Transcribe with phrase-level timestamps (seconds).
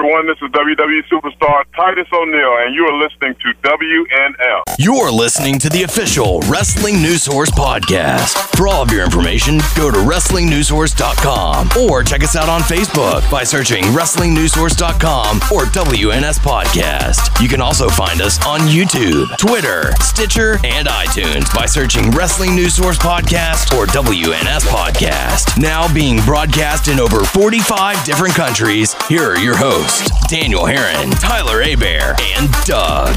[0.00, 0.26] everyone.
[0.26, 4.62] This is WWE superstar Titus O'Neil, and you are listening to WNL.
[4.78, 8.56] You're listening to the official Wrestling News Source podcast.
[8.56, 13.44] For all of your information, go to WrestlingNewsSource.com or check us out on Facebook by
[13.44, 17.42] searching WrestlingNewsSource.com or WNS Podcast.
[17.42, 22.74] You can also find us on YouTube, Twitter, Stitcher, and iTunes by searching Wrestling News
[22.74, 25.60] Source Podcast or WNS Podcast.
[25.60, 29.89] Now being broadcast in over 45 different countries, here are your hosts,
[30.28, 33.16] Daniel Herron, Tyler Abear, and Doug.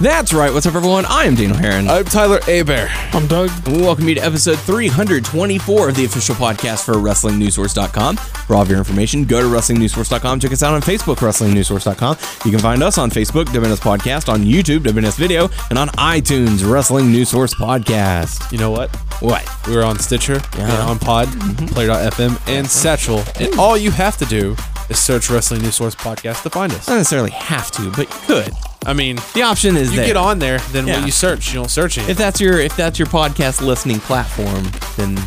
[0.00, 0.50] That's right.
[0.50, 1.04] What's up, everyone?
[1.04, 1.86] I am Daniel Herron.
[1.86, 2.88] I'm Tyler Abear.
[3.12, 3.50] I'm Doug.
[3.66, 8.16] And we welcome you to episode 324 of the official podcast for WrestlingNewsSource.com.
[8.16, 10.40] For all of your information, go to WrestlingNewsSource.com.
[10.40, 12.16] Check us out on Facebook, WrestlingNewsSource.com.
[12.46, 16.66] You can find us on Facebook, WNS Podcast, on YouTube, WNS Video, and on iTunes,
[16.66, 18.50] Wrestling News Source Podcast.
[18.50, 18.88] You know what?
[19.20, 19.46] What?
[19.68, 20.62] We were on Stitcher, Yeah.
[20.72, 21.66] and on Pod, mm-hmm.
[21.66, 23.22] Player.fm, and Satchel.
[23.38, 24.56] And all you have to do
[24.90, 26.88] is search Wrestling News Source Podcast to find us.
[26.88, 28.52] Not necessarily have to, but you could.
[28.84, 30.06] I mean, The option is you there.
[30.06, 30.96] get on there, then Yeah.
[30.96, 32.08] when you search, you don't search it.
[32.08, 35.18] If that's your if that's your podcast listening platform, then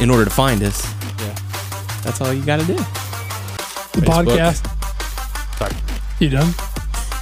[0.00, 0.84] in order to find us,
[1.20, 1.34] Yeah.
[2.02, 2.74] that's all you got to do.
[2.74, 2.82] The
[4.02, 4.26] Facebook.
[4.36, 5.58] podcast.
[5.58, 5.72] Sorry.
[6.20, 6.54] You done?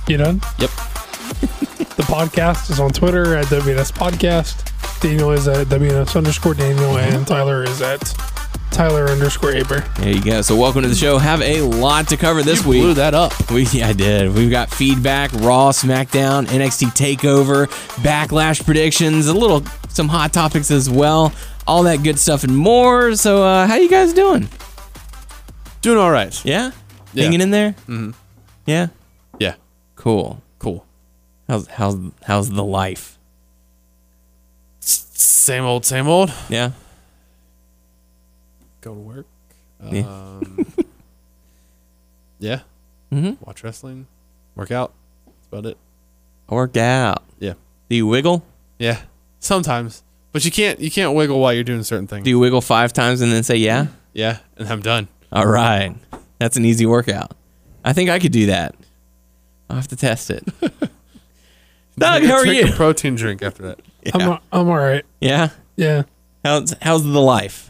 [0.06, 0.40] You done?
[0.58, 0.70] Yep.
[1.98, 4.70] The podcast is on Twitter at WNS Podcast.
[5.00, 7.16] Daniel is at WNS underscore Daniel, Mm-hmm.
[7.16, 8.00] and Tyler is at
[8.78, 9.80] Tyler underscore Aber.
[9.98, 10.40] There you go.
[10.40, 11.18] So welcome to the show.
[11.18, 12.82] Have a lot to cover this You week.
[12.82, 13.50] blew that up.
[13.50, 14.32] We yeah, I did.
[14.32, 17.66] We've got feedback, Raw, SmackDown, NXT Takeover,
[18.04, 21.32] Backlash predictions, a little some hot topics as well.
[21.66, 23.16] All that good stuff and more.
[23.16, 24.48] So uh, how you guys doing?
[25.82, 26.32] Doing all right.
[26.44, 26.70] Yeah,
[27.14, 27.24] Yeah.
[27.24, 27.72] hanging in there.
[27.88, 28.12] Mm-hmm.
[28.64, 28.86] Yeah,
[29.40, 29.54] Yeah.
[29.96, 30.40] cool.
[30.60, 30.86] Cool.
[31.48, 33.18] How's how's how's the life?
[34.78, 36.32] Same old, same old.
[36.48, 36.70] Yeah,
[38.80, 39.26] Go to work.
[39.84, 40.00] Yeah.
[40.02, 40.66] Um,
[42.38, 42.60] yeah.
[43.12, 43.36] Mhm.
[43.46, 44.06] Watch wrestling.
[44.54, 44.92] Work out.
[45.26, 45.76] That's about it.
[46.48, 47.22] work out.
[47.38, 47.54] Yeah.
[47.88, 48.44] Do you wiggle?
[48.78, 49.00] Yeah.
[49.40, 50.02] Sometimes.
[50.32, 52.24] But you can't you can't wiggle while you're doing certain things.
[52.24, 53.86] Do you wiggle five times and then say yeah?
[54.12, 55.08] yeah, and I'm done.
[55.32, 55.94] All right,
[56.38, 57.32] that's an easy workout.
[57.84, 58.74] I think I could do that.
[59.70, 60.44] I'll have to test it.
[61.98, 62.68] Doug, how are you?
[62.68, 63.80] A protein drink after that.
[64.14, 65.04] I'm, I'm all right.
[65.20, 65.50] Yeah.
[65.76, 66.02] Yeah.
[66.44, 67.67] How's how's the life?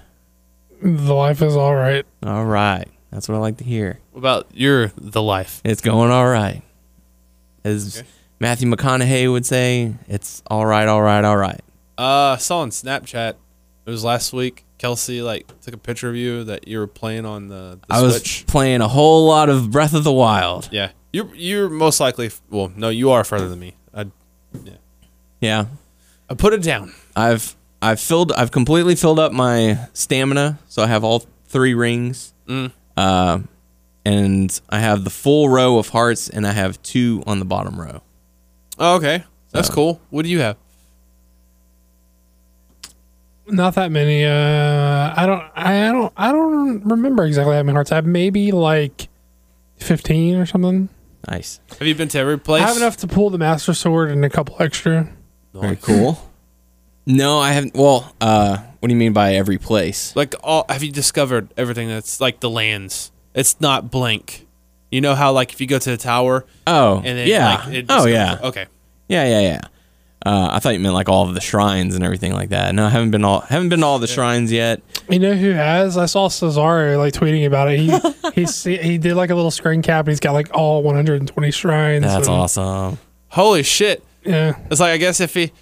[0.83, 2.05] The life is all right.
[2.22, 2.87] All right.
[3.11, 3.99] That's what I like to hear.
[4.12, 5.61] What about your the life?
[5.65, 6.62] It's going all right.
[7.65, 8.03] As
[8.39, 11.61] Matthew McConaughey would say, it's all right, all right, all right.
[11.97, 13.31] Uh, I saw on Snapchat.
[13.87, 14.65] It was last week.
[14.78, 18.00] Kelsey like took a picture of you that you were playing on the, the I
[18.00, 20.69] was playing a whole lot of Breath of the Wild.
[20.71, 22.31] Yeah, you're you're most likely.
[22.49, 23.75] Well, no, you are further than me.
[23.93, 24.06] I
[25.41, 25.67] Yeah.
[26.31, 26.93] I put it down.
[27.17, 32.33] I've I've filled I've completely filled up my stamina, so I have all three rings.
[32.49, 32.72] Mm.
[32.97, 33.41] Uh,
[34.05, 37.78] and I have the full row of hearts, and I have two on the bottom
[37.81, 38.03] row.
[38.78, 40.00] Oh, okay, that's So- cool.
[40.11, 40.56] What do you have?
[43.50, 44.25] Not that many.
[44.27, 45.43] Uh, I don't.
[45.55, 46.12] I don't.
[46.17, 48.05] I don't remember exactly how many hearts I have.
[48.06, 49.09] Maybe like
[49.78, 50.91] fifteen or something.
[51.28, 52.62] Nice, Have you been to every place?
[52.62, 55.09] I have enough to pull the Master Sword and a couple extra.
[55.53, 56.28] very cool.
[57.09, 57.75] No, I haven't.
[57.75, 60.15] Well, uh, what do you mean by every place?
[60.15, 63.11] Like all, have you discovered everything that's like the lands?
[63.35, 64.47] It's not blank.
[64.91, 67.63] You know how like if you go to the tower Oh, and then yeah.
[67.65, 68.39] like, it oh, yeah.
[68.43, 68.67] okay.
[69.09, 69.61] Yeah, yeah, yeah.
[70.25, 72.75] Uh, I thought you meant like all of the shrines and everything like that.
[72.75, 74.83] No, I haven't been all haven't been to all the shrines yet.
[75.09, 75.97] You know who has?
[75.97, 77.79] I saw Cesaro like tweeting about it.
[77.81, 80.83] He he see- he did like a little screen cap and he's got like all
[80.83, 82.05] 120 shrines.
[82.05, 82.99] That's and- awesome.
[83.29, 84.03] Holy shit!
[84.25, 85.53] Yeah, It's like I guess if he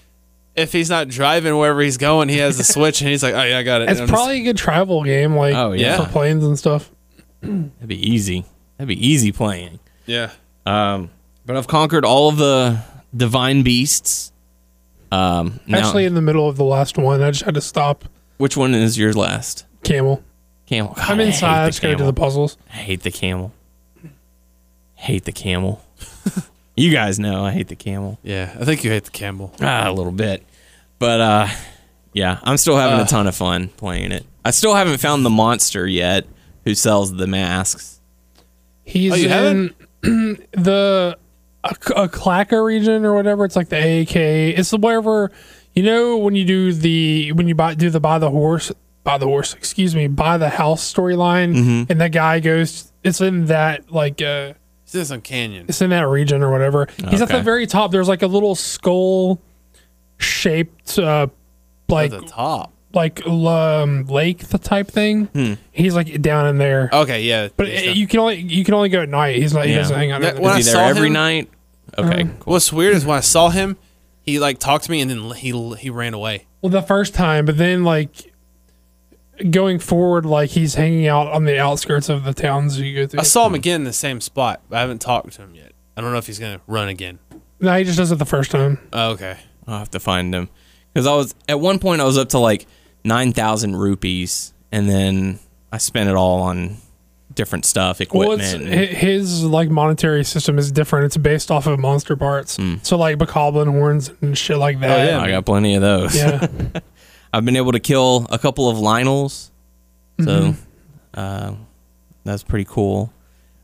[0.56, 3.42] if he's not driving wherever he's going, he has the switch and he's like, oh
[3.42, 3.90] yeah, I got it.
[3.90, 5.36] it's I'm just- probably a good travel game.
[5.36, 6.04] Like Oh, yeah.
[6.04, 6.90] for planes and stuff.
[7.42, 8.44] That'd be easy.
[8.78, 9.78] That'd be easy playing.
[10.06, 10.30] yeah.
[10.64, 11.10] Um,
[11.44, 12.80] but I've conquered all of the
[13.16, 14.32] divine beasts.
[15.12, 18.04] Um, now, Actually, in the middle of the last one, I just had to stop.
[18.38, 19.64] which one is your last?
[19.84, 20.24] Camel.
[20.66, 20.94] Camel.
[20.96, 21.60] God, I'm inside.
[21.62, 22.58] I the just gotta do the puzzles.
[22.68, 23.52] I hate the camel.
[24.96, 25.84] Hate the camel.
[26.76, 28.18] You guys know I hate the camel.
[28.22, 29.52] Yeah, I think you hate the camel.
[29.60, 30.42] Ah, a little bit.
[30.98, 31.48] But uh
[32.12, 33.04] yeah, I'm still having Uh.
[33.04, 34.24] a ton of fun playing it.
[34.44, 36.26] I still haven't found the monster yet
[36.64, 38.00] who sells the masks.
[38.84, 39.74] He's Oh, you in
[40.52, 41.18] the
[41.64, 43.44] a, Akkala region or whatever.
[43.44, 44.14] It's like the AK.
[44.16, 45.30] It's the wherever
[45.74, 48.70] you know when you do the when you buy do the buy the horse
[49.02, 49.54] buy the horse.
[49.54, 51.90] Excuse me, buy the house storyline, Mm-hmm.
[51.92, 52.92] and that guy goes.
[53.04, 54.54] It's in that like uh,
[54.96, 55.66] He's in some canyon.
[55.68, 56.88] it's in that region or whatever.
[56.96, 57.36] He's at Okay.
[57.38, 57.90] the very top.
[57.92, 59.40] There's like a little skull
[60.18, 61.28] shaped uh,
[61.88, 62.72] like At the top.
[62.92, 65.26] like um, lake the type thing.
[65.26, 65.54] Hmm.
[65.72, 66.88] He's like down in there.
[66.92, 67.48] Okay, yeah.
[67.56, 69.36] but he's uh, you can only you can only go at night.
[69.36, 69.66] He's not.
[69.66, 69.78] He Yeah.
[69.78, 70.20] doesn't hang out.
[70.22, 70.52] That- during the when.
[70.52, 71.50] I he there saw every him- night?
[71.98, 72.22] Okay.
[72.22, 73.76] Um, What's weird is when I saw him,
[74.22, 76.46] he like talked to me and then he he ran away.
[76.62, 78.32] Well, the first time, but then like
[79.50, 83.20] going forward, like he's hanging out on the outskirts of the towns you go through.
[83.20, 85.72] I saw him again in the same spot, but I haven't talked to him yet.
[85.96, 87.18] I don't know if he's gonna run again.
[87.60, 88.78] no, he just does it the first time.
[88.92, 89.38] Oh, okay.
[89.66, 90.48] I'll have to find him
[90.92, 92.66] because I was at one point I was up to like
[93.04, 95.38] nine thousand rupees, and then
[95.72, 96.76] I spent it all on
[97.34, 98.40] different stuff, equipment.
[98.40, 101.06] it's, and- his like monetary system is different.
[101.06, 102.56] It's based off of monster parts.
[102.56, 102.76] Hmm.
[102.82, 105.00] So like bokoblin horns and shit like that.
[105.00, 105.20] Oh yeah.
[105.20, 106.16] I got plenty of those.
[106.16, 106.46] Yeah.
[107.36, 109.50] I've been able to kill a couple of Lynels,
[110.18, 110.60] so Mm-hmm.
[111.14, 111.54] uh,
[112.24, 113.12] that's pretty cool.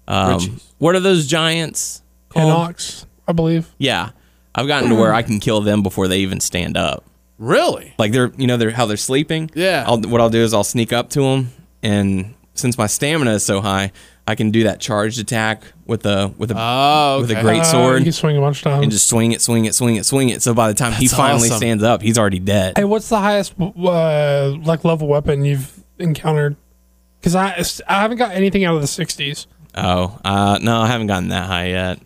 [0.06, 2.74] Um, what are those giants called?
[2.74, 3.70] Hinox, I believe.
[3.78, 4.10] Yeah,
[4.54, 7.04] I've gotten to where I can kill them before they even stand up.
[7.38, 7.94] Really?
[7.98, 9.50] Like they're, you know, they're how they're sleeping.
[9.54, 9.84] Yeah.
[9.86, 11.50] I'll, what I'll do is I'll sneak up to them,
[11.82, 13.90] and since my stamina is so high,
[14.26, 17.42] I can do that charged attack with a with a Oh, with a okay.
[17.42, 18.82] great Uh, sword you can swing a bunch of times.
[18.84, 20.42] and just swing it, swing it, swing it, swing it.
[20.42, 21.56] So by the time he finally awesome.
[21.56, 22.74] stands up, he's already dead.
[22.76, 26.54] Hey, what's the highest uh, like level weapon you've encountered?
[27.20, 29.46] Because I I haven't got anything out of the '60s.
[29.74, 31.98] Oh, uh, no, I haven't gotten that high yet.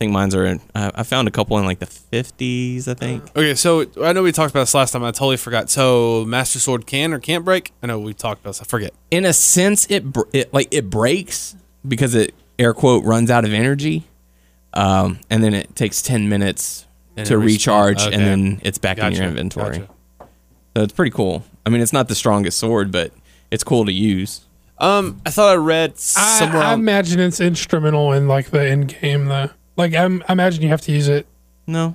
[0.00, 0.46] I think mine's are.
[0.46, 2.88] In, I, I found a couple in like the fifties.
[2.88, 3.22] I think.
[3.36, 5.04] Okay, so I know we talked about this last time.
[5.04, 5.68] I totally forgot.
[5.68, 7.70] So Master Sword can or can't break?
[7.82, 8.62] I know we talked about this.
[8.62, 8.94] I forget.
[9.10, 11.54] In a sense, it, br- it like it breaks
[11.86, 14.04] because it air quote runs out of energy,
[14.72, 16.86] um, and then it takes ten minutes
[17.18, 18.14] And to recharge, okay.
[18.14, 19.80] and then it's back in your inventory.
[19.80, 19.92] Gotcha.
[20.78, 21.44] So it's pretty cool.
[21.66, 23.12] I mean, it's not the strongest sword, but
[23.50, 24.46] it's cool to use.
[24.78, 26.62] Um, I thought I read somewhere.
[26.62, 29.50] I on- imagine it's instrumental in like the end game though.
[29.80, 31.26] Like I'm, I imagine you have to use it.
[31.66, 31.94] No,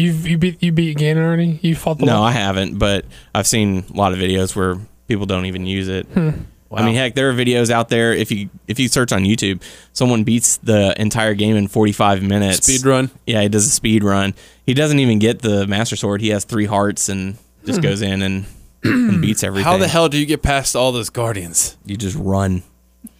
[0.00, 1.58] You've you beat you beat Ganon already.
[1.60, 3.04] You fought the no, one- I haven't, but
[3.34, 4.78] I've seen a lot of videos where
[5.08, 6.06] people don't even use it.
[6.06, 6.30] Hmm.
[6.72, 8.12] I mean, heck, there are videos out there.
[8.14, 9.60] If you if you search on YouTube,
[9.92, 12.64] someone beats the entire game in 45 minutes.
[12.64, 13.10] Speed run.
[13.26, 14.34] Yeah, he does a speed run.
[14.64, 16.20] He doesn't even get the Master Sword.
[16.20, 17.36] He has three hearts and
[17.66, 18.46] just goes in and,
[18.84, 19.66] and beats everything.
[19.66, 19.72] Hmm.
[19.72, 21.76] How the hell do you get past all those guardians?
[21.84, 22.62] You just run.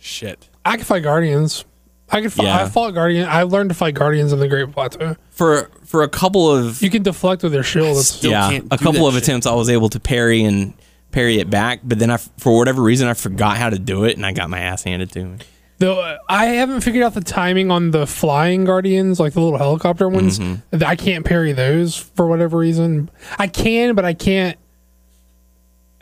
[0.01, 0.49] Shit.
[0.65, 1.65] I can fight guardians.
[2.12, 2.33] I could.
[2.33, 2.62] Fight, Yeah.
[2.65, 3.29] I fought guardian.
[3.29, 5.17] I learned to fight guardians in the Great Plateau.
[5.31, 7.97] For for a couple of You can deflect with your shield.
[7.99, 9.23] It's, Still yeah, can't a do couple that of shit.
[9.25, 10.75] attempts I was able to parry and
[11.12, 14.17] parry it back, but then I for whatever reason I forgot how to do it
[14.17, 15.39] and I got my ass handed to me.
[15.79, 20.09] Though I haven't figured out the timing on the flying guardians, like the little helicopter
[20.11, 20.39] ones.
[20.39, 20.85] Mm-hmm.
[20.85, 23.09] I can't parry those for whatever reason.
[23.39, 24.59] I can, but I can't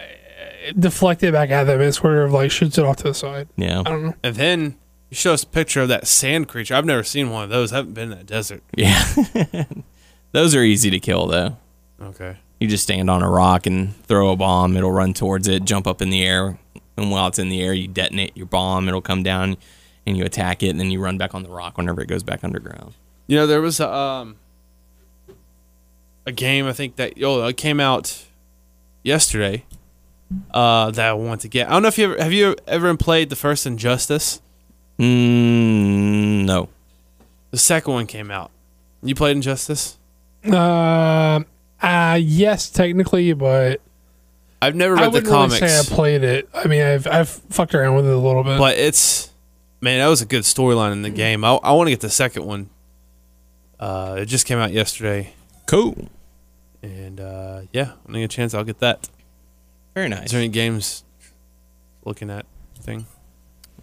[0.01, 0.03] uh,
[0.79, 1.81] deflect it back at them.
[1.81, 3.49] It sort of like shoots it off to the side.
[3.57, 3.81] Yeah.
[3.81, 4.15] I don't know.
[4.25, 4.77] And then
[5.11, 6.75] you show us a picture of that sand creature.
[6.75, 7.73] I've never seen one of those.
[7.73, 8.63] I haven't been in that desert.
[8.77, 9.03] Yeah.
[10.33, 11.57] Those are easy to kill though.
[12.01, 12.37] Okay.
[12.61, 14.77] You just stand on a rock and throw a bomb.
[14.77, 16.59] It'll run towards it, jump up in the air,
[16.97, 18.89] and while it's in the air, you detonate your bomb.
[18.89, 19.57] It'll come down,
[20.07, 22.23] and you attack it, and then you run back on the rock whenever it goes
[22.25, 22.95] back underground.
[23.29, 24.37] You know, there was a, um,
[26.27, 28.25] a game I think that oh it came out
[29.03, 29.65] yesterday.
[30.51, 31.69] Uh, that I want to get.
[31.69, 34.43] I don't know if you ever have you ever played the first Injustice.
[34.99, 36.69] Mm, no.
[37.51, 38.51] The second one came out.
[39.03, 39.97] You played Injustice?
[40.45, 41.41] Uh,
[41.83, 43.81] uh, yes, technically, but
[44.61, 46.49] I've never I read the wouldn't really comics, say I played it.
[46.53, 48.59] I mean, I've I've fucked around with it a little bit.
[48.59, 49.31] but it's
[49.81, 51.45] man, that was a good storyline in the game.
[51.45, 52.71] I, I want to get the second one.
[53.79, 55.33] Uh, it just came out yesterday,
[55.67, 56.09] Cool.
[56.83, 59.09] and uh, yeah, when I get a chance, I'll get that.
[59.95, 60.27] Very nice.
[60.27, 61.05] Is there any games
[62.05, 62.45] looking at
[62.81, 63.07] thing?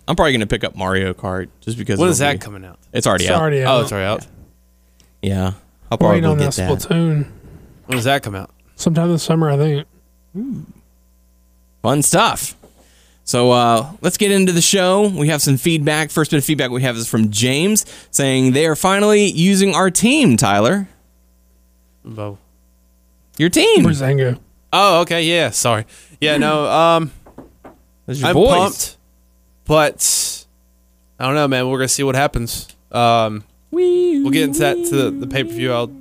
[0.08, 2.00] I'm probably gonna pick up Mario Kart just because.
[2.00, 2.78] When that be- coming out?
[2.94, 3.42] It's already it's out.
[3.42, 4.28] already Oh, it's already out.
[5.22, 5.54] Yeah,
[5.92, 6.90] I'll We're waiting probably on get that that.
[6.90, 7.26] Splatoon
[7.88, 8.52] When does that come out?
[8.76, 9.88] sometime this summer, I think.
[11.82, 12.56] Fun stuff.
[13.24, 15.08] So uh, let's get into the show.
[15.08, 16.12] We have some feedback.
[16.12, 19.90] First bit of feedback we have is from James saying they are finally using our
[19.90, 20.38] team.
[20.38, 20.88] Tyler,
[22.04, 22.38] Bo.
[23.40, 23.84] your team.
[23.84, 24.40] Breezango?
[24.72, 25.50] Oh, okay, yeah.
[25.50, 25.86] Sorry.
[26.22, 26.68] Yeah, no.
[26.68, 27.12] Um,
[28.06, 28.50] Those your I'm boys.
[28.52, 28.98] pumped,
[29.66, 30.46] but
[31.20, 31.68] I don't know, man.
[31.70, 32.68] We're gonna see what happens.
[32.92, 35.72] Um, we'll get into that to the, the pay per view.
[35.74, 35.92] I'll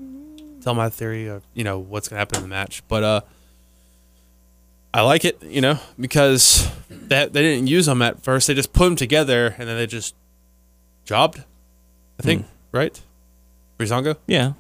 [0.63, 3.21] tell my theory of you know what's gonna happen in the match, but uh,
[4.93, 8.47] I like it, you know, because that they didn't use them at first.
[8.47, 10.15] They just put them together and then they just
[11.05, 11.43] jobbed.
[12.19, 13.01] I think right,
[13.79, 14.17] Breezango.
[14.27, 14.53] Yeah.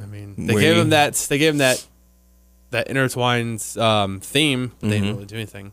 [0.00, 1.14] I mean, they Where gave him that.
[1.14, 1.84] They gave him that
[2.70, 4.72] that intertwined um, theme.
[4.80, 4.90] They Mhm.
[4.90, 5.72] didn't really do anything.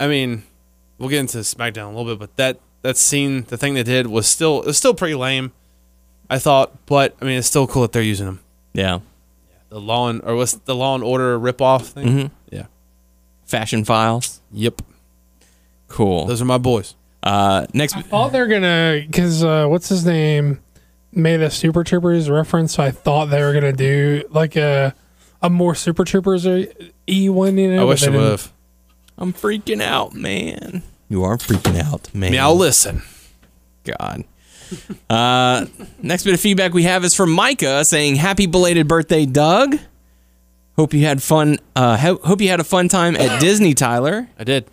[0.00, 0.42] I mean,
[0.98, 4.06] we'll get into SmackDown a little bit, but that that scene, the thing they did
[4.06, 5.52] was still it was still pretty lame.
[6.30, 8.40] I thought, but I mean, it's still cool that they're using them.
[8.72, 9.00] Yeah.
[9.68, 12.06] the Law and or what's the Law and Order ripoff thing?
[12.06, 12.30] Mhm.
[12.50, 12.66] Yeah.
[13.44, 14.40] Fashion Files.
[14.52, 14.82] Yep.
[15.88, 16.26] Cool.
[16.26, 16.94] Those are my boys.
[17.22, 20.60] Uh, next, I thought they're gonna because uh, what's his name
[21.12, 22.74] made a Super Troopers reference.
[22.74, 24.94] So I thought they were gonna do like a
[25.40, 27.56] a more Super Troopers E one.
[27.58, 28.52] You know, I wish they would have.
[29.18, 30.82] I'm freaking out, man.
[31.08, 32.32] You are freaking out, man.
[32.32, 33.02] Now listen.
[33.84, 34.24] God.
[35.10, 35.66] Uh,
[36.02, 39.78] next bit of feedback we have is from Micah saying, "Happy belated birthday, Doug.
[40.76, 41.58] Hope you had fun.
[41.76, 44.28] Uh, ho- hope you had a fun time at Disney, Tyler.
[44.38, 44.64] I did.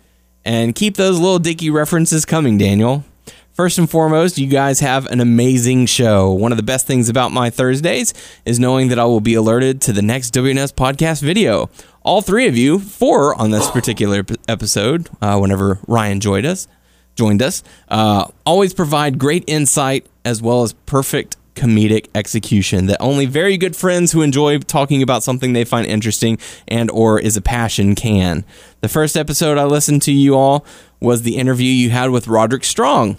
[0.44, 3.04] And keep those Lil Dicky references coming, Daniel.
[3.52, 6.32] First and foremost, you guys have an amazing show.
[6.32, 8.14] One of the best things about my Thursdays
[8.46, 11.68] is knowing that I will be alerted to the next WNS podcast video.
[12.04, 16.66] All three of you, four on this particular episode, uh, whenever Ryan joined us,
[17.14, 23.26] joined us, uh, always provide great insight as well as perfect comedic execution that only
[23.26, 27.42] very good friends who enjoy talking about something they find interesting and or is a
[27.42, 28.44] passion can.
[28.80, 30.64] The first episode I listened to you all
[30.98, 33.18] was the interview you had with Roderick Strong.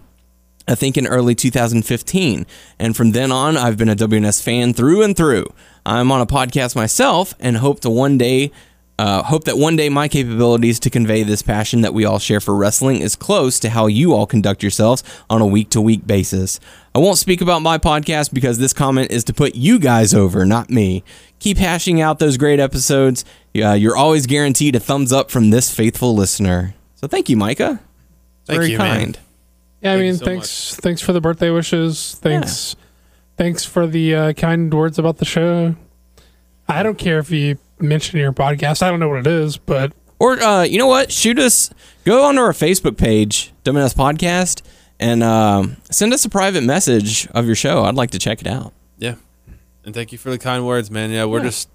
[0.68, 2.46] I think in early 2015.
[2.80, 5.46] And from then on, I've been a WNS fan through and through.
[5.86, 8.52] I'm on a podcast myself and hope to one day,
[9.00, 12.40] uh, hope that one day my capabilities to convey this passion that we all share
[12.40, 16.06] for wrestling is close to how you all conduct yourselves on a week to week
[16.06, 16.60] basis.
[16.94, 20.46] I won't speak about my podcast because this comment is to put you guys over,
[20.46, 21.04] not me.
[21.40, 23.26] Keep hashing out those great episodes.
[23.56, 26.76] Uh, you're always guaranteed a thumbs up from this faithful listener.
[26.96, 27.80] So thank you, Micah.
[28.46, 29.00] Thank Very you, man.
[29.00, 29.20] kind.
[29.82, 32.16] Yeah, I Thank you mean, so thanks, thanks for the birthday wishes.
[32.22, 32.76] Thanks,
[33.38, 35.76] thanks for the uh, kind words about the show.
[36.68, 38.82] I don't care if you mention your podcast.
[38.82, 41.12] I don't know what it is, but Or uh, you know what?
[41.12, 41.70] Shoot us.
[42.06, 44.62] Go onto our Facebook page, WNS Podcast,
[45.00, 47.84] and um, send us a private message of your show.
[47.84, 48.74] I'd like to check it out.
[48.98, 49.16] Yeah.
[49.86, 51.12] And thank you for the kind words, man.
[51.12, 51.46] Yeah, we're Yeah.
[51.46, 51.70] just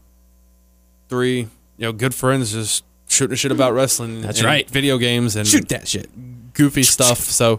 [1.08, 1.48] three, you
[1.78, 4.20] know, good friends just shooting shit about wrestling.
[4.22, 4.68] That's and right.
[4.70, 6.08] Video games and Shoot that shit.
[6.54, 7.18] goofy stuff.
[7.20, 7.56] So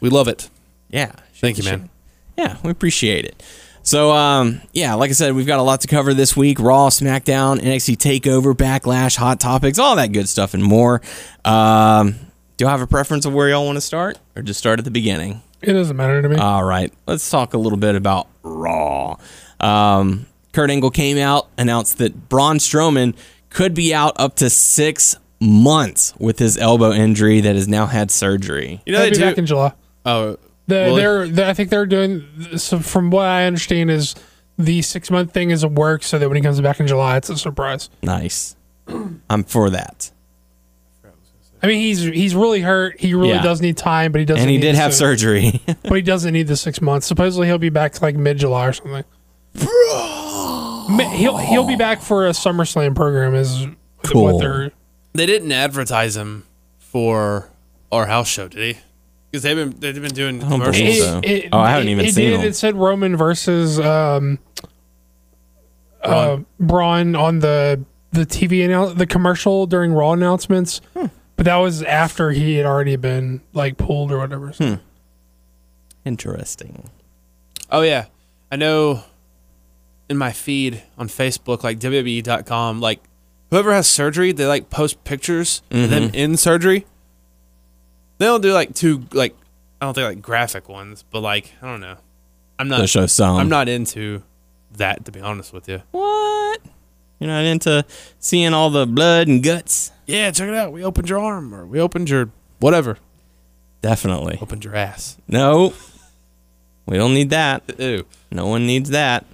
[0.00, 0.48] we love it.
[0.90, 1.12] Yeah.
[1.34, 1.80] Thank you, man.
[1.82, 1.90] shit.
[2.38, 3.42] Yeah, we appreciate it.
[3.86, 6.88] So, um, yeah, like I said, we've got a lot to cover this week: Raw,
[6.88, 11.00] SmackDown, NXT Takeover, Backlash, Hot Topics, all that good stuff, and more.
[11.44, 12.16] Um,
[12.56, 14.84] do I have a preference of where y'all want to start, or just start at
[14.84, 15.40] the beginning?
[15.62, 16.34] it doesn't matter to me.
[16.36, 19.18] All right, let's talk a little bit about Raw.
[19.60, 23.14] Um, Kurt Angle came out, announced that Braun Strowman
[23.50, 28.10] could be out up to six months with his elbow injury that has now had
[28.10, 28.80] surgery.
[28.84, 29.22] You know, They'll they be do.
[29.22, 29.72] back in July.
[30.06, 32.24] oh, The, Well, they're, they I think they're doing.
[32.58, 34.14] So from what I understand, is
[34.58, 37.16] the six month thing is a work, so that when he comes back in July,
[37.18, 37.88] it's a surprise.
[38.02, 38.56] Nice.
[39.30, 40.10] I'm for that.
[41.62, 43.00] I mean, he's he's really hurt.
[43.00, 43.42] He really Yeah.
[43.42, 44.40] does need time, but he doesn't.
[44.42, 45.60] And he need did have six- surgery.
[45.82, 47.06] but he doesn't need the six months.
[47.06, 49.04] Supposedly, he'll be back to like mid July or something.
[51.16, 53.34] He'll he'll be back for a SummerSlam program.
[53.34, 53.66] Is
[54.04, 54.24] Cool.
[54.34, 54.70] what they're.
[55.14, 56.44] they didn't advertise him
[56.78, 57.50] for
[57.90, 58.80] our house show, did he?
[59.36, 60.98] Because they've been they've been doing don't commercials.
[60.98, 62.40] believe It, it- Oh, I haven't it- even it seen did.
[62.40, 62.46] them.
[62.48, 64.38] It said Roman versus um,
[66.02, 71.06] uh, Braun on the the TV annou- the commercial during Raw announcements, Hmm.
[71.36, 74.48] but that was after he had already been like pulled or whatever.
[74.56, 74.74] Hmm.
[76.04, 76.88] Interesting.
[77.70, 78.06] Oh yeah,
[78.50, 79.02] I know.
[80.08, 83.00] In my feed on Facebook, like WWE.com, like
[83.50, 86.86] whoever has surgery, they like post pictures of them in surgery.
[88.18, 89.34] They don't do like two like
[89.80, 91.96] I don't think like graphic ones, but like I don't know.
[92.58, 92.88] I'm To not.
[92.88, 93.36] show some.
[93.36, 94.22] I'm not into
[94.72, 95.82] that to be honest with you.
[95.90, 96.60] What?
[97.18, 97.84] You're not into
[98.18, 99.92] seeing all the blood and guts?
[100.06, 100.72] Yeah, check it out.
[100.72, 102.30] We opened your arm, or we opened your
[102.60, 102.98] whatever.
[103.82, 104.38] Definitely.
[104.40, 105.16] Opened your ass.
[105.28, 105.72] No.
[106.86, 107.62] We don't need that.
[107.78, 108.06] Ew.
[108.30, 109.24] No one needs that.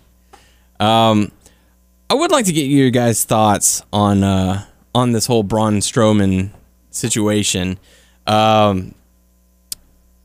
[0.81, 1.31] Um,
[2.09, 6.51] I would like to get your guys' thoughts on uh, on this whole Braun Strowman
[6.91, 7.79] situation.
[8.27, 8.95] Um,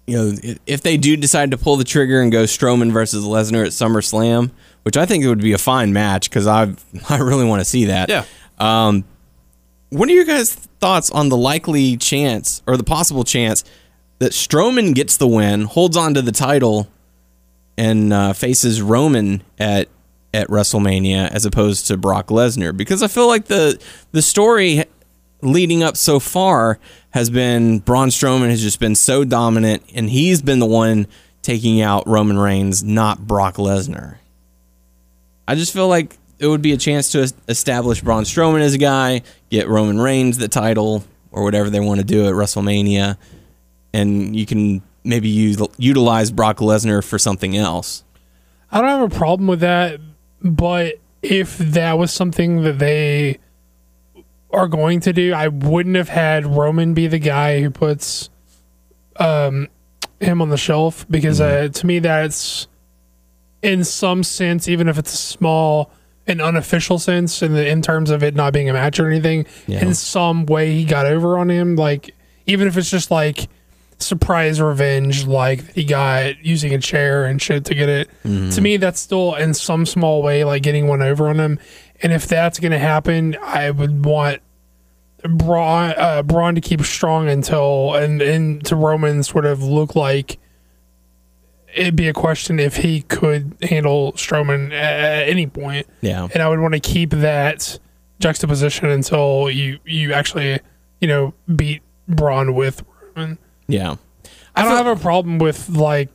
[0.05, 3.65] you know, if they do decide to pull the trigger and go Strowman versus Lesnar
[3.65, 4.51] at SummerSlam,
[4.83, 6.73] which I think it would be a fine match because I
[7.09, 8.09] I really want to see that.
[8.09, 8.25] Yeah.
[8.57, 9.03] Um,
[9.89, 13.63] what are your guys' thoughts on the likely chance or the possible chance
[14.19, 16.87] that Strowman gets the win, holds on to the title,
[17.77, 19.89] and uh, faces Roman at
[20.33, 22.75] at WrestleMania as opposed to Brock Lesnar?
[22.75, 23.81] Because I feel like the
[24.13, 24.85] the story
[25.41, 26.79] leading up so far
[27.17, 31.07] has been Braun Strowman has just been so dominant, and he's been the one
[31.41, 34.17] taking out Roman Reigns, not Brock Lesnar.
[35.47, 38.77] I just feel like it would be a chance to establish Braun Strowman as a
[38.77, 43.17] guy, get Roman Reigns the title or whatever they want to do at WrestleMania,
[43.93, 48.03] and you can maybe use, utilize Brock Lesnar for something else.
[48.71, 49.99] I don't have a problem with that,
[50.43, 53.39] but if that was something that they
[54.51, 58.29] are going to do, I wouldn't have had Roman be the guy who puts
[59.17, 59.67] um
[60.19, 62.67] him on the shelf because uh, to me that's
[63.61, 65.91] in some sense, even if it's a small
[66.27, 69.45] and unofficial sense, in the in terms of it not being a match or anything,
[69.67, 69.81] Yeah.
[69.85, 71.75] in some way he got over on him.
[71.75, 72.13] Like
[72.45, 73.47] even if it's just like
[73.99, 78.09] surprise revenge, like he got using a chair and shit to get it.
[78.23, 81.59] To me, that's still in some small way like getting one over on him.
[82.01, 84.41] And if that's gonna happen, I would want
[85.23, 90.39] Braun, uh, Braun to keep strong until and and to Roman sort of look like
[91.73, 95.87] it'd be a question if he could handle Strowman at any point.
[96.01, 96.27] Yeah.
[96.33, 97.79] And I would want to keep that
[98.19, 100.59] juxtaposition until you you actually
[101.01, 102.83] you know beat Braun with
[103.15, 103.37] Roman.
[103.67, 103.95] Yeah.
[104.55, 106.09] I don't have a problem with like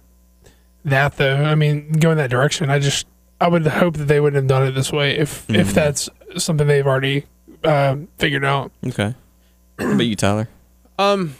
[0.85, 1.37] that though.
[1.37, 2.71] I mean, going that direction.
[2.71, 3.07] I just
[3.43, 6.67] I would hope that they wouldn't have done it this way if if that's something
[6.67, 7.25] they've already
[7.65, 8.71] uh, figured out.
[8.87, 9.15] Okay.
[9.77, 10.49] What about you, Tyler?
[10.99, 11.35] Um,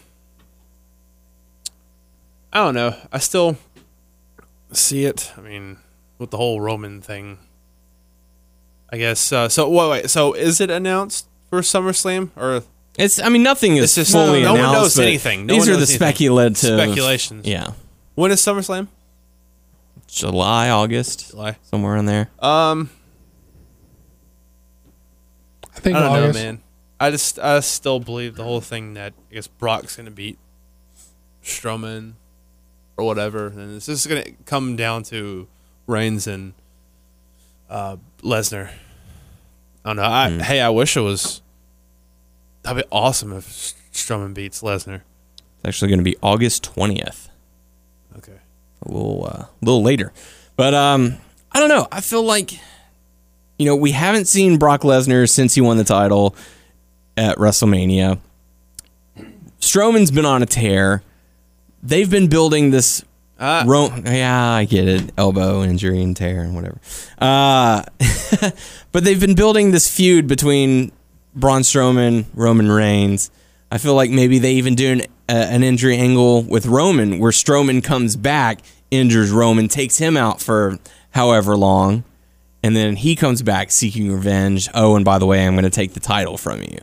[2.53, 2.95] I don't know.
[3.13, 3.57] I still
[4.73, 5.33] see it.
[5.37, 5.79] I mean,
[6.19, 7.39] with the whole Roman thing.
[8.93, 9.33] I guess.
[9.33, 10.11] Uh, so wait, wait.
[10.11, 12.63] So is it announced for SummerSlam or
[12.99, 13.19] It's.
[13.21, 14.97] I mean, nothing is It's just- fully no one announced.
[14.97, 15.47] knows anything.
[15.47, 15.97] No these one are the knows anything.
[16.09, 17.47] speculative speculations?
[17.47, 17.73] Yeah.
[18.15, 18.89] When is SummerSlam?
[20.13, 21.57] July, August, July.
[21.63, 22.29] somewhere in there.
[22.39, 22.91] Um,
[25.75, 26.39] I think I don't August.
[26.39, 26.63] know, man.
[27.01, 30.39] I just I still believe the whole thing that I guess Brock's gonna beat
[31.43, 32.13] Strowman
[32.97, 35.49] or whatever, and it's just gonna come down to
[35.87, 36.53] Reigns and
[37.69, 38.69] uh, Lesnar.
[39.85, 40.03] I don't know.
[40.05, 40.39] I, Hmm.
[40.41, 41.41] Hey, I wish it was.
[42.63, 43.47] That'd be awesome if
[43.93, 45.01] Strowman beats Lesnar.
[45.39, 47.29] It's actually going to be August twentieth.
[48.85, 50.13] A little uh, little later.
[50.57, 51.17] But um,
[51.51, 51.89] I don't know.
[51.91, 52.53] I feel like
[53.59, 56.35] you know we haven't seen Brock Lesnar since he won the title
[57.17, 58.19] at WrestleMania.
[59.61, 61.03] Strowman's been on a tear.
[61.83, 63.05] They've been building this.
[63.39, 63.65] Ah.
[63.67, 65.11] Ro- yeah, I get it.
[65.17, 66.81] Elbow injury and tear and whatever.
[67.19, 67.83] Uh,
[68.93, 70.93] but they've been building this feud between
[71.35, 73.31] Braun Strowman, Roman Reigns.
[73.71, 77.33] I feel like maybe they even do an, uh, an injury angle with Roman where
[77.33, 78.61] Strowman comes back,
[78.93, 80.79] injures Roman, takes him out for
[81.11, 82.05] however long,
[82.63, 84.69] and then he comes back seeking revenge.
[84.75, 86.79] Oh, and by the way, I'm going to take the title from you.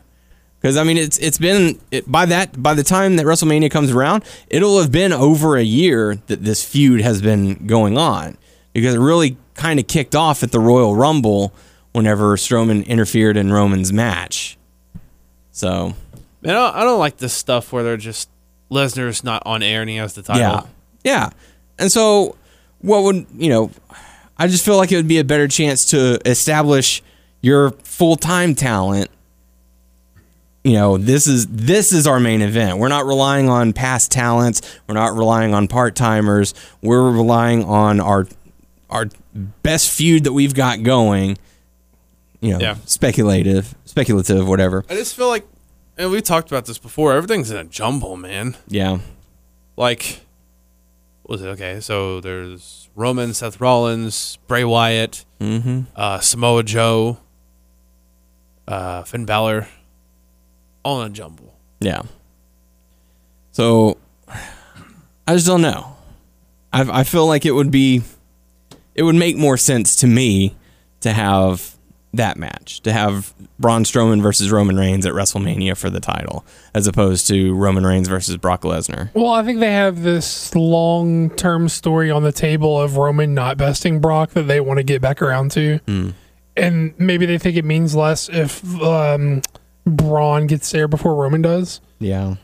[0.60, 3.90] Because I mean, it's it's been it, by that by the time that WrestleMania comes
[3.92, 8.36] around, it'll have been over a year that this feud has been going on.
[8.74, 11.54] Because it really kind of kicked off at the Royal Rumble
[11.92, 14.58] whenever Strowman interfered in Roman's match.
[15.50, 15.94] So
[16.42, 18.28] Man, I don't, I don't like this stuff where they're just
[18.70, 20.42] Lesnar's not on air and he has the title.
[20.42, 20.62] yeah,
[21.04, 21.30] yeah,
[21.80, 22.36] and so
[22.80, 23.70] what would you know?
[24.38, 27.02] I just feel like it would be a better chance to establish
[27.42, 29.10] your full time talent
[30.62, 34.60] you know this is this is our main event we're not relying on past talents
[34.86, 38.26] we're not relying on part-timers we're relying on our
[38.90, 39.06] our
[39.62, 41.38] best feud that we've got going
[42.42, 42.76] you know Yeah.
[42.84, 45.46] speculative speculative whatever I just feel like,
[45.96, 47.14] and we talked about this before.
[47.14, 48.54] Everything's in a jumble, man.
[48.68, 48.98] yeah
[49.78, 50.29] like what
[51.30, 51.46] was it?
[51.46, 55.82] Okay so there's roman seth rollins bray wyatt mm-hmm.
[55.96, 57.18] uh, samoa joe
[58.70, 59.68] uh, finn Balor,
[60.84, 61.54] all in a jumble.
[61.80, 62.02] Yeah.
[63.52, 63.98] So
[65.26, 65.96] i just don't know.
[66.72, 68.02] I, I feel like it would be
[68.94, 70.54] it would make more sense to me
[71.00, 71.76] to have
[72.12, 76.44] that match to have Braun Strowman versus Roman Reigns at WrestleMania for the title
[76.74, 79.10] as opposed to Roman Reigns versus Brock Lesnar.
[79.14, 83.56] Well, I think they have this long term story on the table of Roman not
[83.56, 85.78] besting Brock that they want to get back around to.
[86.56, 89.42] And maybe they think it means less if um,
[89.86, 91.80] Braun gets there before Roman does.
[92.00, 92.36] Yeah.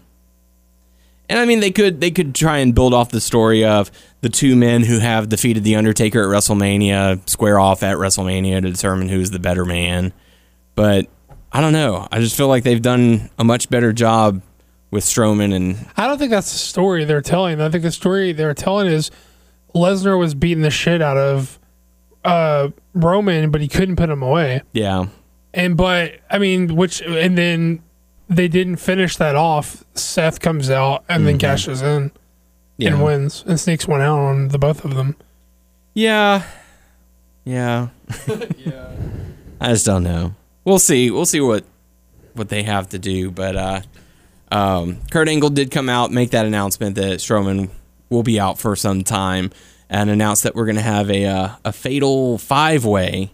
[1.29, 4.29] And I mean they could they could try and build off the story of the
[4.29, 9.09] two men who have defeated the Undertaker at WrestleMania square off at WrestleMania to determine
[9.09, 10.13] who's the better man.
[10.75, 11.07] But
[11.53, 12.07] I don't know.
[12.13, 14.43] I just feel like they've done a much better job
[14.91, 17.61] with Strowman and I don't think that's the story they're telling.
[17.61, 19.11] I think the story they're telling is
[19.75, 21.59] Lesnar was beating the shit out of
[22.25, 24.63] uh, Roman, but he couldn't put him away.
[24.73, 25.07] yeah.
[25.55, 27.83] And but I mean, which and then
[28.29, 29.85] they didn't finish that off.
[29.95, 32.11] Seth comes out and then cashes in
[32.77, 32.91] Yeah.
[32.91, 35.17] and wins and sneaks one out on the both of them.
[35.95, 36.43] Yeah.
[37.45, 37.89] Yeah.
[38.59, 38.91] yeah
[39.61, 40.35] I just don't know.
[40.65, 41.11] We'll see.
[41.11, 41.65] We'll see what
[42.35, 43.31] what they have to do.
[43.31, 43.81] But uh,
[44.51, 47.71] um, Kurt Angle did come out, make that announcement that Strowman
[48.11, 49.51] will be out for some time,
[49.89, 53.33] and announced that we're going to have a uh, a fatal five way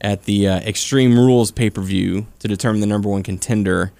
[0.00, 3.92] at the uh, Extreme Rules pay per view to determine the number one contender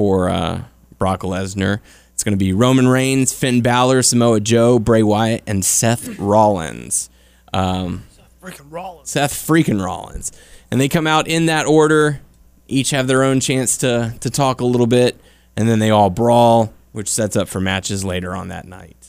[0.00, 0.62] for uh,
[0.96, 1.80] Brock Lesnar.
[2.14, 7.10] It's going to be Roman Reigns, Finn Balor, Samoa Joe, Bray Wyatt, and Seth Rollins.
[7.52, 8.04] Um,
[8.42, 9.10] Freaking Rollins.
[9.10, 10.32] Seth freaking Rollins.
[10.70, 12.22] And they come out in that order,
[12.66, 15.20] each have their own chance to, to talk a little bit,
[15.54, 19.06] and then they all brawl, which sets up for matches later on that night.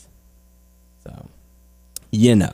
[1.04, 1.26] So,
[2.10, 2.52] you know.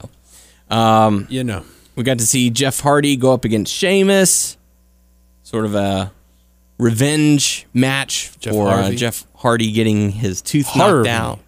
[0.70, 1.64] Um, You know.
[1.96, 4.56] we got to see Jeff Hardy go up against Sheamus,
[5.42, 6.12] sort of a
[6.78, 11.08] revenge match Jeff for uh, Jeff Hardy getting his tooth Harvey.
[11.08, 11.38] knocked out.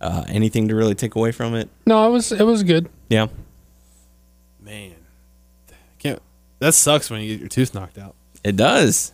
[0.00, 1.68] Uh, anything to really take away from it?
[1.86, 2.88] No, it was it was good.
[3.08, 3.26] Yeah.
[4.60, 4.94] Man.
[5.98, 6.20] Can't
[6.58, 8.14] that sucks when you get your tooth knocked out.
[8.44, 9.12] It does.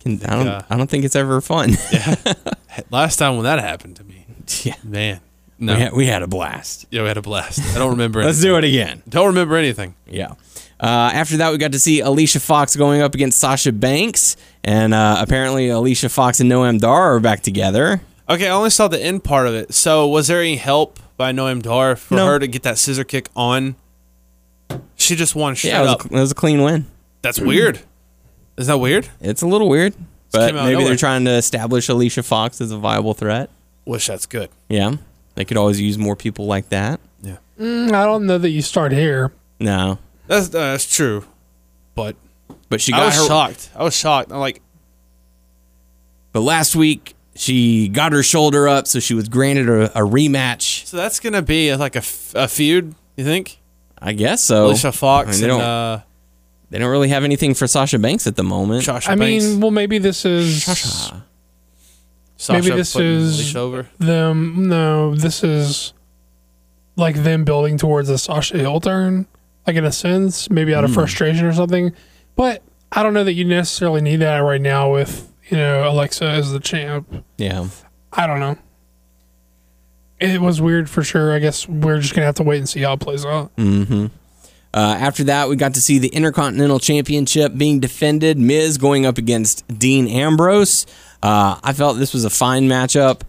[0.00, 0.48] Can, I don't.
[0.48, 1.70] uh, I don't think it's ever fun.
[1.92, 2.16] yeah.
[2.90, 4.26] Last time when that happened to me.
[4.62, 5.20] yeah, Man.
[5.58, 5.74] No.
[5.76, 6.86] we, had, we had a blast.
[6.90, 7.60] yeah, we had a blast.
[7.76, 8.50] I don't remember Let's anything.
[8.50, 9.02] do it again.
[9.08, 9.94] Don't remember anything.
[10.08, 10.32] Yeah.
[10.82, 14.92] Uh, after that, we got to see Alicia Fox going up against Sasha Banks, and
[14.92, 18.00] uh, apparently Alicia Fox and Noam Dar are back together.
[18.28, 19.72] Okay, I only saw the end part of it.
[19.74, 22.26] So was there any help by Noam Dar for No.
[22.26, 23.76] her to get that scissor kick on?
[24.96, 26.04] She just won straight Yeah, it was, up.
[26.10, 26.86] a, it was a clean win.
[27.22, 27.80] That's weird.
[28.56, 29.08] Is that weird?
[29.20, 29.94] It's a little weird,
[30.32, 30.88] but came out of maybe nowhere.
[30.88, 33.50] they're trying to establish Alicia Fox as a viable threat.
[33.84, 34.50] Wish that's good.
[34.68, 34.96] Yeah,
[35.36, 37.00] they could always use more people like that.
[37.58, 39.32] Mm, I don't know that you start here.
[39.60, 41.24] No, That's uh, that's true.
[41.94, 42.16] But
[42.68, 43.26] but she I got was her.
[43.26, 43.70] shocked.
[43.76, 44.32] I was shocked.
[44.32, 44.62] I'm like,
[46.32, 50.86] But last week she got her shoulder up, so she was granted a, a rematch.
[50.86, 52.94] so that's gonna be like a, f- a feud.
[53.16, 53.58] You think?
[53.98, 54.66] I guess so.
[54.66, 56.00] Alicia Fox I mean, they and don't- uh,
[56.70, 58.84] They don't really have anything for Sasha Banks at the moment.
[58.84, 59.44] Sasha I Banks.
[59.44, 61.24] mean, well, maybe this is Sasha.
[62.36, 63.88] Sasha maybe this putting is- Alicia over.
[63.98, 64.68] them.
[64.68, 65.92] No, this is
[66.96, 69.26] like them building towards a Sasha heel turn,
[69.66, 71.92] like in a sense, maybe out of frustration or something.
[72.36, 76.24] But I don't know that you necessarily need that right now with you know Alexa
[76.24, 77.24] as the champ.
[77.38, 77.68] Yeah.
[78.12, 78.58] I don't know.
[80.20, 81.32] It was weird for sure.
[81.32, 83.54] I guess we're just gonna have to wait and see how it plays out.
[83.56, 84.06] Mm-hmm.
[84.74, 88.38] Uh, after that, we got to see the Intercontinental Championship being defended.
[88.38, 90.86] Miz going up against Dean Ambrose.
[91.22, 93.20] Uh, I felt this was a fine matchup.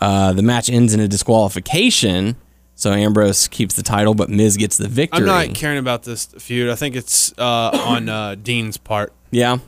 [0.00, 2.36] Uh, the match ends in a disqualification,
[2.82, 5.20] so Ambrose keeps the title, but Miz gets the victory.
[5.20, 6.68] I'm not caring about this feud.
[6.68, 9.12] I think it's uh, on uh, Dean's part.
[9.30, 9.58] yeah,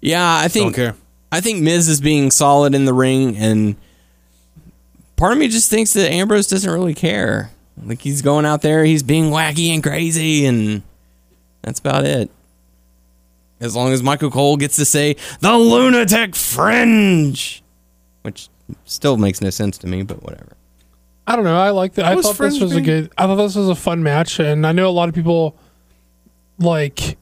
[0.00, 0.26] yeah.
[0.26, 0.96] I Don't think care.
[1.30, 3.76] I think Miz is being solid in the ring, and
[5.14, 7.52] part of me just thinks that Ambrose doesn't really care.
[7.84, 10.82] Like he's going out there, he's being wacky and crazy, and
[11.62, 12.32] that's about it.
[13.60, 17.62] As long as Michael Cole gets to say the lunatic fringe,
[18.22, 18.48] which
[18.84, 20.57] still makes no sense to me, but whatever.
[21.28, 21.58] I don't know.
[21.58, 22.06] I like that.
[22.06, 23.12] I thought this was a good.
[23.18, 25.54] I thought this was a fun match, and I know a lot of people
[26.58, 27.18] like.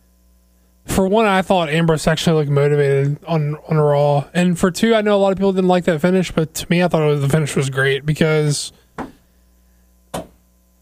[0.85, 5.01] For one, I thought Ambrose actually looked motivated on on Raw, and for two, I
[5.01, 7.07] know a lot of people didn't like that finish, but to me, I thought it
[7.07, 8.73] was, the finish was great because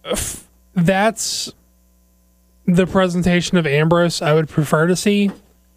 [0.05, 1.51] f- that's
[2.67, 5.31] the presentation of Ambrose I would prefer to see.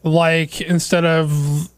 [0.03, 1.69] Like instead of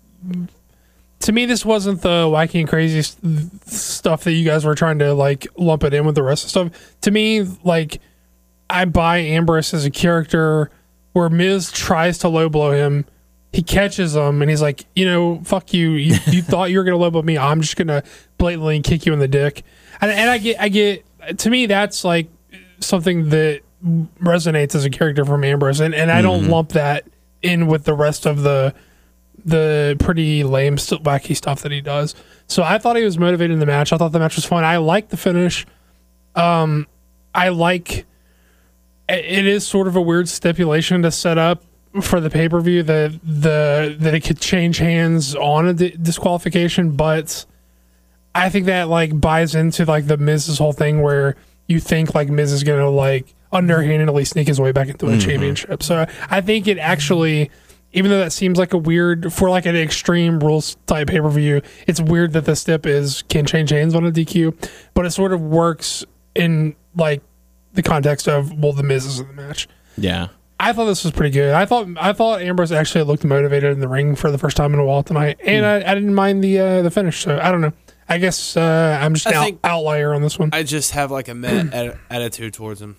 [1.22, 3.18] to me, this wasn't the wacky and crazy s-
[3.66, 6.50] stuff that you guys were trying to like lump it in with the rest of
[6.50, 6.96] stuff.
[7.02, 8.00] To me, like
[8.70, 10.72] I buy Ambrose as a character
[11.14, 13.06] where Miz tries to low blow him,
[13.52, 15.92] he catches him, and he's like, you know, fuck you.
[15.92, 17.38] You, you thought you were gonna low blow me.
[17.38, 18.04] I'm just gonna
[18.38, 19.64] blatantly kick you in the dick.
[20.02, 21.06] And, and I get, I get.
[21.40, 22.30] To me, that's like
[22.80, 23.62] something that
[24.22, 26.52] resonates as a character from Ambrose, and and I don't mm-hmm.
[26.52, 27.06] lump that
[27.42, 28.74] in with the rest of the
[29.46, 32.16] the pretty lame, st- wacky stuff that he does.
[32.48, 33.94] So I thought he was motivated in the match.
[33.94, 34.64] I thought the match was fun.
[34.64, 35.66] I like the finish.
[36.36, 36.88] Um,
[37.34, 38.06] I like.
[39.08, 41.64] It is sort of a weird stipulation to set up
[42.02, 45.98] for the pay per view that the that it could change hands on a di-
[46.00, 47.46] disqualification, but
[48.36, 51.36] I think that like buys into like the Miz's whole thing where
[51.68, 55.82] you think like Miz is gonna like underhandedly sneak his way back into a championship.
[55.82, 57.50] So I think it actually,
[57.94, 61.30] even though that seems like a weird for like an extreme rules type pay per
[61.30, 65.12] view, it's weird that the stip is can change hands on a DQ, but it
[65.12, 67.22] sort of works in like
[67.74, 69.68] the context of well the Miz is in the match.
[69.98, 70.28] Yeah.
[70.62, 71.54] I thought this was pretty good.
[71.54, 74.74] I thought I thought Ambrose actually looked motivated in the ring for the first time
[74.74, 77.22] in a while tonight, and I, I didn't mind the uh, the finish.
[77.22, 77.72] So I don't know.
[78.10, 80.50] I guess uh, I'm just I an out, outlier on this one.
[80.52, 82.98] I just have like a meh attitude towards him.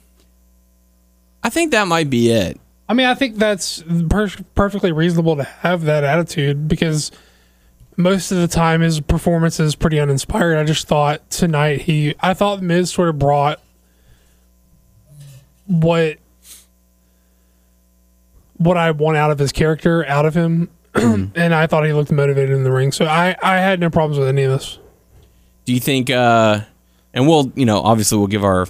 [1.43, 2.59] I think that might be it.
[2.91, 7.13] I mean, I think that's per- perfectly reasonable to have that attitude because
[7.97, 10.57] most of the time his performance is pretty uninspired.
[10.59, 13.61] I just thought tonight he, I thought Miz sort of brought
[15.67, 16.19] what
[18.57, 21.39] what I want out of his character out of him, Mm-hmm.
[21.39, 22.91] and I thought he looked motivated in the ring.
[22.91, 24.81] So I I had no problems with any of this.
[25.65, 26.11] Do you think?
[26.11, 26.63] uh
[27.15, 28.67] And we'll, you know, obviously we'll give our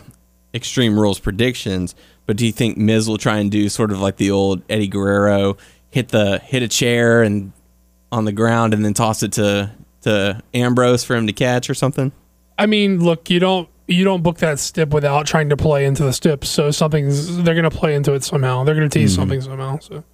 [0.52, 1.94] Extreme Rules predictions.
[2.30, 4.86] But do you think Miz will try and do sort of like the old Eddie
[4.86, 5.56] Guerrero,
[5.90, 7.50] hit the hit a chair and
[8.12, 11.74] on the ground and then toss it to to Ambrose for him to catch or
[11.74, 12.12] something?
[12.56, 16.04] I mean, look, you don't you don't book that stip without trying to play into
[16.04, 16.44] the stip.
[16.44, 18.62] So something's they're gonna play into it somehow.
[18.62, 19.80] They're gonna tease something somehow.
[19.80, 20.04] So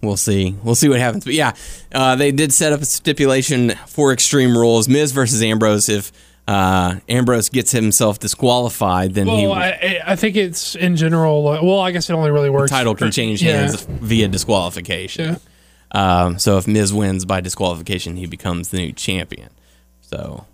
[0.00, 0.56] We'll see.
[0.62, 1.24] We'll see what happens.
[1.24, 1.52] But yeah,
[1.94, 5.90] uh, they did set up a stipulation for Extreme Rules: Miz versus Ambrose.
[5.90, 6.12] If
[6.52, 11.42] uh, Ambrose gets himself disqualified, then he well, I I- I think it's in general.
[11.42, 12.70] Well, I guess it only really works.
[12.70, 13.60] title can change yeah.
[13.62, 15.38] hands via disqualification.
[15.94, 16.24] Yeah.
[16.24, 19.50] Um, so if Miz wins by disqualification, he becomes the new champion.
[20.00, 20.46] So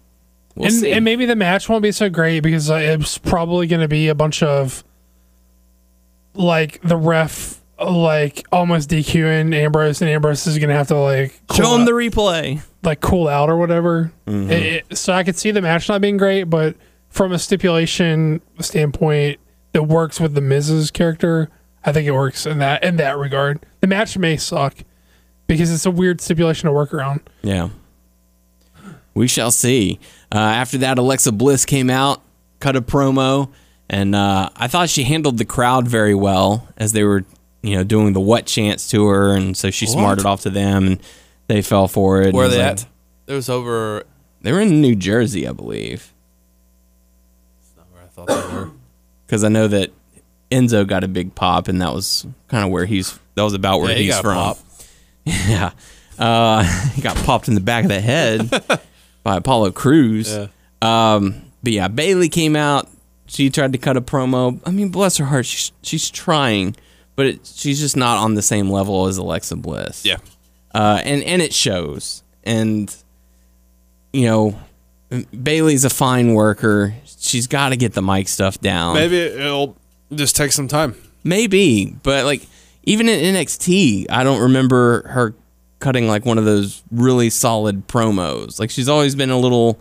[0.55, 0.93] we'll and, see.
[0.93, 4.09] and maybe the match won't be so great because uh, it's probably going to be
[4.09, 4.85] a bunch of
[6.35, 11.41] like the ref like almost DQing Ambrose, and Ambrose is going to have to like
[11.55, 12.63] Show him out- the replay.
[12.83, 14.13] like cool out or whatever.
[14.27, 14.51] Mm-hmm.
[14.51, 16.77] It- it- so I could see the match not being great, but
[17.09, 19.39] from a stipulation standpoint
[19.73, 21.49] that works with the Miz's character,
[21.85, 23.65] I think it works in that in that regard.
[23.81, 24.75] The match may suck
[25.47, 27.21] because it's a weird stipulation to work around.
[27.43, 27.69] Yeah.
[29.15, 29.99] We shall see.
[30.33, 32.23] Uh, after that, Alexa Bliss came out,
[32.61, 33.51] cut a promo,
[33.89, 37.25] and uh, I thought she handled the crowd very well as they were,
[37.63, 40.87] you know, doing the what chants to her, and so she smarted off to them,
[40.87, 41.01] and
[41.49, 42.35] they fell for it.
[42.35, 42.89] Where are they it was at?
[43.27, 44.05] There was over.
[44.41, 46.13] They were in New Jersey, I believe,
[47.77, 48.71] Not where I thought they were.
[49.27, 49.91] because I know that
[50.51, 53.19] Enzo got a big pop, and that was kind of where he's.
[53.35, 54.57] That was about where Yeah, he he's from.
[55.25, 55.73] Yeah.
[56.19, 56.63] Uh,
[56.95, 58.51] he got popped in the back of the head
[59.23, 60.33] by Apollo Crews.
[60.33, 60.47] Yeah.
[60.81, 62.89] Um, but yeah, Bayley came out.
[63.27, 64.59] She tried to cut a promo.
[64.65, 66.77] I mean, bless her heart, she's she's trying,
[67.19, 70.05] but it, she's just not on the same level as Alexa Bliss.
[70.05, 70.19] Yeah.
[70.73, 72.23] Uh, and and it shows.
[72.45, 72.95] And
[74.13, 74.57] you know,
[75.43, 76.95] Bayley's a fine worker.
[77.19, 78.95] She's got to get the mic stuff down.
[78.95, 79.77] Maybe it'll
[80.15, 80.95] just take some time.
[81.25, 82.47] Maybe, but like
[82.85, 85.35] even in NXT, I don't remember her
[85.81, 88.61] cutting like one of those really solid promos.
[88.61, 89.81] Like she's always been a little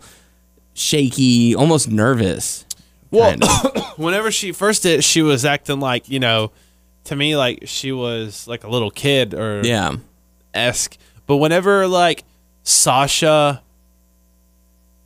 [0.74, 2.64] shaky, almost nervous.
[3.12, 3.36] Well,
[3.96, 6.50] whenever she first did, she was acting like you know,
[7.08, 9.96] to me like she was like a little kid or yeah,
[10.54, 10.96] esque.
[11.26, 12.24] But whenever like
[12.62, 13.62] Sasha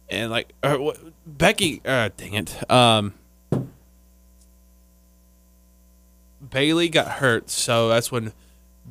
[0.08, 0.94] and like or,
[1.26, 3.14] Becky, uh, dang it, um,
[6.50, 8.32] Bayley got hurt, so that's when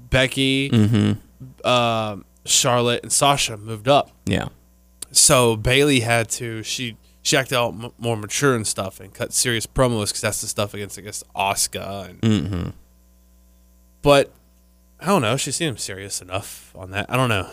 [0.10, 1.68] Becky, Mm-hmm.
[1.68, 4.10] um, Charlotte, and Sasha moved up.
[4.26, 4.48] yeah,
[5.12, 9.32] So Bayley had to she she acted out m- more mature and stuff and cut
[9.32, 12.22] serious promos because that's the stuff against against Oscar and.
[12.22, 12.70] mm-hmm.
[14.02, 14.32] But
[15.00, 15.38] I don't know.
[15.38, 17.06] She seemed serious enough on that.
[17.10, 17.50] I don't know.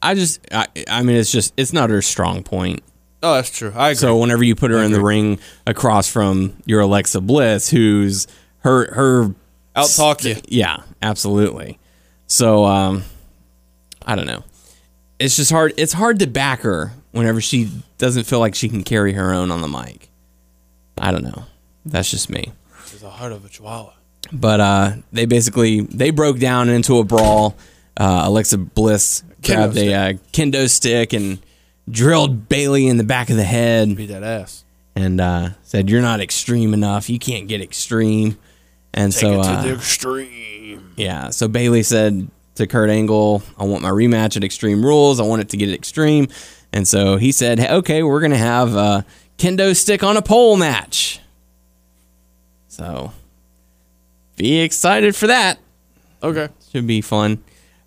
[0.00, 2.82] I just, I, I mean, it's just, it's not her strong point.
[3.22, 3.72] Oh, that's true.
[3.74, 3.96] I agree.
[3.96, 8.28] So whenever you put her in the ring across from your Alexa Bliss, who's
[8.60, 9.34] her, her,
[9.74, 10.36] Out talk you.
[10.46, 11.80] yeah, absolutely.
[12.28, 13.02] So, um,
[14.06, 14.44] I don't know.
[15.18, 15.74] It's just hard.
[15.76, 19.50] It's hard to back her whenever she doesn't feel like she can carry her own
[19.50, 20.10] on the mic.
[20.96, 21.44] I don't know.
[21.84, 22.52] That's just me.
[22.86, 23.94] She's the heart of a chihuahua.
[24.32, 27.56] But uh, they basically they broke down into a brawl.
[27.96, 29.94] Uh, Alexa Bliss grabbed a stick.
[29.94, 31.38] uh, kendo stick and
[31.90, 34.64] drilled Bayley in the back of the head Beat that ass.
[34.94, 37.08] and uh, said, "You're not extreme enough.
[37.08, 38.36] You can't get extreme."
[38.94, 40.92] And Take so, to uh, the extreme.
[40.96, 45.20] yeah, so Bayley said to Kurt Angle, "I want my rematch at Extreme Rules.
[45.20, 46.28] I want it to get extreme."
[46.72, 49.04] And so he said, hey, "Okay, we're gonna have a
[49.38, 51.20] kendo stick on a pole match."
[52.68, 53.12] So,
[54.38, 55.58] be excited for that.
[56.22, 56.48] Okay.
[56.72, 57.42] Should be fun.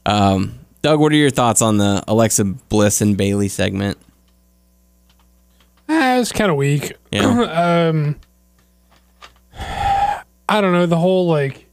[0.06, 3.98] Um, Doug, what are your thoughts on the Alexa Bliss and Bayley segment?
[5.90, 6.94] Ah, it's kind of weak.
[7.12, 7.24] Yeah.
[7.94, 8.20] um,
[10.48, 11.66] I don't know the whole like.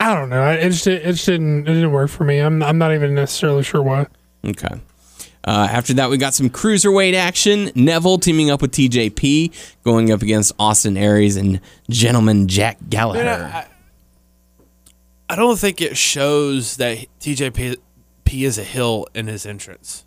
[0.00, 0.50] I don't know.
[0.50, 2.38] It just it just didn't it didn't work for me.
[2.38, 4.06] I'm I'm not even necessarily sure why.
[4.44, 4.80] Okay.
[5.44, 7.70] Uh, after that, we got some cruiserweight action.
[7.74, 9.52] Neville teaming up with TJP,
[9.82, 13.28] going up against Austin Aries and Gentleman Jack Gallagher.
[13.28, 13.66] I, I-
[15.28, 17.76] I don't think it shows that TJP
[18.24, 20.04] P is a heel in his entrance.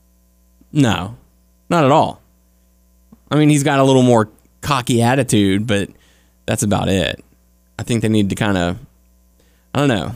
[0.72, 1.18] no,
[1.68, 2.22] not at all.
[3.32, 4.30] I mean, he's got a little more
[4.62, 5.90] cocky attitude, but
[6.46, 7.24] that's about it.
[7.80, 8.78] I think they need to kind of,
[9.74, 10.12] I don't know.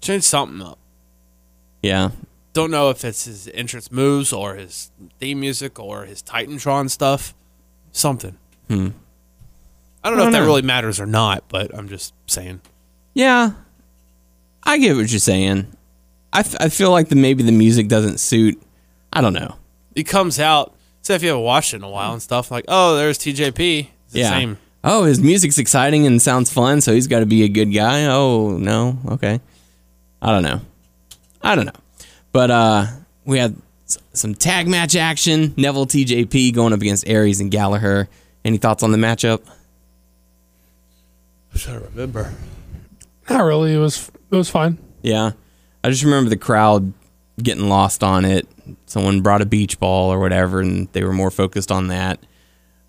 [0.00, 0.78] Change something up.
[1.82, 2.10] Yeah.
[2.54, 7.34] Don't know if it's his entrance moves or his theme music or his Titantron stuff.
[7.92, 8.38] Something.
[8.68, 8.88] Hmm.
[10.02, 10.46] I don't know I if don't that know.
[10.46, 12.60] really matters or not, but I'm just saying.
[13.12, 13.52] Yeah,
[14.62, 15.66] I get what you're saying.
[16.32, 18.60] I, f- I feel like the maybe the music doesn't suit.
[19.12, 19.56] I don't know.
[19.94, 20.74] It comes out.
[21.02, 23.88] Say if you haven't watched it in a while and stuff, like, oh, there's TJP.
[24.04, 24.30] It's the yeah.
[24.30, 24.58] same.
[24.82, 28.06] Oh, his music's exciting and sounds fun, so he's got to be a good guy.
[28.06, 29.40] Oh no, okay.
[30.20, 30.60] I don't know.
[31.42, 31.72] I don't know.
[32.34, 32.86] But uh,
[33.24, 33.54] we had
[34.12, 35.54] some tag match action.
[35.56, 38.08] Neville TJP going up against Aries and Gallagher.
[38.44, 39.40] Any thoughts on the matchup?
[41.52, 42.34] I'm trying to remember.
[43.30, 43.72] Not really.
[43.72, 44.78] It was it was fine.
[45.02, 45.30] Yeah.
[45.84, 46.92] I just remember the crowd
[47.40, 48.48] getting lost on it.
[48.86, 52.18] Someone brought a beach ball or whatever, and they were more focused on that.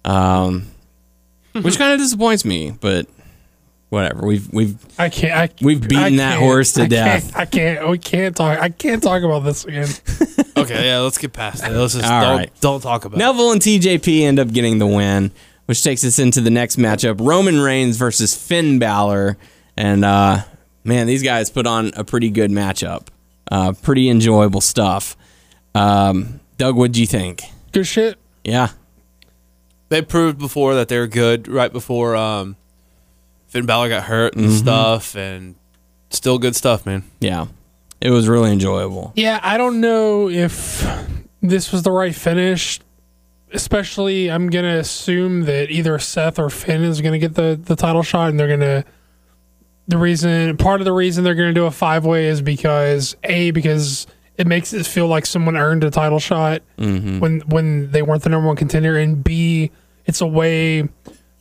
[0.05, 0.71] Um,
[1.51, 3.08] which kind of disappoints me, but
[3.95, 4.25] whatever.
[4.27, 5.34] We've we've I can't.
[5.34, 7.23] I, We've beaten I that can't- horse to I death.
[7.34, 7.89] Can't, I can't.
[7.89, 8.60] We can't talk.
[8.60, 9.88] I can't talk about this again.
[10.58, 11.69] Okay, yeah, let's get past it.
[11.71, 12.51] Let's just All don't, right.
[12.62, 13.19] don't talk about it.
[13.19, 15.31] Neville and TJP end up getting the win,
[15.65, 19.36] which takes us into the next matchup: Roman Reigns versus Finn Balor.
[19.75, 20.43] And uh,
[20.86, 23.08] man, these guys put on a pretty good matchup.
[23.51, 25.17] Uh, pretty enjoyable stuff.
[25.75, 27.43] Um, Doug, what do you think?
[27.73, 28.17] Good shit.
[28.45, 28.69] Yeah,
[29.89, 32.55] They proved before that they're good right before um,
[33.56, 34.58] Finn Balor got hurt and mm-hmm.
[34.58, 35.56] stuff, and
[36.10, 37.04] still good stuff, man.
[37.22, 37.46] yeah,
[38.02, 39.13] it was really enjoyable.
[39.15, 40.86] Yeah, I don't know if
[41.41, 42.82] this was the right finish.
[43.54, 48.04] Especially, I'm gonna assume that either Seth or Finn is gonna get the the title
[48.04, 48.84] shot, and they're gonna.
[49.88, 53.52] The reason, part of the reason they're gonna do a five way is because a
[53.52, 54.06] because
[54.38, 57.20] it makes it feel like someone earned a title shot mm-hmm.
[57.20, 59.72] when when they weren't the number one contender, and b
[60.06, 60.89] it's a way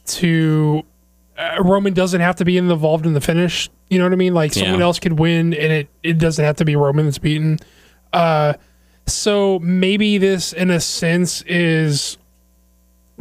[0.06, 0.84] to
[1.38, 3.68] uh, Roman doesn't have to be involved in the finish.
[3.90, 4.34] You know what I mean?
[4.34, 4.84] Like someone Yeah.
[4.86, 7.58] else could win, and it it doesn't have to be Roman that's beaten.
[8.12, 8.54] Uh,
[9.06, 12.16] so maybe this, in a sense, is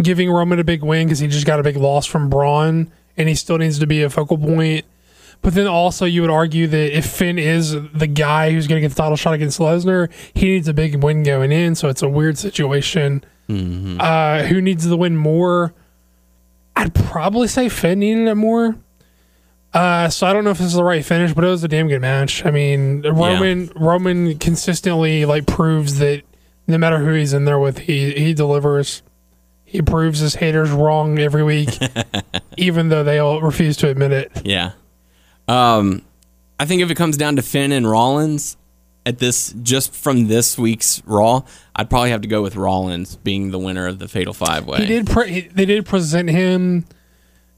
[0.01, 3.29] giving Roman a big win because he just got a big loss from Braun, and
[3.29, 4.85] he still needs to be a focal point.
[5.41, 8.87] But then also, you would argue that if Finn is the guy who's going to
[8.87, 11.75] get the title shot against Lesnar, he needs a big win going in.
[11.75, 13.23] So it's a weird situation.
[13.49, 15.73] Uh, who needs the win more?
[16.75, 18.75] I'd probably say Finn needed it more.
[19.73, 21.67] Uh, so I don't know if this is the right finish, but it was a
[21.67, 22.45] damn good match.
[22.45, 26.21] I mean, Roman Roman consistently like proves that
[26.67, 29.01] no matter who he's in there with, he he delivers.
[29.65, 31.69] He proves his haters wrong every week,
[32.57, 34.31] even though they all refuse to admit it.
[34.45, 34.73] Yeah.
[35.47, 36.03] Um,
[36.59, 38.55] I think if it comes down to Finn and Rollins
[39.05, 41.43] at this, just from this week's Raw,
[41.75, 44.79] I'd probably have to go with Rollins being the winner of the Fatal Five Way.
[44.79, 45.07] He did.
[45.07, 46.85] Pre- he, they did present him.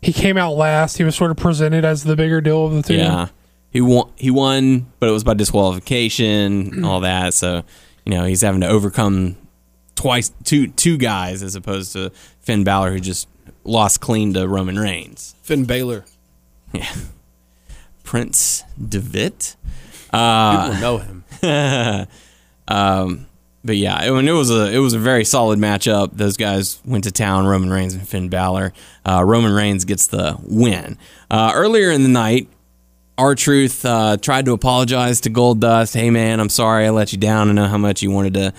[0.01, 0.97] He came out last.
[0.97, 2.95] He was sort of presented as the bigger deal of the two.
[2.95, 3.27] Yeah.
[3.71, 4.09] He won.
[4.15, 7.33] He won, but it was by disqualification, and all that.
[7.33, 7.63] So,
[8.05, 9.35] you know, he's having to overcome
[9.95, 13.27] twice two two guys as opposed to Finn Balor, who just
[13.63, 15.35] lost clean to Roman Reigns.
[15.41, 16.05] Finn Balor.
[16.73, 16.91] Yeah.
[18.03, 19.55] Prince Devitt.
[20.15, 22.07] People know him.
[22.67, 23.27] Um,
[23.63, 26.11] but yeah, it, was a it was a very solid matchup.
[26.13, 27.47] Those guys went to town.
[27.47, 28.73] Roman Reigns and Finn Balor.
[29.07, 30.97] Uh, Roman Reigns gets the win.
[31.29, 32.47] Uh, earlier in the night,
[33.17, 35.95] R-Truth uh, tried to apologize to Goldust.
[35.95, 37.49] Hey man, I'm sorry I let you down.
[37.49, 38.53] I know how much you wanted to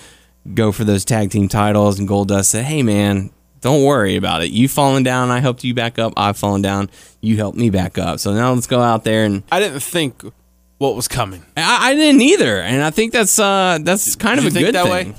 [0.53, 1.99] go for those tag team titles.
[1.99, 3.29] And Goldust said, Hey man,
[3.61, 4.49] don't worry about it.
[4.49, 6.13] You fallen down, I helped you back up.
[6.17, 6.89] I've fallen down,
[7.21, 8.19] you helped me back up.
[8.19, 10.21] So now let's go out there and I didn't think
[10.77, 11.43] what was coming.
[11.55, 14.65] I, I didn't either, and I think that's uh that's kind Did of a think
[14.67, 15.11] good that thing.
[15.11, 15.15] way?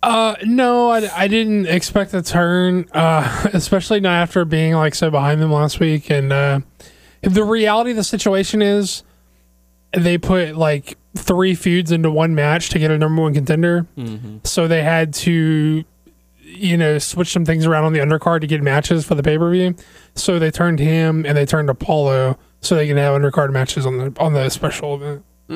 [0.00, 5.10] Uh, no, I, I didn't expect a turn, uh, especially not after being like so
[5.10, 6.08] behind them last week.
[6.10, 6.60] And uh,
[7.22, 9.02] the reality of the situation is
[9.92, 13.86] they put like three feuds into one match to get a number one contender.
[14.44, 15.84] So they had to,
[16.44, 19.36] you know, switch some things around on the undercard to get matches for the pay
[19.36, 19.74] per view.
[20.14, 23.98] So they turned him and they turned Apollo so they can have undercard matches on
[23.98, 25.24] the on the special event.
[25.50, 25.54] I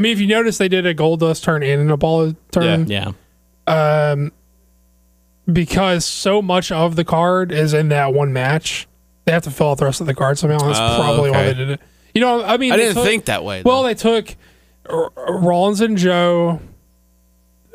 [0.00, 3.12] mean, if you notice, they did a Goldust turn and an Apollo turn Yeah,
[3.66, 4.32] um,
[5.50, 8.86] because so much of the card is in that one match.
[9.26, 10.58] They have to fill out the rest of the card somehow.
[10.58, 11.80] That's Oh, probably why they did it.
[12.14, 13.62] You know, I mean, I didn't took- think that way.
[13.64, 14.34] Well, they took
[14.88, 16.60] R- Rollins and Joe.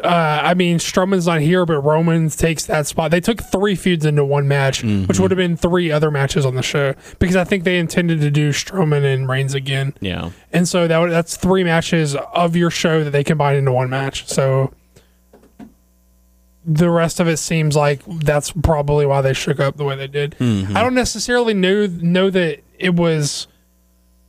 [0.03, 3.11] Uh, I mean, Strowman's not here, but Roman takes that spot.
[3.11, 6.55] They took three feuds into one match, which would have been three other matches on
[6.55, 9.93] the show because I think they intended to do Strowman and Reigns again.
[10.01, 10.31] yeah.
[10.51, 13.89] And so that would- that's three matches of your show that they combined into one
[13.89, 14.27] match.
[14.27, 14.73] So
[16.65, 20.07] the rest of it seems like that's probably why they shook up the way they
[20.07, 20.35] did.
[20.41, 23.47] I don't necessarily know know that it was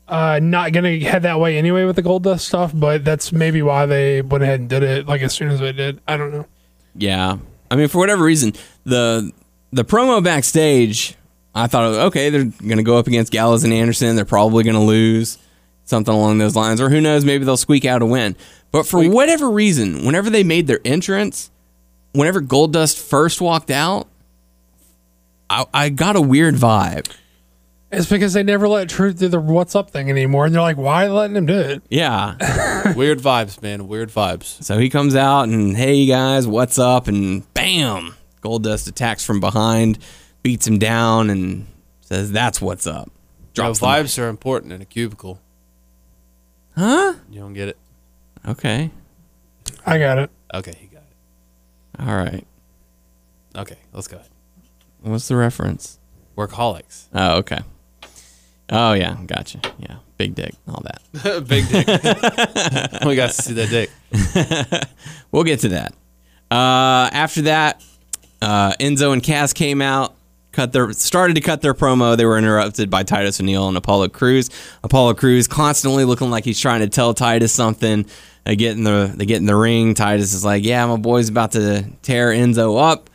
[0.09, 3.87] uh, not gonna head that way anyway with the Goldust stuff, but that's maybe why
[3.87, 6.01] they went ahead and did it like as soon as they did.
[6.07, 6.47] I don't know.
[6.95, 7.39] Yeah.
[7.71, 8.55] I mean, for whatever reason,
[8.85, 9.33] the
[9.73, 11.17] the promo backstage,
[11.55, 14.15] I thought, okay, they're going to go up against Gallows and Anderson.
[14.15, 15.39] They're probably going to lose,
[15.85, 18.37] something along those lines, or who knows, maybe they'll squeak out a win.
[18.71, 21.51] But for whatever reason, whenever they made their entrance,
[22.13, 24.09] whenever Goldust first walked out,
[25.49, 27.09] I, I got a weird vibe.
[27.97, 30.77] It's because they never let Truth do the what's up thing anymore, and they're like,
[30.77, 31.83] why letting him do it?
[31.89, 32.93] Yeah.
[32.95, 33.89] Weird vibes, man.
[33.89, 34.63] Weird vibes.
[34.63, 37.09] so he comes out and, hey, guys, what's up?
[37.09, 39.99] And bam, Goldust attacks from behind,
[40.43, 41.67] beats him down, and
[42.03, 43.07] says, that's what's up.
[43.07, 45.41] You know, Drops the vibes are important in a cubicle.
[46.77, 47.15] Huh?
[47.31, 47.79] You don't get it?
[48.47, 48.91] Okay.
[49.87, 50.31] I got it.
[50.53, 52.07] Okay, he got it.
[52.07, 52.47] All right.
[53.57, 54.29] Okay, let's go ahead.
[55.01, 55.99] What's the reference?
[56.37, 57.07] Workaholics.
[57.15, 57.61] Oh, okay.
[58.71, 59.17] Oh, yeah.
[59.27, 59.61] Gotcha.
[59.79, 59.97] Yeah.
[60.19, 60.55] Big dick.
[60.69, 61.47] All that.
[61.49, 61.87] Big dick.
[63.07, 63.91] we got to see that dick.
[65.33, 65.93] We'll get to that.
[66.51, 67.83] Uh, after that,
[68.41, 70.15] uh, Enzo and Cass came out,
[70.53, 72.17] cut their started to cut their promo.
[72.17, 74.49] They were interrupted by Titus O'Neil and Apollo Crews.
[74.83, 78.07] Apollo Crews constantly looking like he's trying to tell Titus something.
[78.45, 79.95] They get in the they get in the ring.
[79.95, 83.11] Titus is like, "Yeah, my boy's about to tear Enzo up,"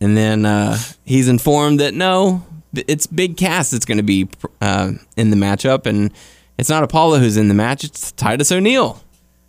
[0.00, 2.42] and then uh, he's informed that no,
[2.74, 4.28] it's Big Cass that's going to be
[4.60, 6.10] uh, in the matchup, and
[6.58, 7.84] it's not Apollo who's in the match.
[7.84, 9.02] It's Titus O'Neil.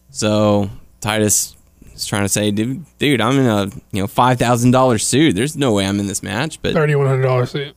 [0.09, 0.69] So
[1.01, 1.55] Titus
[1.93, 5.35] is trying to say, dude, dude, I'm in a you know five thousand dollars suit.
[5.35, 6.61] There's no way I'm in this match.
[6.61, 7.75] But Thirty one hundred dollars suit.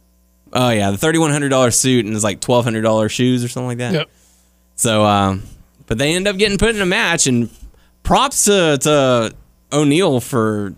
[0.53, 3.45] oh yeah, the thirty one hundred dollars suit and it's like twelve hundred dollars shoes
[3.45, 3.95] or something like that.
[3.95, 4.11] Yep.
[4.75, 5.43] So, um,
[5.87, 7.49] but they end up getting put in a match, and
[8.03, 9.35] props to, to
[9.73, 10.75] O'Neil for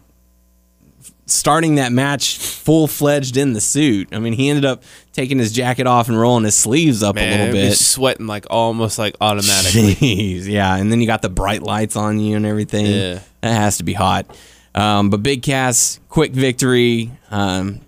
[1.31, 4.09] starting that match full fledged in the suit.
[4.13, 7.21] I mean, he ended up taking his jacket off and rolling his sleeves up a
[7.31, 7.77] little bit.
[7.77, 9.95] sweating like almost like automatically.
[9.95, 12.87] Jeez, yeah, and then you got the bright lights on you and everything.
[12.87, 13.21] Yeah.
[13.41, 14.27] That has to be hot.
[14.75, 17.81] Um, but Big Cass, quick victory um,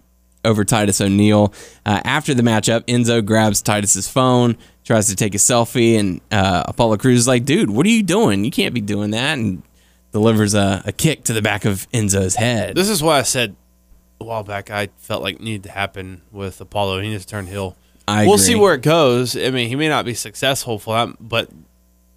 [0.45, 1.53] over Titus O'Neil.
[1.86, 6.64] Uh, after the matchup, Enzo grabs Titus's phone, tries to take a selfie, and uh,
[6.66, 8.45] Apollo Crews is like, "Dude, what are you doing?
[8.45, 9.62] You can't be doing that!" and
[10.12, 12.74] delivers a, a kick to the back of Enzo's head.
[12.76, 13.54] This is why I said
[14.20, 17.00] a while back I felt like needed to happen with Apollo.
[17.00, 17.76] He needs to turn heel.
[18.08, 18.44] I we'll agree.
[18.44, 19.36] see where it goes.
[19.36, 21.48] I mean, he may not be successful for that, but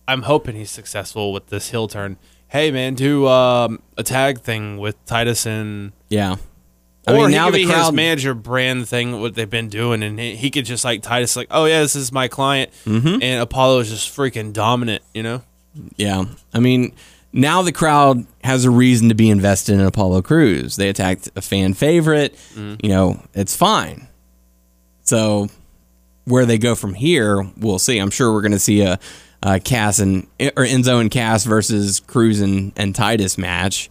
[0.08, 2.18] I'm hoping he's successful with this heel turn.
[2.48, 6.36] Hey, man, do um, a tag thing with Titus and yeah.
[7.06, 10.18] I or mean, now the be his manager brand thing, what they've been doing, and
[10.18, 13.22] he, he could just like Titus, like, oh yeah, this is my client, Mm-hmm.
[13.22, 15.42] and Apollo is just freaking dominant, you know.
[15.98, 16.26] Yeah.
[16.54, 16.94] I mean,
[17.34, 20.76] now the crowd has a reason to be invested in Apollo Crews.
[20.78, 22.36] They attacked a fan favorite.
[22.56, 24.08] You know, it's fine.
[25.02, 25.50] So
[26.26, 27.98] where they go from here, we'll see.
[27.98, 29.00] I'm sure we're going to see a,
[29.42, 33.90] a Cass and or Enzo and Cass versus Crews and, and Titus match.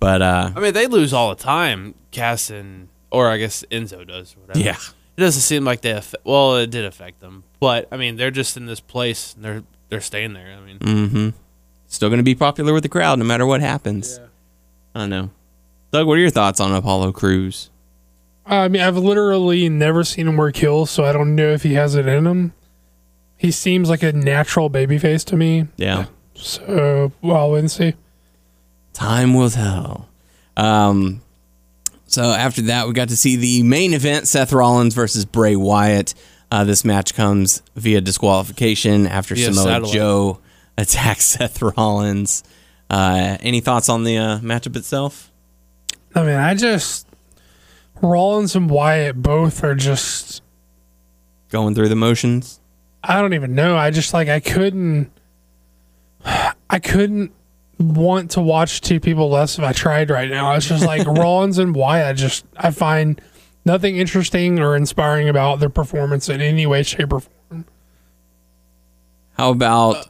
[0.00, 4.06] But uh, I mean, they lose all the time, Cass and or I guess Enzo
[4.06, 4.36] does.
[4.36, 4.58] Whatever.
[4.58, 4.76] yeah,
[5.16, 5.92] it doesn't seem like they.
[5.92, 9.34] Affe- well, it did affect them, but I mean, they're just in this place.
[9.34, 10.56] And they're they're staying there.
[10.56, 11.32] I mean, Mm.
[11.94, 14.18] Still going to be popular with the crowd no matter what happens.
[14.96, 15.30] I don't know.
[15.92, 17.70] Doug, what are your thoughts on Apollo Crews?
[18.44, 21.74] I mean, I've literally never seen him work heels, so I don't know if he
[21.74, 22.52] has it in him.
[23.36, 25.68] He seems like a natural babyface to me.
[25.76, 26.06] Yeah.
[26.34, 27.94] So, well, I'll see.
[28.92, 30.08] Time will tell.
[30.56, 31.22] Um,
[32.06, 36.12] so after that, we got to see the main event: Seth Rollins versus Bray Wyatt.
[36.50, 39.94] Uh, this match comes via disqualification after Via Samoa satellite.
[39.94, 40.38] Joe
[40.76, 42.44] attacks Seth Rollins.
[42.90, 45.32] Uh, any thoughts on the uh, matchup itself?
[46.14, 47.08] I mean, I just
[48.00, 50.42] Rollins and Wyatt both are just
[51.54, 52.58] Going through the motions.
[53.02, 53.76] I don't even know.
[53.76, 55.08] I just like I couldn't
[56.68, 57.32] I couldn't
[57.78, 60.52] want to watch two people less if I tried right now.
[60.54, 62.06] It's just like Rollins and Wyatt.
[62.06, 63.20] I just I find
[63.64, 67.66] nothing interesting or inspiring about their performance in any way, shape, or form.
[69.38, 70.08] How about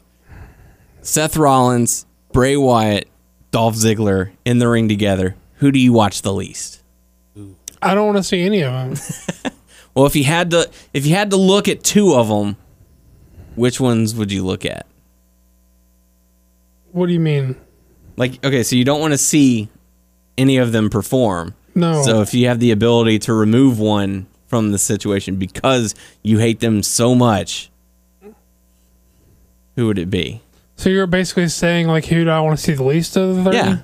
[1.04, 3.08] Seth Rollins, Bray Wyatt,
[3.50, 5.36] Dolph Ziggler in the ring together?
[5.56, 6.82] Who do you watch the least?
[7.82, 9.52] I don't want to see any of them.
[9.94, 12.56] Well, if you had to, if you had to look at two of them,
[13.54, 14.86] which ones would you look at?
[16.90, 17.54] What do you mean?
[18.16, 19.68] Like, okay, so you don't want to see
[20.36, 21.54] any of them perform.
[21.76, 22.02] No.
[22.02, 25.94] So if you have the ability to remove one from the situation because
[26.24, 27.70] you hate them so much,
[29.76, 30.42] who would it be?
[30.76, 33.44] So you're basically saying like who do I want to see the least of the
[33.44, 33.56] 30?
[33.56, 33.78] Yeah.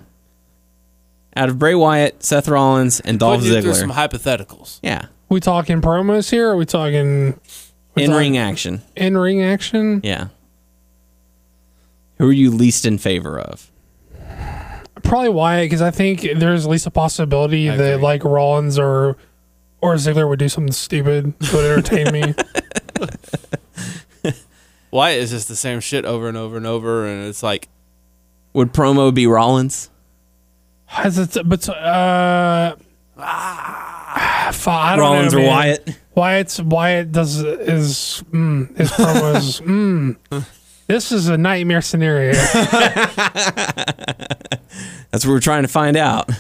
[1.37, 3.75] Out of Bray Wyatt, Seth Rollins, and Dolph put you through Ziggler.
[3.77, 4.81] some hypotheticals.
[4.83, 5.07] yeah.
[5.29, 6.49] We talking promos here?
[6.49, 7.39] Or are we talking
[7.97, 8.83] In ring action.
[8.97, 10.01] in ring action?
[10.03, 10.29] Yeah.
[12.19, 13.71] Who are you least in favor of?
[15.05, 18.03] Probably Wyatt because I think there's at least a possibility I that agree.
[18.03, 19.17] like Rollins or
[19.81, 22.35] or Ziggler would do something stupid that would entertain me.
[24.91, 27.69] Wyatt is just the same shit over and over and over, and it's like
[28.53, 29.91] Would promo be Rollins?
[30.87, 32.75] Has it, but uh,
[33.19, 35.51] ah, f- I don't Rollins know, or man.
[35.51, 35.97] Wyatt?
[36.17, 39.63] Wyatt's Wyatt does is mm, his promos.
[40.31, 40.45] mm,
[40.89, 42.33] this is a nightmare scenario.
[45.13, 46.31] That's what we're trying to find out.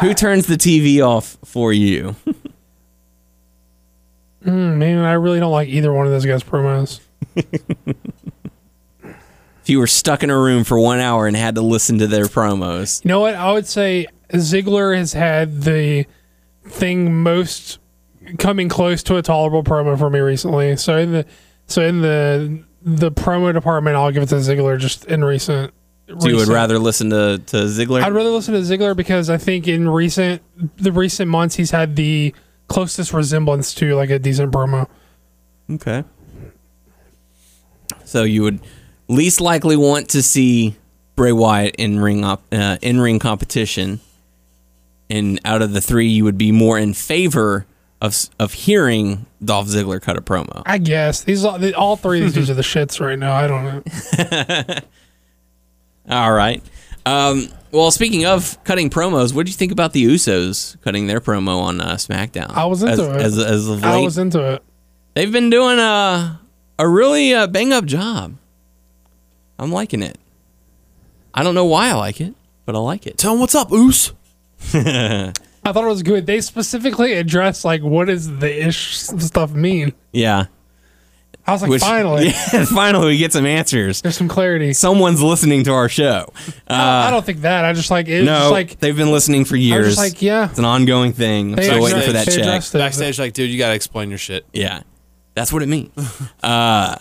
[0.00, 2.14] Who turns the TV off for you?
[4.44, 7.00] Mm, man, I really don't like either one of those guys' promos.
[9.62, 12.08] If you were stuck in a room for one hour and had to listen to
[12.08, 13.34] their promos, You know what?
[13.34, 16.06] I would say Ziggler has had the
[16.64, 17.78] thing most
[18.38, 20.76] coming close to a tolerable promo for me recently.
[20.76, 21.26] So in the
[21.66, 24.78] so in the the promo department, I'll give it to Ziggler.
[24.80, 25.72] Just in recent,
[26.18, 28.02] so you would rather listen to, to Ziggler?
[28.02, 30.42] I'd rather listen to Ziggler because I think in recent
[30.76, 32.34] the recent months he's had the
[32.66, 34.88] closest resemblance to like a decent promo.
[35.70, 36.04] Okay.
[38.12, 38.60] So you would
[39.08, 40.76] least likely want to see
[41.16, 44.00] Bray Wyatt in ring op, uh, in ring competition,
[45.08, 47.64] and out of the three, you would be more in favor
[48.02, 50.62] of of hearing Dolph Ziggler cut a promo.
[50.66, 53.32] I guess these all, all three of these are the shits right now.
[53.32, 54.78] I don't know.
[56.14, 56.62] All right.
[57.06, 61.20] Um, well, speaking of cutting promos, what do you think about the Usos cutting their
[61.20, 62.50] promo on uh, SmackDown?
[62.50, 63.38] I was into as, it.
[63.38, 64.62] As, as of I was into it.
[65.14, 66.41] they've been doing a
[66.78, 68.36] a really uh, bang up job.
[69.58, 70.18] I'm liking it.
[71.34, 72.34] I don't know why I like it,
[72.66, 73.18] but I like it.
[73.18, 74.12] tell him what's up, Oos.
[74.74, 75.32] I
[75.64, 76.26] thought it was good.
[76.26, 79.92] They specifically addressed like what does the ish stuff mean.
[80.12, 80.46] Yeah.
[81.44, 84.00] I was like, Which- finally, yeah, finally, we get some answers.
[84.00, 84.72] there's some clarity.
[84.72, 86.32] Someone's listening to our show.
[86.68, 87.64] I don't think that.
[87.64, 89.86] I just like it's no, just like they've been listening for I was years.
[89.86, 90.50] just like yeah.
[90.50, 91.50] it's an ongoing thing.
[91.50, 92.38] I'm They still waiting for that check.
[92.38, 92.72] it.
[92.72, 94.46] Backstage, like, dude, you gotta explain your shit.
[94.52, 94.82] Yeah,
[95.34, 95.90] that's what it means.
[96.42, 96.96] uh,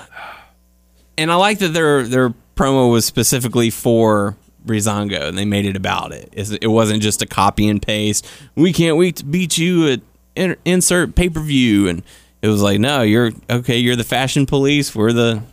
[1.18, 5.76] and I like that their their promo was specifically for Breezango, and they made it
[5.76, 6.30] about it.
[6.34, 8.28] It's- It wasn't just a copy and paste.
[8.56, 10.02] We can't wait to beat you at
[10.36, 12.04] in- insert pay per view, and
[12.42, 13.78] it was like, no, you're okay.
[13.78, 14.96] You're the fashion police.
[14.96, 15.44] We're the,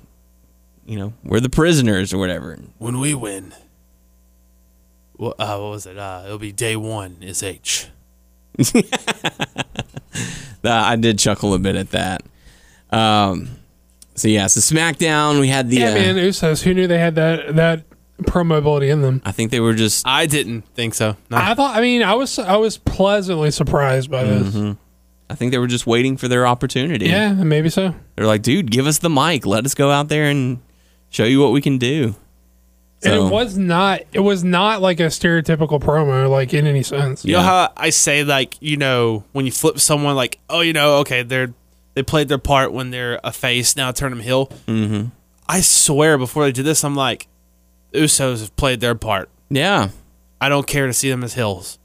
[0.86, 2.58] you know, we're the prisoners or whatever.
[2.78, 3.54] When we win,
[5.16, 5.98] what, uh, what was it?
[5.98, 7.16] Uh, it'll be day one.
[7.20, 7.88] Is H.
[10.64, 12.22] Uh, did chuckle a bit at that.
[12.90, 13.48] Um,
[14.14, 15.76] so yeah, so SmackDown, we had the.
[15.76, 16.62] Yeah, uh, man, Usos.
[16.62, 17.84] Who knew they had that that
[18.22, 19.22] promo ability in them?
[19.24, 21.16] I think they were just I didn't think so.
[21.30, 21.36] No.
[21.36, 21.76] I thought.
[21.76, 24.76] I mean, I was I was pleasantly surprised by this.
[25.30, 27.06] I think they were just waiting for their opportunity.
[27.06, 27.94] Yeah, maybe so.
[28.16, 29.44] They're like, dude, give us the mic.
[29.44, 30.60] Let us go out there and
[31.10, 32.14] show you what we can do.
[33.04, 34.00] And it was not.
[34.12, 37.24] It was not like a stereotypical promo, like in any sense.
[37.24, 37.44] You know Yeah.
[37.44, 41.22] how I say like you know when you flip someone like oh you know okay
[41.22, 41.52] they're
[41.94, 44.46] they played their part when they're a face now turn them heel.
[44.66, 45.08] Mm-hmm.
[45.48, 47.26] I swear before they did this I'm like
[47.94, 49.30] Usos have played their part.
[49.50, 49.88] Yeah.
[50.40, 51.78] I don't care to see them as heels.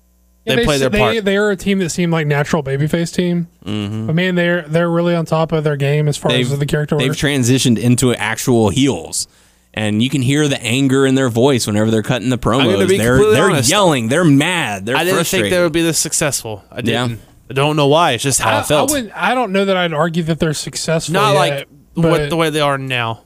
[0.46, 1.24] Yeah, They, play their they, part.
[1.26, 3.48] They are a team that seemed like natural babyface team.
[3.66, 4.08] Mm-hmm.
[4.08, 6.66] But man, they're they're really on top of their game as far They've, as the
[6.66, 7.18] character they've work.
[7.18, 9.28] transitioned into actual heels.
[9.74, 12.74] And you can hear the anger in their voice whenever they're cutting the promos.
[12.74, 13.70] gonna they're they're honest.
[13.72, 14.10] yelling.
[14.10, 14.86] They're mad.
[14.86, 15.46] They're I didn't frustrated.
[15.46, 16.64] think they would be this successful.
[16.70, 17.16] I Yeah.
[17.48, 17.58] Didn't.
[17.60, 18.12] I don't know why.
[18.12, 18.92] It's just how I, I, I, felt.
[18.92, 21.14] wouldn't, I don't know that I'd argue that they're successful.
[21.14, 23.24] Not yet, like what the way they are now.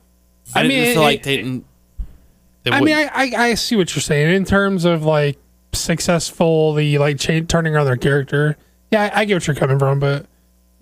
[0.56, 1.66] I, I didn't mean, feel it- like they didn't.
[2.64, 3.12] They I mean, wouldn't.
[3.16, 5.38] I, I I see what you're saying in terms of like
[5.74, 8.58] successful, the like cha- turning around their character.
[8.92, 10.26] Yeah, I, I get what you're coming from, but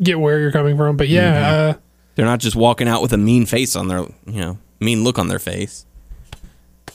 [0.02, 0.98] get where you're coming from.
[0.98, 1.78] But yeah, Mm-hmm.
[1.78, 1.82] uh,
[2.16, 5.18] They're not just walking out with a mean face on their, you know, mean look
[5.20, 5.86] on their face.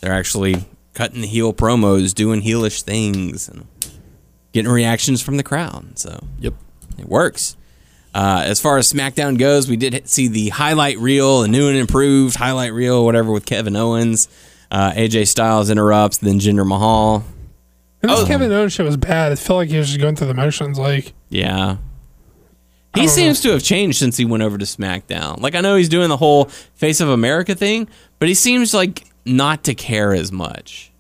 [0.01, 0.65] They're actually
[0.95, 3.67] cutting the heel promos, doing heelish things, and
[4.53, 5.99] getting reactions from the crowd.
[5.99, 6.55] So, Yep.
[6.99, 7.57] it works.
[8.15, 11.77] Uh, as far as SmackDown goes, we did see the highlight reel, a new and
[11.77, 14.29] improved highlight reel, whatever, with Kevin Owens.
[14.71, 17.25] Uh, AJ Styles interrupts, then Jinder Mahal.
[18.03, 18.21] and Oh.
[18.21, 19.31] this Kevin Owens shit was bad.
[19.31, 20.79] It felt like he was just going through the motions.
[20.79, 21.77] Like, Yeah.
[22.95, 25.41] He don't seems to have changed since he went over to SmackDown.
[25.41, 27.87] Like I know he's doing the whole face of America thing,
[28.19, 30.91] but he seems like not to care as much.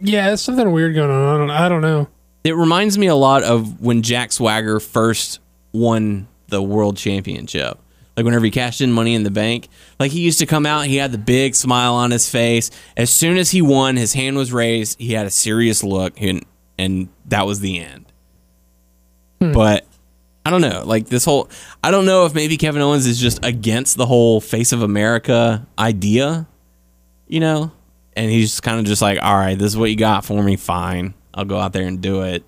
[0.00, 1.34] yeah, there's something weird going on.
[1.34, 2.08] I don't, I don't know.
[2.44, 5.40] It reminds me a lot of when Jack Swagger first
[5.72, 7.78] won the world championship.
[8.16, 9.68] Like whenever he cashed in money in the bank,
[10.00, 12.70] like he used to come out, he had the big smile on his face.
[12.96, 16.44] As soon as he won, his hand was raised, he had a serious look, and,
[16.76, 18.06] and that was the end.
[19.40, 19.52] Hmm.
[19.52, 19.86] But
[20.44, 20.82] I don't know.
[20.84, 21.48] Like this whole,
[21.84, 25.66] I don't know if maybe Kevin Owens is just against the whole face of America
[25.78, 26.48] idea,
[27.28, 27.70] you know?
[28.16, 30.56] And he's kind of just like, all right, this is what you got for me.
[30.56, 31.14] Fine.
[31.34, 32.44] I'll go out there and do it.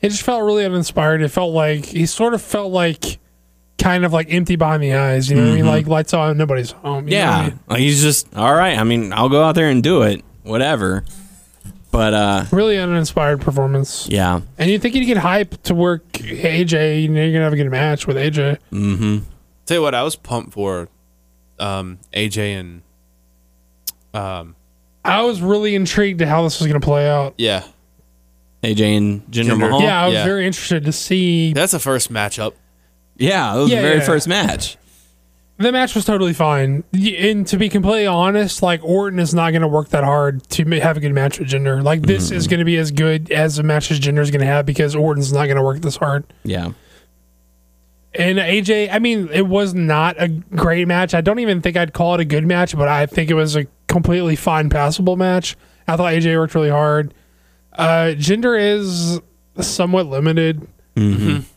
[0.00, 1.22] it just felt really uninspired.
[1.22, 3.18] It felt like he sort of felt like
[3.78, 5.28] kind of like empty behind the eyes.
[5.28, 5.66] You know what I mean?
[5.66, 7.08] Like lights on, nobody's home.
[7.08, 7.60] you know I Yeah, mean?
[7.68, 8.78] like he's just all right.
[8.78, 11.04] I mean, I'll go out there and do it, whatever.
[11.92, 14.06] But uh, really uninspired performance.
[14.08, 17.02] yeah, And you think you'd get hype to work AJ?
[17.02, 18.58] You know, you're gonna have a good match with AJ.
[18.70, 19.18] Mm-hmm.
[19.64, 20.88] Tell you what, I was pumped for
[21.58, 22.82] um, AJ and
[24.12, 24.56] um,
[25.06, 27.34] I was really intrigued to how this was gonna play out.
[27.38, 27.64] yeah,
[28.62, 29.58] AJ and Jinder, Jinder.
[29.58, 29.82] Mahal.
[29.82, 30.24] yeah, I was yeah.
[30.24, 31.52] very interested to see.
[31.52, 32.54] that's the first matchup.
[33.16, 34.06] yeah, it was Yeah, the very yeah.
[34.06, 34.76] first match.
[35.58, 36.84] The match was totally fine.
[36.92, 40.64] And to be completely honest, like Orton is not going to work that hard to
[40.80, 41.82] have a good match with Jinder.
[41.82, 42.36] Like this mm-hmm.
[42.36, 44.66] is going to be as good as a match as Jinder is going to have
[44.66, 46.24] because Orton's not going to work this hard.
[46.44, 46.72] Yeah,
[48.12, 51.14] And AJ, I mean, it was not a great match.
[51.14, 53.56] I don't even think I'd call it a good match, but I think it was
[53.56, 53.66] a
[53.96, 55.56] completely fine, passable match.
[55.88, 57.14] I thought AJ worked really hard.
[57.72, 59.20] Uh, Jinder is
[59.64, 60.66] somewhat limited,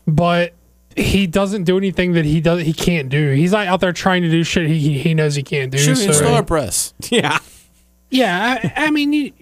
[0.06, 0.54] but
[0.96, 3.30] he doesn't do anything that he does he can't do.
[3.32, 5.78] He's not out there trying to do shit he he- he knows he can't do.
[5.78, 6.94] Shooting so- star press.
[7.10, 7.38] yeah.
[8.10, 9.32] yeah, I, I mean, you-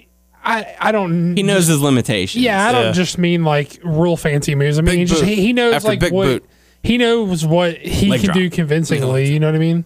[0.45, 1.37] I I don't.
[1.37, 2.43] He knows his limitations.
[2.43, 2.93] Yeah, I don't Yeah.
[2.93, 4.79] just mean like real fancy moves.
[4.79, 6.45] I mean, he just he, he knows After like big what boot.
[6.83, 8.37] he knows what he Leg can drop.
[8.39, 9.31] do convincingly.
[9.33, 9.85] You know what I mean?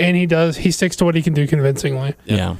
[0.00, 0.56] And he does.
[0.56, 2.14] He sticks to what he can do convincingly.
[2.24, 2.56] yeah.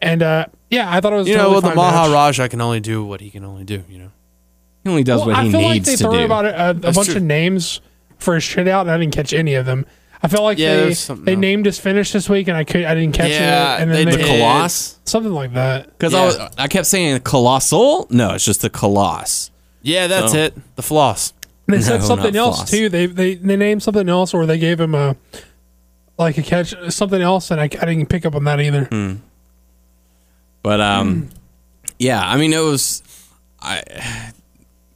[0.00, 1.28] And uh, yeah, I thought it was.
[1.28, 2.08] You know, totally with the fine match.
[2.08, 3.84] Maharaja can only do what he can only do.
[3.88, 4.10] You know,
[4.82, 6.24] He only does Well, what I he feel like needs they to threw do.
[6.24, 7.16] about a, a That's bunch true.
[7.18, 7.80] of names
[8.18, 9.86] for his shit out, and I didn't catch any of them.
[10.24, 11.40] I felt like Yeah, they they else.
[11.40, 13.82] named his finish this week, and I could I didn't catch Yeah, it.
[13.82, 14.26] And then the they, did.
[14.26, 14.98] Colossus.
[15.04, 15.86] something like that.
[15.98, 16.20] Because Yeah.
[16.20, 18.06] I, was, I kept saying colossal.
[18.10, 19.50] No, it's just the Colossus.
[19.82, 20.76] yeah, that's So- it.
[20.76, 21.32] The floss.
[21.68, 22.70] They No, said something else floss.
[22.72, 22.88] too.
[22.88, 25.16] They they they named something else, or they gave him a
[26.22, 28.84] like a catch something else, and I, I didn't pick up on that either.
[28.84, 29.14] Hmm.
[30.62, 31.30] But um,
[31.98, 33.02] yeah, I mean, it was,
[33.60, 34.32] I,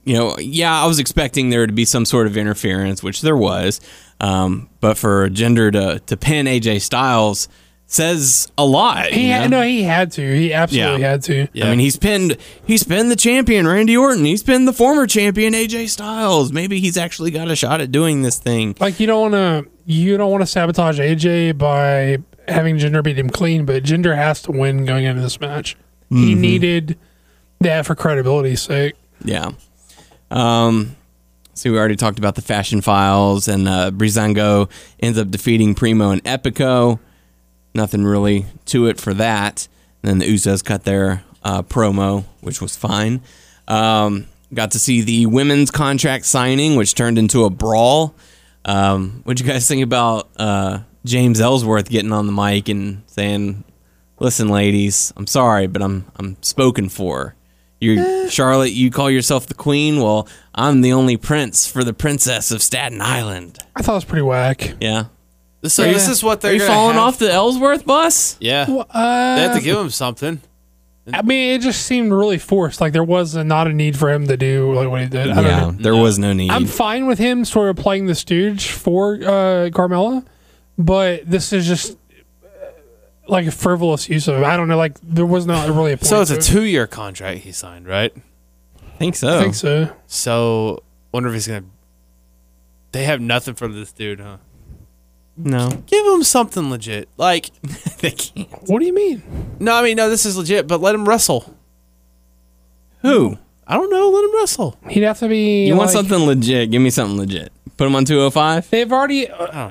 [0.04, 3.36] you know, yeah, I was expecting there to be some sort of interference, which there
[3.36, 3.80] was.
[4.20, 7.48] Um, but for Jinder to to pin AJ Styles
[7.88, 9.06] says a lot.
[9.12, 10.22] He had, no, he had to.
[10.36, 11.08] He absolutely Yeah.
[11.10, 11.48] had to.
[11.52, 11.66] Yeah.
[11.66, 14.24] I mean, he's pinned he's pinned the champion Randy Orton.
[14.24, 16.50] He's pinned the former champion AJ Styles.
[16.52, 18.74] Maybe he's actually got a shot at doing this thing.
[18.80, 19.34] Like you don't want
[19.66, 22.18] to you don't want to sabotage AJ by
[22.48, 25.76] having Jinder beat him clean, but Jinder has to win going into this match.
[26.10, 26.40] He Mm-hmm.
[26.40, 26.98] needed
[27.60, 28.94] that for credibility's sake.
[29.24, 29.52] Yeah.
[30.30, 30.96] Um.
[31.54, 34.68] So we already talked about the fashion files, and uh, Breezango
[35.00, 36.98] ends up defeating Primo and Epico.
[37.74, 39.66] Nothing really to it for that.
[40.02, 43.22] And then the Usos cut their uh, promo, which was fine.
[43.68, 48.14] Um, got to see the women's contract signing, which turned into a brawl.
[48.66, 53.02] Um, what do you guys think about uh, James Ellsworth getting on the mic and
[53.06, 53.64] saying,
[54.18, 57.34] "Listen, ladies, I'm sorry, but I'm I'm spoken for.
[57.78, 60.00] You, Charlotte, you call yourself the queen.
[60.00, 63.58] Well, I'm the only prince for the princess of Staten Island.
[63.76, 64.74] I thought it was pretty whack.
[64.80, 65.04] Yeah.
[65.64, 68.36] So this is what they're Are you falling have- off the Ellsworth bus?
[68.40, 70.40] Yeah, they Uh, have to give him something.
[71.12, 72.80] I mean, it just seemed really forced.
[72.80, 75.30] Like there was a, not a need for him to do like what he did.
[75.30, 75.70] I don't Yeah, know.
[75.72, 76.50] there was no need.
[76.50, 80.24] I'm fine with him sort of playing the stooge for uh, Carmella,
[80.76, 81.96] but this is just
[82.42, 82.46] uh,
[83.28, 84.38] like a frivolous use of.
[84.40, 84.44] it.
[84.44, 84.76] I don't know.
[84.76, 86.06] Like there was not really a point.
[86.06, 86.44] So it's a to it.
[86.44, 88.12] two-year contract he signed, right?
[88.84, 89.38] I think so.
[89.38, 89.94] I think so.
[90.06, 90.82] So
[91.12, 91.64] wonder if he's gonna.
[92.92, 94.38] They have nothing for this dude, huh?
[95.38, 97.08] No, Give him something legit.
[97.18, 97.50] Like,
[98.00, 98.48] they can't.
[98.68, 99.22] What do you mean?
[99.60, 101.54] no, I mean, no, this is legit, but let him wrestle.
[103.02, 103.38] Who?
[103.66, 104.08] I don't know.
[104.10, 104.78] Let him wrestle.
[104.88, 105.66] He'd have to be.
[105.66, 106.70] You want like- something legit?
[106.70, 107.52] Give me something legit.
[107.76, 108.70] Put him on 205.
[108.70, 109.28] They've already.
[109.28, 109.70] Uh,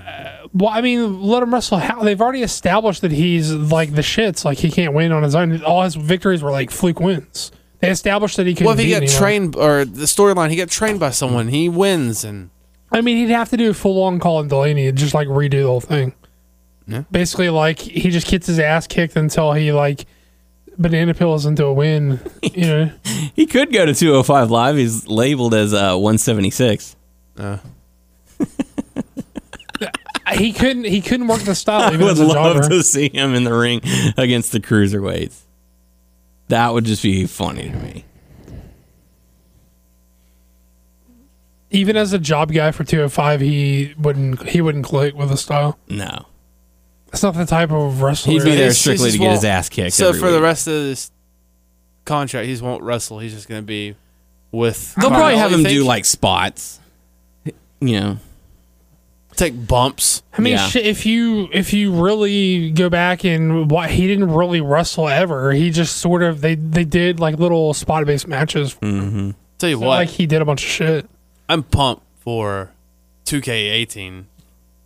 [0.53, 1.80] well, I mean, let him wrestle.
[1.80, 4.45] How they've already established that he's like the shits.
[4.45, 5.63] Like he can't win on his own.
[5.63, 7.51] All his victories were like fluke wins.
[7.80, 8.66] They established that he couldn't.
[8.68, 9.18] Well, if he beat got anyone.
[9.18, 12.49] trained, or the storyline, he got trained by someone, he wins, and
[12.96, 15.52] I mean, he'd have to do a full on Colin Delaney and just like redo
[15.52, 16.14] the whole thing.
[16.88, 17.04] Yeah.
[17.12, 20.06] Basically, like he just gets his ass kicked until he like
[20.78, 22.20] banana pills into a win.
[22.56, 22.91] You know,
[23.36, 24.78] He could go to 205 live.
[24.78, 26.96] He's labeled as uh, 176.
[27.38, 27.58] uh,
[30.36, 30.86] he couldn't.
[30.86, 33.82] He couldn't work the style I would love to see him in the ring
[34.16, 35.41] against the cruiserweights.
[36.48, 38.06] That would just be funny to me.
[41.76, 44.47] Even as a job guy for 205, he wouldn't.
[44.49, 45.78] He wouldn't click with the style.
[45.89, 46.26] No,
[47.11, 48.34] That's not the type of wrestler.
[48.34, 49.93] he'd be there It's- strictly it's to get his won't- ass kicked.
[49.93, 51.11] so every for the rest of this
[52.05, 53.19] contract, he just won't wrestle.
[53.19, 53.95] He's just gonna be
[54.51, 54.95] with.
[54.95, 55.69] they'll probably have him think?
[55.78, 56.80] do like spots.
[57.82, 58.17] You know,
[59.36, 60.23] take bumps.
[60.38, 60.67] I mean, Yeah.
[60.67, 65.51] shit, if you if you really go back and what he didn't really wrestle ever.
[65.51, 68.76] He just sort of they they did like little spot based matches.
[68.82, 69.32] Mm-hmm.
[69.57, 71.09] Tell you It's not what, like he did a bunch of shit.
[71.50, 72.72] I'm pumped for
[73.26, 74.26] 2K18.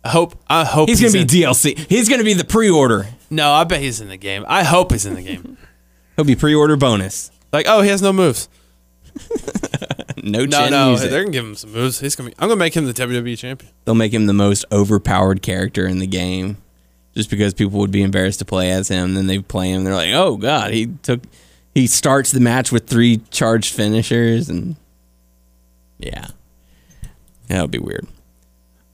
[0.04, 0.34] I hope.
[0.48, 1.78] I hope He's gonna be in- DLC.
[1.88, 3.06] He's gonna be the pre-order.
[3.28, 4.44] No, I bet he's in the game.
[4.48, 5.56] I hope he's in the game.
[6.16, 7.30] He'll be pre-order bonus.
[7.52, 8.48] like, oh, he has no moves.
[10.22, 11.10] No, No, no, music.
[11.10, 11.98] they're gonna give him some moves.
[12.00, 12.28] He's gonna.
[12.28, 13.72] Be, I'm gonna make him the WWE champion.
[13.86, 16.58] They'll make him the most overpowered character in the game,
[17.14, 19.14] just because people would be embarrassed to play as him.
[19.14, 19.82] Then they play him.
[19.84, 21.22] They're like, oh god, he took.
[21.74, 24.76] He starts the match with three charged finishers, and
[25.98, 26.26] yeah,
[27.50, 28.06] that would be weird.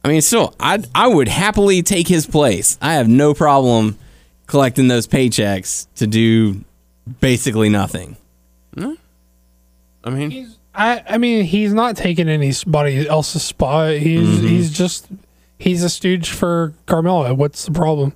[0.04, 2.78] I mean, still, I I would happily take his place.
[2.80, 3.98] I have no problem
[4.46, 6.64] collecting those paychecks to do
[7.20, 8.16] basically nothing.
[10.04, 13.94] I mean, I I mean he's not taking anybody else's spot.
[13.94, 14.46] He's Mm-hmm.
[14.46, 15.09] he's just
[15.59, 17.36] he's a stooge for Carmella.
[17.36, 18.12] What's the problem?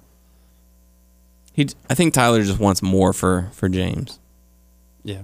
[1.53, 4.21] He, I think Tyler just wants more for for James.
[5.03, 5.23] yeah.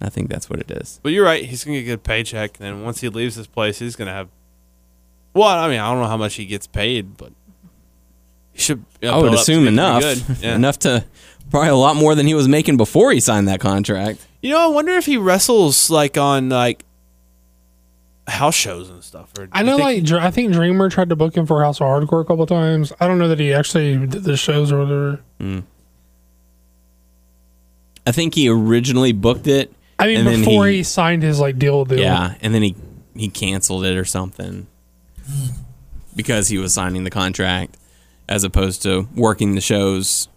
[0.00, 1.00] I think that's what it is.
[1.02, 1.44] But you're right.
[1.44, 4.12] He's gonna get a good paycheck, and then once he leaves this place, he's gonna
[4.12, 4.28] have.
[5.34, 7.32] Well, I mean, I don't know how much he gets paid, but
[8.52, 8.84] he should.
[9.00, 10.02] you know, I would build up to assume enough.
[10.42, 10.54] Yeah.
[10.54, 11.04] enough to
[11.50, 14.24] probably a lot more than he was making before he signed that contract.
[14.42, 16.84] You know, I wonder if he wrestles like on like
[18.28, 19.32] house shows and stuff.
[19.38, 21.86] Or I know, think- like I think Dreamer tried to book him for House of
[21.86, 22.92] Hardcore a couple times.
[23.00, 25.20] I don't know that he actually did the shows or whatever.
[25.40, 25.60] Hmm.
[28.06, 29.72] I think he originally booked it.
[29.98, 31.98] I mean, and before he, signed his like deal with deal.
[31.98, 32.76] yeah, and then he
[33.16, 34.66] he canceled it or something
[36.14, 37.76] because he was signing the contract
[38.28, 40.28] as opposed to working the shows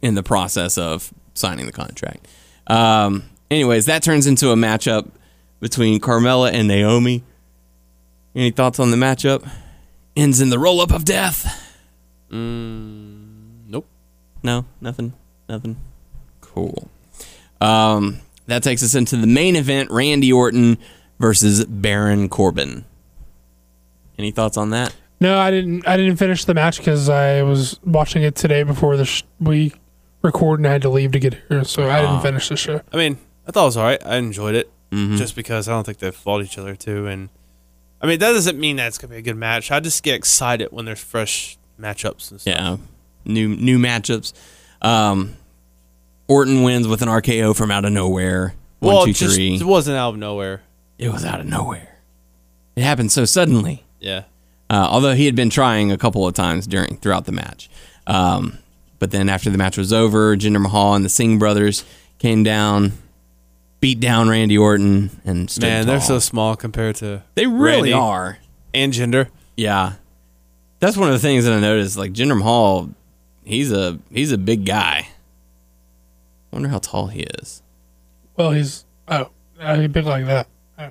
[0.00, 2.26] in the process of signing the contract.
[2.66, 5.08] Um, anyways, that turns into a matchup
[5.60, 7.24] between Carmella and Naomi.
[8.34, 9.48] Any thoughts on the matchup?
[10.16, 11.44] Ends in the roll up of death.
[12.30, 13.86] Mm, Nope.
[14.42, 15.12] No, nothing,
[15.48, 15.76] nothing.
[16.40, 16.88] Cool.
[17.60, 18.18] Um,
[18.48, 20.76] that takes us into the main event: Randy Orton
[21.20, 22.84] versus Baron Corbin.
[24.18, 24.94] Any thoughts on that?
[25.20, 25.86] No, I didn't.
[25.86, 29.72] I didn't finish the match because I was watching it today before the sh- we
[30.22, 32.10] record, and I had to leave to get here, so I Ah.
[32.10, 32.80] didn't finish the show.
[32.92, 34.04] I mean, I thought it was all right.
[34.04, 35.16] I enjoyed it Mm-hmm.
[35.16, 37.06] just because I don't think they fought each other too.
[37.06, 37.28] And
[38.00, 39.70] I mean, that doesn't mean that it's gonna be a good match.
[39.70, 42.54] I just get excited when there's fresh matchups and stuff.
[42.56, 42.76] Yeah,
[43.24, 44.32] new new matchups.
[44.82, 45.36] Um,
[46.28, 48.54] Orton wins with an RKO from out of nowhere.
[48.80, 49.54] One, Well, two, it just three.
[49.56, 50.62] it wasn't out of nowhere.
[50.98, 51.98] It was out of nowhere.
[52.76, 53.84] It happened so suddenly.
[54.00, 54.24] Yeah.
[54.70, 57.68] uh, although he had been trying a couple of times during throughout the match.
[58.06, 58.58] Um,
[58.98, 61.84] but then after the match was over, Jinder Mahal and the Singh brothers
[62.18, 62.92] came down,
[63.80, 67.92] beat down Randy Orton, and stood Man, they're so small compared to they really Randy
[67.94, 68.38] are.
[68.74, 69.28] and Jinder.
[69.56, 69.94] Yeah,
[70.80, 71.96] that's one of the things that I noticed.
[71.96, 72.90] Like Jinder Mahal,
[73.44, 75.08] he's a he's a big guy.
[76.58, 77.62] Wonder how tall he is.
[78.36, 79.30] Well, he's oh,
[79.60, 80.48] uh, he's big like that.
[80.76, 80.90] Oh.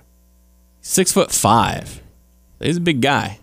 [0.79, 2.01] Six foot five.
[2.61, 3.39] He's a big guy.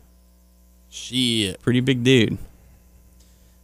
[0.88, 1.60] Shit.
[1.60, 2.38] pretty big dude.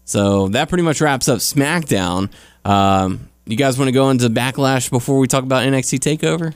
[0.04, 2.30] So that pretty much wraps up SmackDown.
[2.66, 6.52] Um, you guys want to go into Backlash before we talk about NXT Takeover,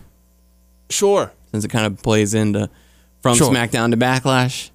[0.90, 1.32] Sure.
[1.52, 2.68] since it kind of plays into
[3.22, 3.50] from Sure.
[3.50, 4.68] SmackDown to Backlash.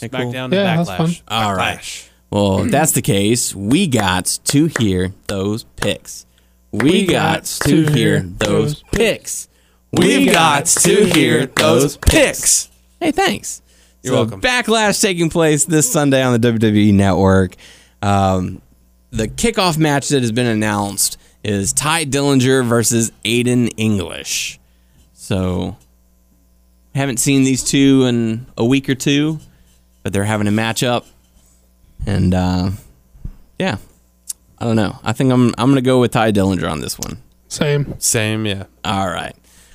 [0.00, 0.32] Okay, cool.
[0.32, 0.96] SmackDown Yeah, to that's Backlash.
[1.26, 1.36] fun.
[1.36, 2.10] All right.
[2.36, 6.26] Well, if that's the case, we got to hear those picks.
[6.70, 9.48] We, got to hear those picks.
[9.90, 12.68] We've got to hear those picks.
[13.00, 13.62] Hey, thanks.
[14.02, 14.40] You're So, welcome.
[14.42, 17.56] Backlash taking place this Sunday on the WWE Network.
[18.02, 18.60] Um,
[19.10, 24.60] the kickoff match that has been announced is Tye Dillinger versus Aiden English.
[25.14, 25.78] So,
[26.94, 29.40] haven't seen these two in a week or two,
[30.02, 31.06] but they're having a matchup,
[32.06, 32.70] and uh,
[33.58, 33.76] yeah,
[34.58, 34.98] I don't know.
[35.04, 37.18] I think I'm I'm gonna go with Tye Dillinger on this one.
[37.48, 37.98] Same.
[38.00, 38.64] Same, yeah.
[38.84, 39.34] All right.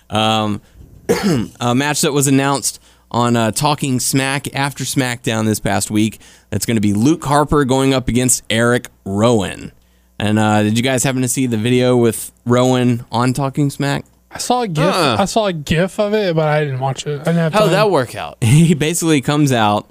[0.10, 0.62] Um,
[1.60, 6.20] a match that was announced on uh, Talking Smack after SmackDown this past week.
[6.50, 9.72] That's going to be Luke Harper going up against Eric Rowan.
[10.20, 14.06] And uh, did you guys happen to see the video with Rowan on Talking Smack?
[14.30, 14.84] I saw a gif.
[14.86, 15.18] Uh-uh.
[15.20, 17.22] I saw a gif of it, but I didn't watch it.
[17.22, 17.70] I didn't have How time.
[17.70, 18.38] did that work out?
[18.44, 19.90] He basically comes out.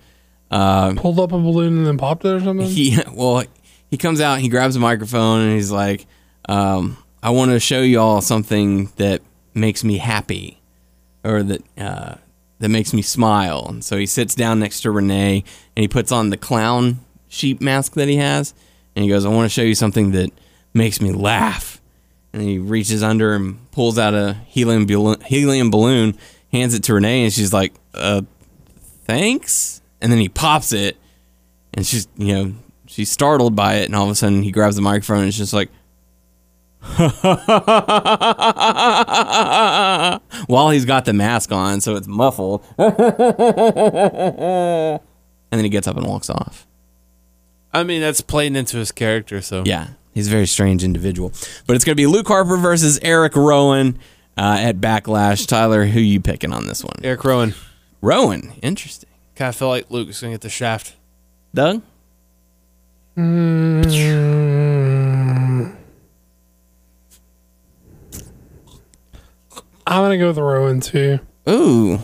[0.97, 2.67] Pulled up a balloon and then popped it or something.
[2.67, 3.45] He well,
[3.91, 4.41] he comes out.
[4.41, 6.07] He grabs a microphone and he's like,
[6.49, 9.23] um, "I want to show you all something that
[9.55, 10.61] makes me happy,
[11.25, 12.15] or that uh,
[12.59, 15.45] that makes me smile." And so he sits down next to Renee
[15.77, 18.55] and he puts on the clown sheep mask that he has,
[18.97, 20.31] and he goes, "I want to show you something that
[20.75, 21.81] makes me laugh."
[22.33, 26.17] And he reaches under and pulls out a helium balloon, helium balloon,
[26.53, 28.23] hands it to Renee, and she's like, "Uh,
[29.05, 30.97] thanks." And then he pops it,
[31.75, 32.55] and she's you know
[32.87, 35.37] she's startled by it, and all of a sudden he grabs the microphone and it's
[35.37, 35.69] just like,
[40.47, 42.65] While he's got the mask on, so it's muffled.
[42.79, 42.89] and
[45.51, 46.67] then he gets up and walks off.
[47.73, 49.43] I mean, that's playing into his character.
[49.43, 51.33] So Yeah, he's a very strange individual.
[51.67, 53.99] But it's going to be Luke Harper versus Eric Rowan
[54.39, 55.47] uh, at Backlash.
[55.47, 56.97] Tyler, who you picking on this one?
[57.03, 57.55] Eric Rowan.
[58.01, 58.53] Rowan.
[58.63, 59.10] Interesting.
[59.41, 60.97] Kind of feel like Luke's gonna get the shaft.
[61.55, 61.81] Doug?
[63.17, 63.81] I'm
[69.87, 71.21] gonna go with Rowan too.
[71.49, 72.01] Ooh,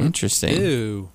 [0.00, 0.60] interesting.
[0.60, 1.08] Ew.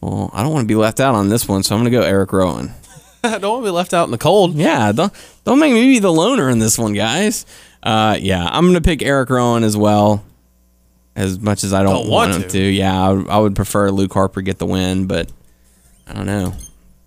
[0.00, 1.96] Well, I don't want to be left out on this one, so I'm going to
[1.96, 2.72] go Eric Rowan.
[3.22, 4.56] Don't want to be left out in the cold.
[4.56, 5.12] Yeah, don't
[5.44, 7.46] don't make me be the loner in this one, guys.
[7.80, 10.24] Uh, yeah, I'm gonna pick Eric Rowan as well.
[11.14, 12.48] As much as I don't, Don't want, want him to.
[12.48, 15.30] to, yeah, I, would- I would prefer Luke Harper get the win, but
[16.06, 16.54] I don't know.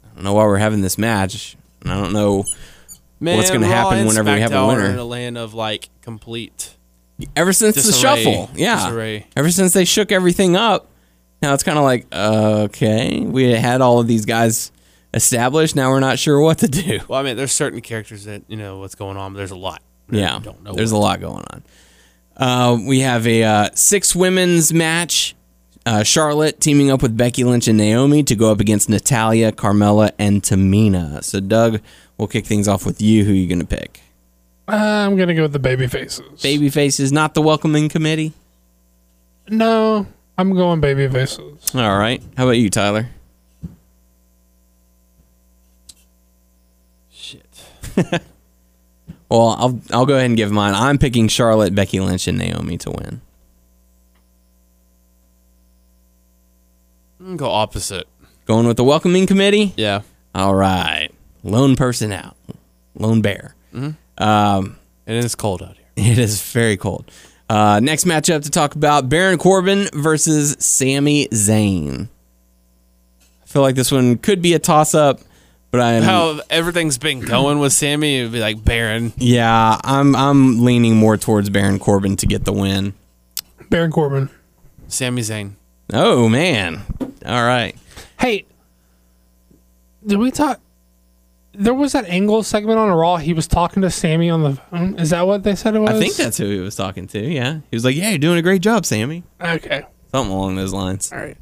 [0.03, 2.43] I don't know why we're having this match, and I don't know.
[3.19, 4.85] Man, What's gonna happen whenever we have a winner?
[4.85, 6.75] in a land of like complete.
[7.35, 9.25] Ever since the shuffle, yeah, Disarray.
[9.37, 10.87] ever since they shook everything up,
[11.41, 14.71] now it's kind of like okay, we had all of these guys
[15.13, 15.75] established.
[15.75, 16.99] Now we're not sure what to do.
[17.07, 19.55] Well, I mean, there's certain characters that you know what's going on, but there's a
[19.57, 19.81] lot.
[20.11, 20.73] Yeah, don't know.
[20.73, 21.63] there's a lot going on.
[22.37, 25.35] Uh, we have a uh, six women's match.
[25.85, 30.11] Uh, Charlotte teaming up with Becky Lynch and Naomi to go up against Natalya, Carmella,
[30.17, 31.23] and Tamina.
[31.23, 31.79] So, Doug,
[32.17, 33.23] we'll kick things off with you.
[33.23, 34.01] Who are you going to pick?
[34.67, 36.41] I'm gonna go with the baby faces.
[36.41, 38.33] Baby faces, not the welcoming committee.
[39.47, 40.07] No,
[40.37, 41.75] I'm going baby faces.
[41.75, 42.21] All right.
[42.35, 43.07] How about you, Tyler?
[47.11, 47.45] Shit.
[49.29, 50.73] Well, I'll I'll go ahead and give mine.
[50.75, 53.21] I'm picking Charlotte, Becky Lynch, and Naomi to win.
[57.37, 58.07] Go opposite.
[58.45, 59.73] Going with the welcoming committee.
[59.77, 60.01] Yeah.
[60.35, 61.09] All right.
[61.43, 62.35] Lone person out.
[62.95, 63.55] Lone bear.
[64.17, 65.81] Um, it's cold out here.
[66.11, 67.09] It is very cold.
[67.49, 72.09] Uh, next matchup to talk about Baron Corbin versus Sami Zayn.
[73.43, 75.19] I feel like this one could be a toss up,
[75.75, 79.11] but I'm How everything's been going with Sami, it'd be like Baron.
[79.17, 82.93] yeah, I'm I'm leaning more towards Baron Corbin to get the win.
[83.69, 84.29] Baron Corbin.
[84.87, 85.53] Sami Zayn.
[85.91, 86.81] Oh man.
[87.25, 87.75] All right.
[88.19, 88.45] Hey,
[90.05, 90.61] did we talk?
[91.53, 93.17] There was that Angle segment on Raw.
[93.17, 94.99] He was talking to Sami on the phone.
[94.99, 95.89] Is that what they said it was?
[95.89, 97.19] I think that's who he was talking to.
[97.19, 97.59] Yeah.
[97.69, 99.85] He was like, "Yeah, you're doing a great job, Sami." okay.
[100.11, 101.11] Something along those lines.
[101.11, 101.37] All right.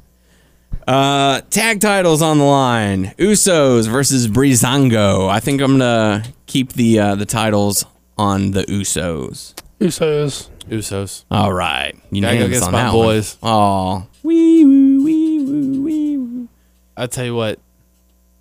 [0.86, 5.28] Uh, tag titles on the line: Usos versus Breezango.
[5.28, 7.84] I think I'm gonna keep the uh, the titles
[8.18, 9.54] on the Usos.
[9.80, 10.48] Usos.
[10.68, 11.24] Usos.
[11.30, 13.36] All right, Gotta go unanimous against on my that boys.
[13.40, 13.52] One.
[13.52, 16.48] Oh, wee woo, wee woo, wee woo.
[16.96, 17.58] I tell you what,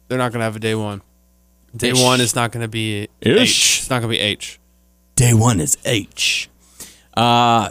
[0.07, 1.01] they're not gonna have a day one.
[1.75, 2.01] Day Ish.
[2.01, 3.39] one is not gonna be Ish.
[3.41, 3.79] H.
[3.81, 4.59] It's not gonna be H.
[5.15, 6.49] Day one is H.
[7.15, 7.69] Uh,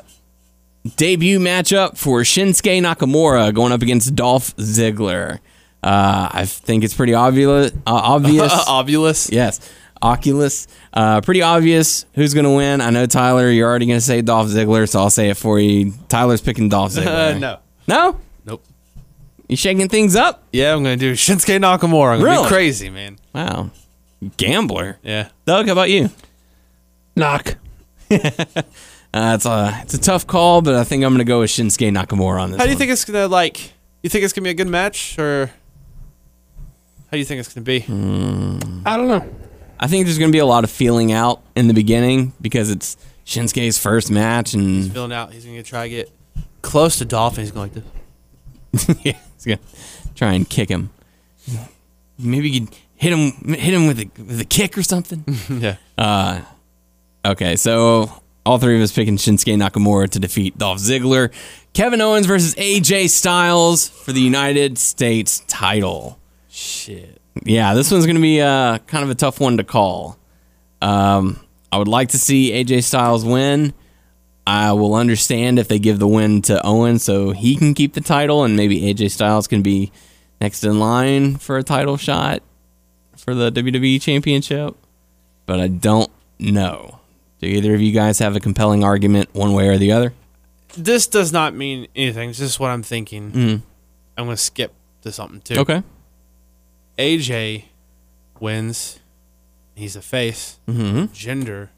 [0.97, 5.39] debut matchup for Shinsuke Nakamura going up against Dolph Ziggler.
[5.83, 7.72] Uh, I think it's pretty obvious.
[7.87, 8.53] Uh, obvious.
[8.68, 9.30] Obulus.
[9.33, 9.61] Yes.
[10.01, 10.66] Oculus.
[10.93, 12.80] Uh, pretty obvious who's going to win.
[12.80, 15.59] I know, Tyler, you're already going to say Dolph Ziggler, so I'll say it for
[15.59, 15.93] you.
[16.09, 17.35] Tyler's picking Dolph Ziggler.
[17.37, 17.59] Uh, no.
[17.89, 18.20] No?
[18.45, 18.64] Nope.
[19.49, 20.43] You shaking things up?
[20.53, 22.14] Yeah, I'm gonna do Shinsuke Nakamura.
[22.14, 22.45] I'm gonna Really?
[22.45, 23.18] be crazy, man.
[23.35, 23.70] Wow.
[24.37, 24.99] Gambler.
[25.03, 25.28] Yeah.
[25.45, 26.11] Doug, how about you?
[27.16, 27.57] Knock.
[29.14, 31.50] Uh, it's, a, it's a tough call, but I think I'm going to go with
[31.50, 32.78] Shinsuke Nakamura on this How do you one.
[32.78, 33.72] think it's gonna like?
[34.02, 35.52] You think it's gonna be a good match, or how
[37.12, 37.82] do you think it's gonna be?
[37.82, 39.28] I don't know.
[39.78, 42.70] I think there's going to be a lot of feeling out in the beginning because
[42.70, 42.96] it's
[43.26, 46.10] Shinsuke's first match, and feeling out, he's gonna try to get
[46.62, 47.42] close to Dolphin.
[47.42, 47.84] He's going like
[48.72, 48.96] this.
[49.04, 49.64] yeah, he's going to
[50.14, 50.90] try and kick him.
[52.18, 55.24] Maybe you could hit him, hit him with a, with a kick or something.
[55.50, 55.76] yeah.
[55.98, 56.40] Uh,
[57.24, 61.32] Okay, so all three of us picking Shinsuke Nakamura to defeat Dolph Ziggler.
[61.72, 66.18] Kevin Owens versus AJ Styles for the United States title.
[66.49, 67.20] Shit.
[67.45, 70.18] Yeah, this one's going to be uh, kind of a tough one to call.
[70.82, 71.40] Um,
[71.70, 73.72] I would like to see AJ Styles win.
[74.47, 78.01] I will understand if they give the win to Owens so he can keep the
[78.01, 79.93] title and maybe AJ Styles can be
[80.40, 82.43] next in line for a title shot
[83.16, 84.74] for the WWE Championship.
[85.47, 86.99] But I don't know.
[87.43, 90.12] Do either of you guys have a compelling argument one way or the other?
[90.76, 92.30] This does not mean anything.
[92.30, 93.62] It's just what I'm thinking.
[94.16, 94.72] I'm gonna skip
[95.03, 95.57] to something too.
[95.57, 95.82] Okay.
[96.97, 97.64] AJ
[98.38, 99.01] wins.
[99.74, 100.61] He's a face.
[100.68, 101.12] Mm-hmm.
[101.12, 101.70] Jinder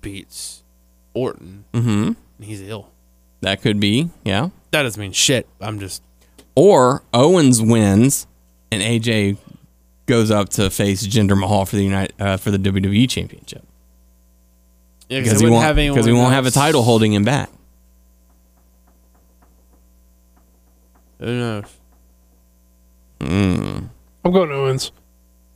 [0.00, 0.62] beats
[1.12, 1.66] Orton.
[1.74, 2.12] Mm-hmm.
[2.12, 2.88] And he's ill.
[3.42, 4.48] That could be, yeah.
[4.70, 5.46] That doesn't mean shit.
[5.60, 6.02] I'm just
[6.54, 8.26] Or Owens wins
[8.72, 9.36] and AJ
[10.06, 13.64] goes up to face Jinder Mahal for the United uh, for the WWE Championship.
[15.14, 17.22] Yeah, because they he won't have anyone because he won't have a title holding him
[17.24, 17.48] back.
[21.20, 21.64] Who knows?
[23.20, 23.88] I'm
[24.24, 24.92] going Owens.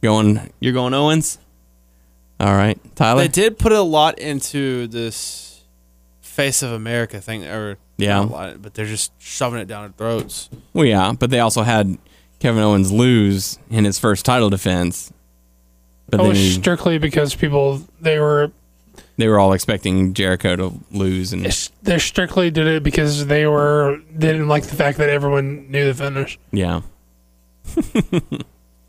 [0.02, 1.38] Going, you're going Owens.
[2.40, 3.22] All right, Tyler.
[3.22, 5.64] They did put a lot into this
[6.20, 8.20] face of America thing, or Yeah.
[8.20, 10.48] a lot, but they're just shoving it down our throats.
[10.72, 11.98] Well, yeah, but they also had
[12.38, 15.12] Kevin Owens lose in his first title defense.
[16.08, 18.52] But oh, It was he- strictly because people they were
[19.18, 21.44] they were all expecting Jericho to lose, and
[21.82, 25.84] they strictly did it because they were they didn't like the fact that everyone knew
[25.84, 26.80] the finish, yeah,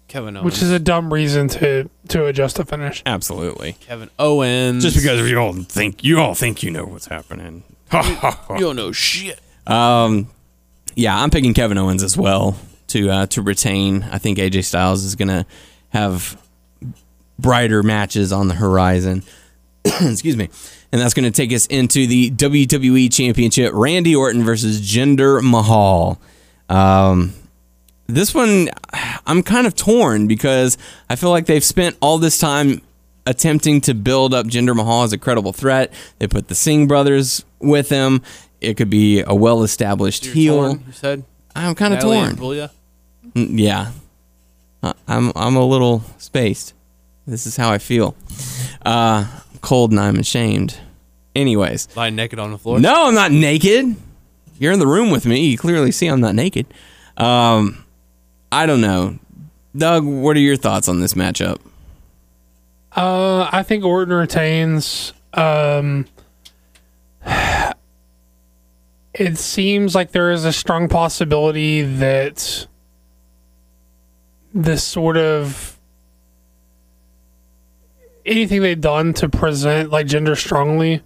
[0.07, 0.45] Kevin Owens.
[0.45, 3.03] which is a dumb reason to to adjust the finish.
[3.05, 3.73] absolutely.
[3.81, 4.83] Kevin Owens.
[4.83, 7.63] Just because you all think you all think you know what's happening.
[7.93, 9.39] you don't know shit.
[9.67, 10.27] Um,
[10.95, 12.57] yeah, I'm picking Kevin Owens as well
[12.87, 14.03] to uh, to retain.
[14.11, 15.45] I think AJ Styles is gonna
[15.89, 16.39] have
[17.37, 19.23] brighter matches on the horizon.
[20.01, 20.49] Excuse me.
[20.91, 26.19] And that's going to take us into the WWE Championship: Randy Orton versus Jinder Mahal.
[26.67, 27.33] Um,
[28.07, 28.69] this one,
[29.27, 30.77] I'm kind of torn because
[31.09, 32.81] I feel like they've spent all this time
[33.27, 35.93] attempting to build up Jinder Mahal as a credible threat.
[36.17, 38.21] They put the Singh brothers with him.
[38.61, 40.55] It could be a well-established heel.
[40.55, 41.23] torn, you said.
[41.55, 42.35] I'm kind of torn.
[42.35, 42.71] Julia?
[43.33, 43.91] Mm, Yeah,
[45.07, 46.73] I'm I'm a little spaced.
[47.27, 48.15] This is how I feel.
[48.83, 49.25] Uh,
[49.61, 50.77] cold and I'm ashamed.
[51.35, 52.79] Anyways, Lying naked on the floor.
[52.79, 53.95] no, I'm not naked.
[54.57, 55.47] You're in the room with me.
[55.47, 56.65] You clearly see I'm not naked.
[57.17, 57.85] Um,
[58.51, 59.19] I don't know.
[59.75, 61.59] Doug, what are your thoughts on this matchup?
[62.95, 65.13] Uh, I think Orton retains.
[65.33, 66.07] Um,
[69.13, 72.67] it seems like there is a strong possibility that
[74.53, 75.78] this sort of
[78.29, 81.01] anything they've done to present like Jinder strongly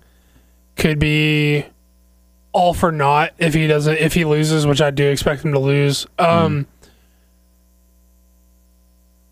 [0.75, 1.65] could be
[2.51, 5.59] all for naught if he doesn't if he loses, which I do expect him to
[5.59, 6.05] lose.
[6.19, 6.67] Um,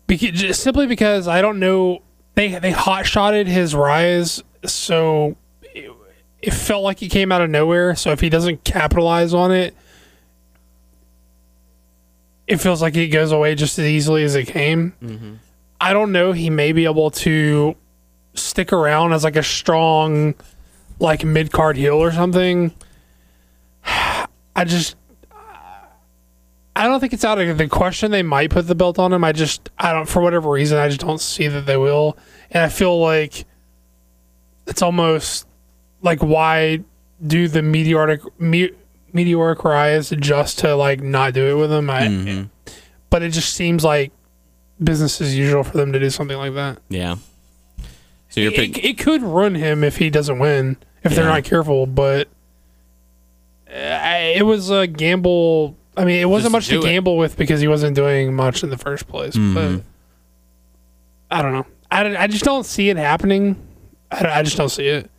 [0.08, 2.02] beca- just simply because I don't know
[2.34, 5.90] they they hot shotted his rise, so it,
[6.40, 7.94] it felt like he came out of nowhere.
[7.94, 9.76] So if he doesn't capitalize on it,
[12.46, 15.38] it feels like it goes away just as easily as it came.
[15.80, 16.32] I don't know.
[16.32, 17.76] He may be able to
[18.34, 20.34] stick around as like a strong,
[20.98, 22.72] like mid card heel or something.
[23.84, 24.96] I just.
[26.74, 29.24] I don't think it's out of the question they might put the belt on him.
[29.24, 32.16] I just I don't for whatever reason I just don't see that they will.
[32.50, 33.44] And I feel like
[34.66, 35.46] it's almost
[36.00, 36.80] like why
[37.24, 38.70] do the meteoric me,
[39.12, 41.90] meteoric rise just to like not do it with him?
[41.90, 42.72] I mm-hmm.
[43.10, 44.10] but it just seems like
[44.82, 46.78] business as usual for them to do something like that.
[46.88, 47.16] Yeah.
[48.32, 51.84] So you're It, it could ruin him if he doesn't win if they're not careful,
[51.86, 52.28] but
[53.70, 55.76] uh, I- it was a gamble.
[55.96, 58.70] I mean, it wasn't Just much to gamble with because he wasn't doing much in
[58.70, 59.36] the first place.
[59.36, 59.54] Mm-hmm.
[59.76, 59.84] But
[61.30, 61.66] I don't know.
[61.90, 63.56] I, I just don't see it happening.
[64.10, 65.10] I, I just don't see it.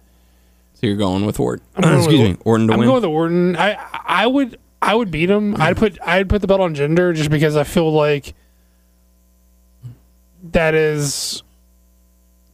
[0.74, 1.64] So you're going with Orton.
[1.76, 2.88] I'm going Excuse with- me, Orton to I'm win.
[2.88, 3.56] going with Orton.
[3.58, 5.56] I I would I would beat him.
[5.62, 8.34] I'd put I'd put the belt on Jinder just because I feel like
[10.52, 11.43] that is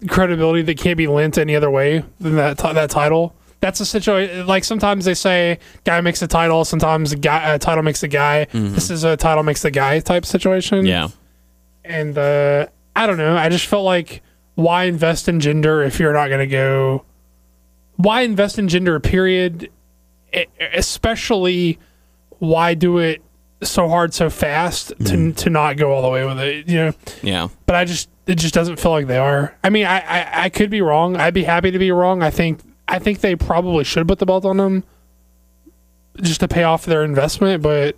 [0.08, 3.36] credibility that can't be lent any other way than that ti- that title.
[3.62, 4.48] That's a situation.
[4.48, 8.48] Like sometimes they say, "Guy makes the title." Sometimes guy uh, title makes the guy.
[8.54, 10.86] This is a title makes the guy type situation.
[10.86, 11.10] yeah.
[11.84, 13.36] and uh, I don't know.
[13.36, 14.22] I just felt like
[14.56, 17.04] why invest in Jinder if you're not going to go?
[17.98, 19.02] Why invest in Jinder?
[19.04, 19.70] Period.
[20.34, 21.80] E- Especially,
[22.40, 23.22] why do it
[23.62, 26.68] so hard so fast to to not go all the way with it?
[26.70, 26.94] You know.
[27.22, 27.48] Yeah.
[27.66, 29.56] But I just it just doesn't feel like they are.
[29.64, 31.18] I mean, I, I I could be wrong.
[31.18, 32.22] I'd be happy to be wrong.
[32.22, 34.84] I think I think they probably should put the belt on them
[36.22, 37.96] just to pay off their investment, but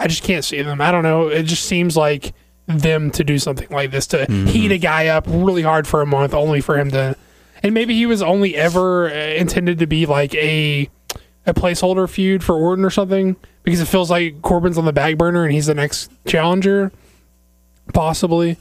[0.00, 0.80] I just can't see them.
[0.80, 1.28] I don't know.
[1.28, 2.32] It just seems like
[2.66, 6.06] them to do something like this to heat a guy up really hard for a
[6.06, 7.16] month only for him to
[7.64, 10.88] and maybe he was only ever uh, intended to be like a
[11.46, 15.16] a placeholder feud for Orton or something because it feels like Corbin's on the back
[15.16, 16.92] burner and he's the next challenger
[17.92, 18.56] possibly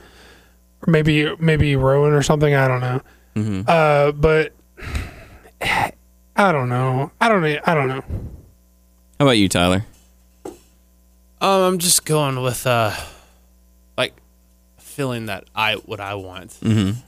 [0.85, 3.01] or maybe maybe Rowan or something I don't know
[3.67, 4.53] uh but
[6.35, 8.01] I don't know I don't I don't know
[9.19, 9.85] How about you, Tyler?
[11.41, 12.93] Um, I'm just going with uh,
[13.97, 14.13] like
[14.77, 16.99] feeling that I what I want Mm-hmm.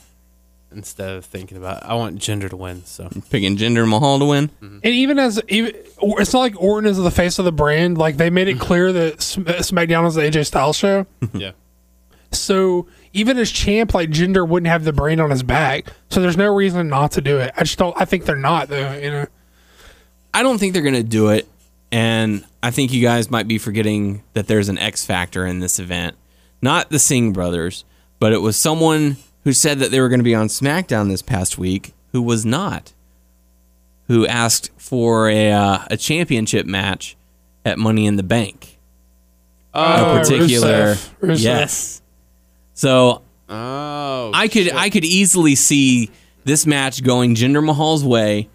[0.72, 2.86] instead of thinking about I want Jinder to win.
[2.86, 4.49] So Picking Jinder Mahal to win.
[4.61, 7.97] And even as even, it's not like Orton is the face of the brand.
[7.97, 11.05] Like they made it clear that Sm- SmackDown is the AJ Styles show.
[11.34, 11.51] yeah,
[12.32, 15.88] So even as champ, like Jinder wouldn't have the brand on his back.
[16.09, 17.51] So there's no reason not to do it.
[17.55, 17.99] I just don't.
[17.99, 18.93] I think they're not though.
[18.93, 19.26] You know.
[20.34, 21.47] I don't think they're going to do it.
[21.91, 25.78] And I think you guys might be forgetting that there's an X factor in this
[25.78, 26.16] event.
[26.62, 27.84] Not the Singh brothers,
[28.20, 31.22] but it was someone who said that they were going to be on SmackDown this
[31.22, 32.93] past week who was not.
[34.07, 37.18] Who asked for a, uh, a championship match
[37.66, 38.78] at Money in the Bank.
[39.74, 40.95] Oh, a particular.
[40.95, 41.09] Rusev.
[41.22, 41.43] Rusev.
[41.43, 42.01] Yes.
[42.82, 46.09] So Oh, I could I could easily see
[46.45, 48.49] this match going Jinder Mahal's way.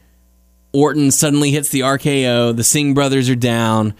[0.72, 2.56] Orton suddenly hits the RKO.
[2.56, 3.94] The Singh brothers are down.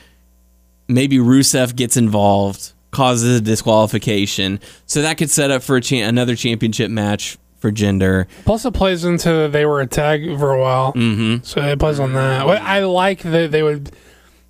[0.89, 4.59] Maybe Rusev gets involved, causes a disqualification.
[4.87, 8.27] So that could set up for a cha- another championship match for Jinder.
[8.45, 11.45] Plus, it plays into they were a tag for a while, mm-hmm.
[11.45, 12.43] so it plays on that.
[12.43, 13.93] I like that they would.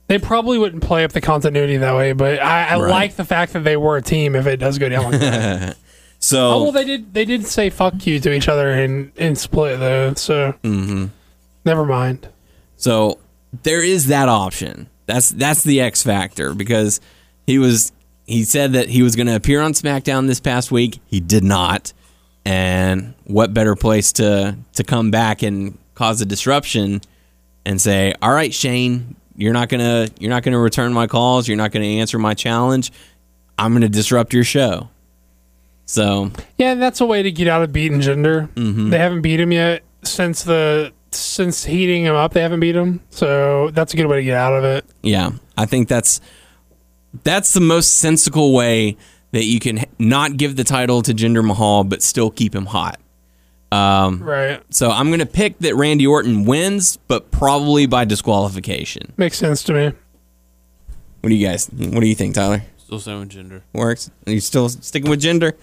[0.09, 2.91] They probably wouldn't play up the continuity that way, but I, I Right.
[2.91, 4.37] like the fact that they were a team.
[4.37, 5.77] If it does go down like that.
[6.19, 7.13] So oh well, they did.
[7.13, 10.15] They did say "fuck you" to each other in in split though.
[10.15, 11.07] So mm-hmm.
[11.67, 12.29] never mind.
[12.79, 13.19] So
[13.63, 14.89] there is that option.
[15.05, 17.03] That's that's the X factor because
[17.47, 17.93] he was
[18.27, 21.01] he said that he was going to appear on SmackDown this past week.
[21.07, 21.93] He did not.
[22.47, 27.03] And what better place to to come back and cause a disruption
[27.67, 31.49] and say, "All right, Shane, you're not going to you're not to return my calls,
[31.49, 32.93] you're not going to answer my challenge.
[33.59, 34.89] I'm going to disrupt your show."
[35.87, 38.49] So, Yeah, that's a way to get out of beating Jinder.
[38.55, 38.91] Mm-hmm.
[38.91, 42.33] They haven't beat him yet since the since heating him up.
[42.33, 44.85] They haven't beat him, so that's a good way to get out of it.
[45.03, 46.21] Yeah, I think that's
[47.23, 48.97] that's the most sensible way
[49.31, 53.01] that you can not give the title to Jinder Mahal but still keep him hot.
[53.77, 59.13] Um, Right, so I'm going to pick that Randy Orton wins, but probably by disqualification.
[59.17, 59.93] makes sense to me.
[61.21, 61.67] What do you guys?
[61.69, 62.63] What do you think, Tyler?
[62.79, 63.63] still saying Jinder.
[63.73, 64.11] Works?
[64.29, 65.55] Are you still sticking with Jinder?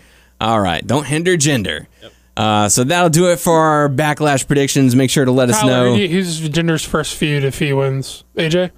[0.41, 1.87] All right, don't hinder Jinder.
[2.35, 4.93] Uh, so that'll do it for our backlash predictions.
[4.95, 5.95] Make sure to let us know.
[5.95, 8.23] who- who's Jinder's first feud if he wins?
[8.35, 8.71] AJ, is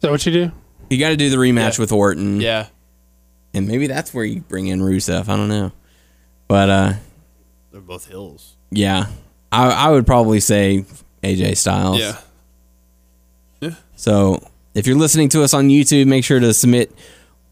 [0.00, 0.52] that what you do?
[0.90, 1.82] You got to do the rematch Yeah.
[1.82, 2.40] with Orton.
[2.40, 2.66] Yeah,
[3.54, 5.28] and maybe that's where you bring in Rusev.
[5.28, 5.72] I don't know,
[6.48, 6.92] but uh,
[7.78, 8.56] they're both heels.
[8.70, 9.06] yeah,
[9.52, 10.84] I, I would probably say
[11.22, 12.00] AJ Styles.
[12.00, 12.18] Yeah,
[13.60, 13.74] Yeah.
[13.96, 14.42] So
[14.74, 16.92] if you're listening to us on YouTube, make sure to submit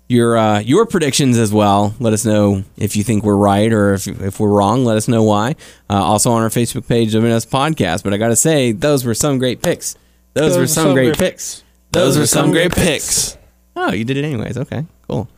[0.08, 1.94] your uh, your predictions as well.
[2.00, 4.84] Let us know if you think we're right or if, if we're wrong.
[4.84, 5.54] Let us know why.
[5.88, 8.02] Uh, also on our Facebook page, WNS Podcast.
[8.02, 9.96] But I got to say, those were some great picks.
[10.34, 11.64] Those, were some, great picks.
[11.92, 13.38] Those were some great picks.
[13.74, 14.58] Oh, you did it anyways.
[14.58, 15.28] Okay, cool.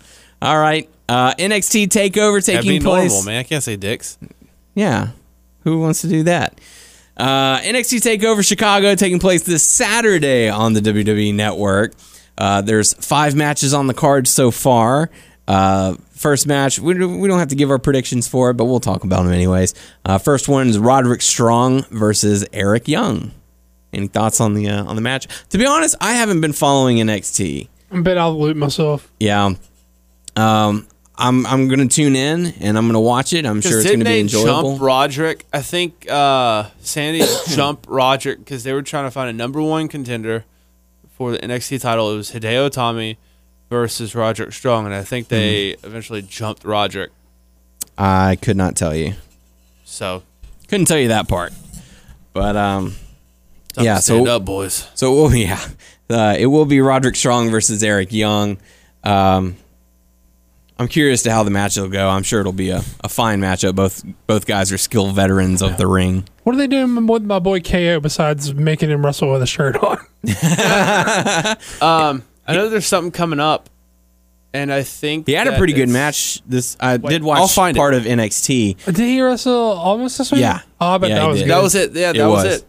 [0.43, 0.89] All right.
[1.09, 3.13] Uh, NXT Takeover taking be place.
[3.13, 3.41] normal, man.
[3.41, 4.19] I can't say dicks.
[4.79, 5.09] Yeah.
[5.65, 6.61] Who wants to do that?
[7.17, 11.95] Uh, NXT Takeover Chicago taking place this Saturday on the WWE Network.
[12.39, 15.11] Uh, there's five matches on the card so far.
[15.49, 18.67] Uh, first match, we, don't- we don't have to give our predictions for it, but
[18.67, 19.75] we'll talk about them anyways.
[20.05, 23.33] Uh, first one is Roderick Strong versus Eric Young.
[23.93, 25.27] Any thoughts on the uh, on the match?
[25.49, 27.67] To be honest, I haven't been following NXT.
[27.91, 29.11] I bet I'll loot myself.
[29.19, 29.55] Yeah.
[30.37, 30.87] Um,
[31.21, 33.45] I'm I'm gonna tune in and I'm gonna watch it.
[33.45, 34.71] I'm sure it's gonna be enjoyable.
[34.73, 35.47] jump Roderick?
[35.53, 39.89] I think uh, Sandy jumped Roderick because they were trying to find a number one
[39.89, 40.45] contender
[41.17, 42.13] for the NXT title.
[42.13, 43.17] It was Hideo Itami
[43.69, 45.87] versus Roderick Strong, and I think they Hmm.
[45.87, 47.11] eventually jumped Roderick.
[47.99, 49.15] I could not tell you.
[49.85, 50.23] So
[50.69, 51.53] Couldn't tell you that part.
[52.33, 52.95] But um,
[53.73, 54.87] time Yeah, so- up, boys.
[54.95, 55.61] so it will, yeah,
[56.09, 58.59] uh, it will be Roderick Strong versus Eric Young.
[59.03, 59.57] Um,
[60.81, 62.09] I'm curious to how the match will go.
[62.09, 63.75] I'm sure it'll be a, a fine matchup.
[63.75, 66.29] Both both guys are skilled veterans of the ring.
[66.45, 69.77] What are they doing with my boy KO besides making him wrestle with a shirt
[69.77, 69.99] on?
[71.83, 73.69] Um, I know there's something coming up,
[74.55, 76.43] and I think He had a that pretty good it's- match.
[76.47, 77.81] This I did watch I'll find it.
[77.81, 78.85] part of NXT.
[78.87, 80.41] Did he wrestle almost this week?
[80.41, 80.61] Yeah.
[80.81, 81.45] Oh, I bet Yeah, that he was did.
[81.47, 81.53] good.
[81.55, 81.93] That was it.
[81.93, 82.45] Yeah, that It was.
[82.45, 82.57] was.
[82.57, 82.65] it.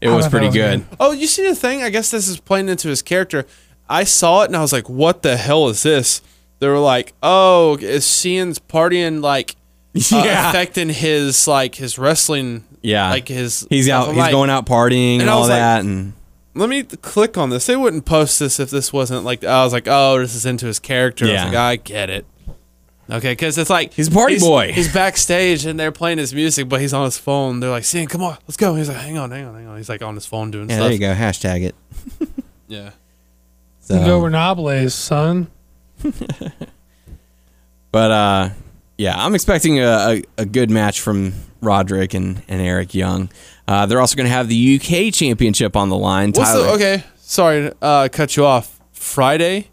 [0.00, 0.96] It I was bet pretty that was good.
[1.00, 1.82] Oh, you see the thing?
[1.82, 3.46] I guess this is playing into his character.
[3.88, 6.20] I saw it and I was like, "What the hell is this?"
[6.64, 9.54] They were like, "Oh, is Cien's partying like
[9.94, 10.48] uh, Yeah.
[10.48, 12.64] affecting his like his wrestling?
[12.80, 14.08] Yeah, like his he's out.
[14.08, 15.80] He's like, going out partying and, and all was like- that.
[15.84, 16.14] and
[16.54, 17.66] Let me click on this.
[17.66, 19.44] They wouldn't post this if this wasn't like.
[19.44, 21.44] I was like, "Oh, this is into his character." I Yeah.
[21.44, 22.24] was like, "I get it."
[23.10, 24.72] Okay, because it's like He's a party boy.
[24.72, 27.60] He's backstage and they're playing his music, but he's on his phone.
[27.60, 29.76] They're like, "Cien, come on, let's go." He's like, "Hang on, hang on, hang on."
[29.76, 30.84] He's like on his phone doing yeah, stuff.
[30.86, 31.12] there you go.
[31.14, 31.74] Hashtag it.
[32.68, 32.90] Yeah.
[33.86, 35.48] So, Go Renables, son.
[37.94, 38.50] But uh,
[38.98, 43.30] yeah, I'm expecting a, a, a good match from Roderick and, and Eric Young.
[43.68, 46.32] Uh, they're also going to have the UK Championship on the line.
[46.32, 47.04] What's Tyler, the okay?
[47.18, 48.80] Sorry, to, uh, cut you off.
[48.90, 49.70] Friday,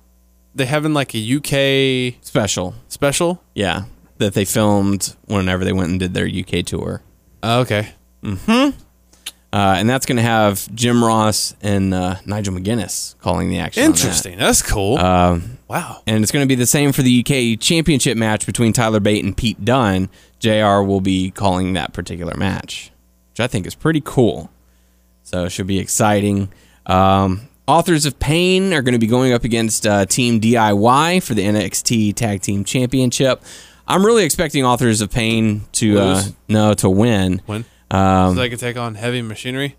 [0.53, 2.75] they having like a UK special.
[2.89, 3.43] special.
[3.55, 3.85] Yeah,
[4.19, 7.01] that they filmed whenever they went and did their UK tour.
[7.41, 7.93] Oh, okay.
[9.53, 13.84] Uh, and that's going to have Jim Ross and uh, Nigel McGuinness calling the action.
[13.84, 13.99] on that.
[13.99, 14.38] Interesting.
[14.38, 14.98] That's cool.
[14.98, 16.02] Um, wow.
[16.07, 19.26] and it's going to be the same for the UK Championship match between Tyler Bate
[19.26, 20.10] and Pete Dunne.
[20.40, 22.91] JR will be calling that particular match,
[23.32, 24.49] which I think is pretty cool.
[25.23, 26.52] So it should be exciting.
[26.86, 31.34] Um, Authors of Pain are going to be going up against uh, Team DIY for
[31.34, 33.41] the NXT Tag Team Championship.
[33.88, 37.41] I'm really expecting Authors of Pain to uh, no to win.
[37.45, 37.65] When?
[37.91, 39.76] Um, so they could take on heavy machinery.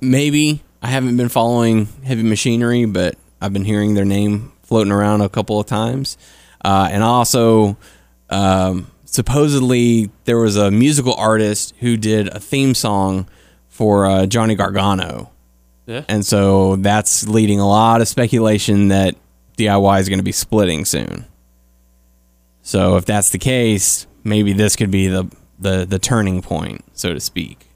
[0.00, 5.20] maybe I haven't been following Heavy Machinery, but I've been hearing their name floating around
[5.22, 6.16] a couple of times.
[6.64, 7.76] Uh, and also,
[8.30, 13.28] um, supposedly there was a musical artist who did a theme song
[13.68, 15.30] for uh, Johnny Gargano,
[15.86, 16.04] Yeah.
[16.08, 19.16] and so that's leading a lot of speculation that
[19.58, 21.24] DIY is going to be splitting soon.
[22.62, 25.28] So if that's the case, maybe this could be the
[25.58, 27.68] the the turning point, so to speak.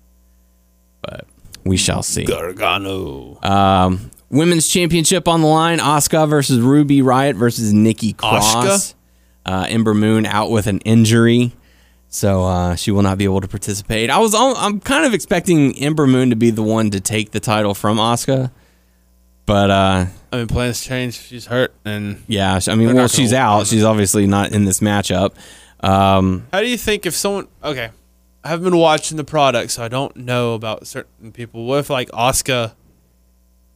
[1.03, 1.27] But
[1.65, 2.25] we shall see.
[2.25, 3.39] Gargano.
[3.43, 8.55] Um, women's championship on the line: Asuka versus Ruby Riot versus Nikki Cross.
[8.55, 8.95] Asuka?
[9.47, 11.53] Uh, Ember Moon out with an injury,
[12.09, 14.11] so uh, she will not be able to participate.
[14.11, 17.31] I was, al- I'm kind of expecting Ember Moon to be the one to take
[17.31, 18.53] the title from Asuka,
[19.47, 21.19] but uh, I mean, plans change.
[21.19, 21.73] She's hurt.
[21.87, 23.67] And yeah, I mean, well, she's out.
[23.67, 25.33] She's obviously not in this matchup.
[25.83, 27.49] Um, how do you think if someone?
[27.65, 27.91] Okay,
[28.45, 31.65] I haven't been watching the product, so I don't know about certain people.
[31.65, 32.73] What if like Asuka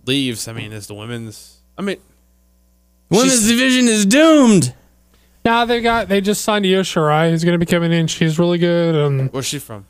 [0.07, 0.47] leaves?
[0.49, 1.63] I mean, is the women's?
[1.79, 1.97] I mean,
[3.11, 4.75] women's division is doomed.
[5.45, 8.07] Now they got they just signed Io Shirai, who's going to be coming in.
[8.07, 9.87] She's really good and where's she from?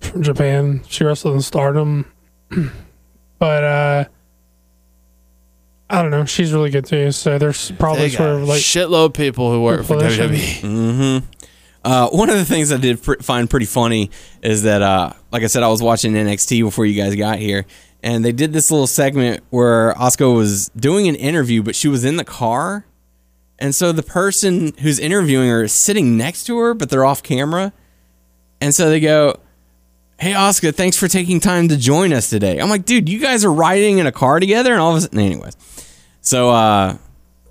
[0.00, 0.82] from Japan.
[0.88, 2.10] She wrestled in Stardom,
[3.38, 4.04] but uh,
[5.88, 6.24] I don't know.
[6.24, 7.12] She's really good too.
[7.12, 10.06] So there's probably They sort of like shitload of people who work for E.
[10.06, 11.28] Inflation.
[11.84, 14.10] Uh, one of the things I did pr- find pretty funny
[14.42, 17.64] is that, uh, like I said, I was watching NXT before you guys got here,
[18.02, 22.04] and they did this little segment where Asuka was doing an interview, but she was
[22.04, 22.84] in the car,
[23.58, 27.22] and so the person who's interviewing her is sitting next to her, but they're off
[27.22, 27.72] camera,
[28.60, 29.36] and so they go,
[30.18, 33.42] "Hey, Asuka, thanks for taking time to join us today." I'm like, "Dude, you guys
[33.42, 35.56] are riding in a car together," and all of a sudden, anyways,
[36.20, 36.98] so uh,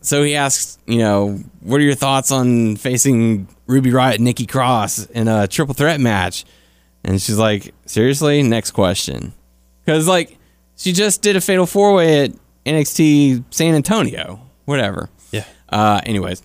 [0.01, 5.05] so he asks, you know, what are your thoughts on facing Ruby Riot Nikki Cross
[5.05, 6.43] in a triple threat match?
[7.03, 8.41] And she's like, seriously?
[8.43, 9.33] Next question.
[9.85, 10.37] Because, like,
[10.75, 12.31] she just did a fatal four way at
[12.65, 14.41] NXT San Antonio.
[14.65, 15.09] Whatever.
[15.31, 15.45] Yeah.
[15.69, 16.41] Uh, anyways,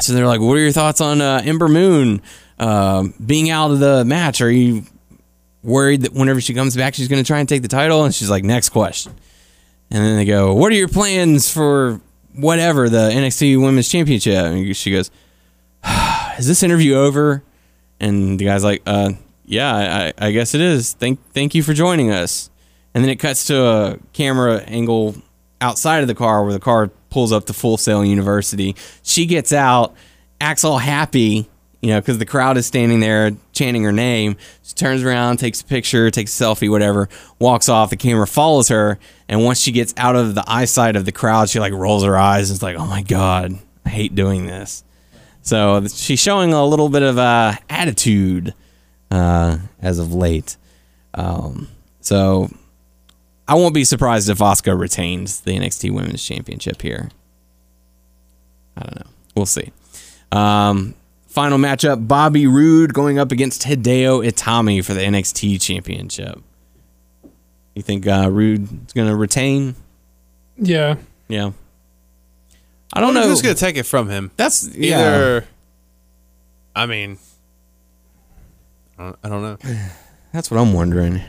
[0.00, 2.20] so they're like, what are your thoughts on uh, Ember Moon
[2.58, 4.40] uh, being out of the match?
[4.40, 4.84] Are you
[5.62, 8.04] worried that whenever she comes back, she's going to try and take the title?
[8.04, 9.14] And she's like, next question.
[9.90, 12.00] And then they go, "What are your plans for
[12.34, 15.10] whatever the NXT Women's Championship?" And she goes,
[16.38, 17.42] "Is this interview over?"
[18.00, 19.12] And the guy's like, "Uh,
[19.44, 20.92] yeah, I, I guess it is.
[20.94, 22.50] Thank, thank you for joining us."
[22.94, 25.16] And then it cuts to a camera angle
[25.60, 28.76] outside of the car where the car pulls up to Full Sail University.
[29.02, 29.94] She gets out,
[30.40, 31.48] acts all happy,
[31.80, 34.36] you know, because the crowd is standing there chanting her name.
[34.62, 37.90] She turns around, takes a picture, takes a selfie, whatever, walks off.
[37.90, 38.98] The camera follows her,
[39.28, 42.16] and once she gets out of the eyesight of the crowd, she like rolls her
[42.16, 44.84] eyes and is like, "Oh my god, I hate doing this."
[45.42, 48.54] So she's showing a little bit of uh, attitude
[49.10, 50.56] uh, as of late.
[51.14, 51.68] Um,
[52.00, 52.48] so
[53.46, 57.10] I won't be surprised if Asuka retains the NXT Women's Championship here.
[58.76, 59.10] I don't know.
[59.36, 59.72] We'll see.
[60.30, 60.94] Um,
[61.26, 66.40] final matchup: Bobby Roode going up against Hideo Itami for the NXT Championship.
[67.74, 69.74] You think uh, Roode is going to retain?
[70.56, 70.96] yeah.
[71.28, 71.52] Yeah.
[72.92, 73.26] I don't know.
[73.26, 74.30] Who's gonna take it from him?
[74.36, 74.98] That's yeah.
[74.98, 75.46] Either.
[76.74, 77.18] I mean,
[78.98, 79.56] I don't, I don't know.
[80.32, 81.20] That's what I'm wondering.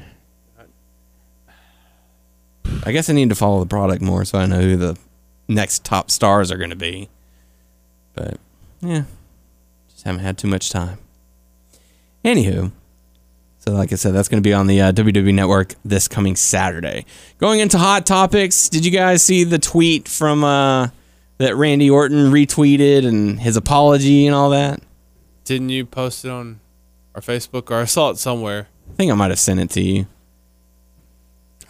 [2.85, 4.97] I guess I need to follow the product more so I know who the
[5.47, 7.09] next top stars are going to be.
[8.13, 8.37] But
[8.81, 9.03] yeah,
[9.89, 10.97] just haven't had too much time.
[12.23, 12.71] Anywho,
[13.59, 16.35] so like I said, that's going to be on the uh, WWE Network this coming
[16.35, 17.05] Saturday.
[17.37, 20.89] Going into hot topics, did you guys see the tweet from uh,
[21.37, 24.81] that Randy Orton retweeted and his apology and all that?
[25.45, 26.59] Didn't you post it on
[27.15, 28.67] our Facebook or I saw it somewhere?
[28.91, 30.07] I think I might have sent it to you.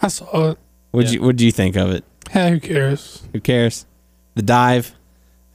[0.01, 0.57] I saw it.
[0.91, 1.11] What Yeah.
[1.11, 2.03] you What do you think of it?
[2.29, 3.23] Hey, who cares?
[3.33, 3.85] Who cares?
[4.35, 4.93] The dive.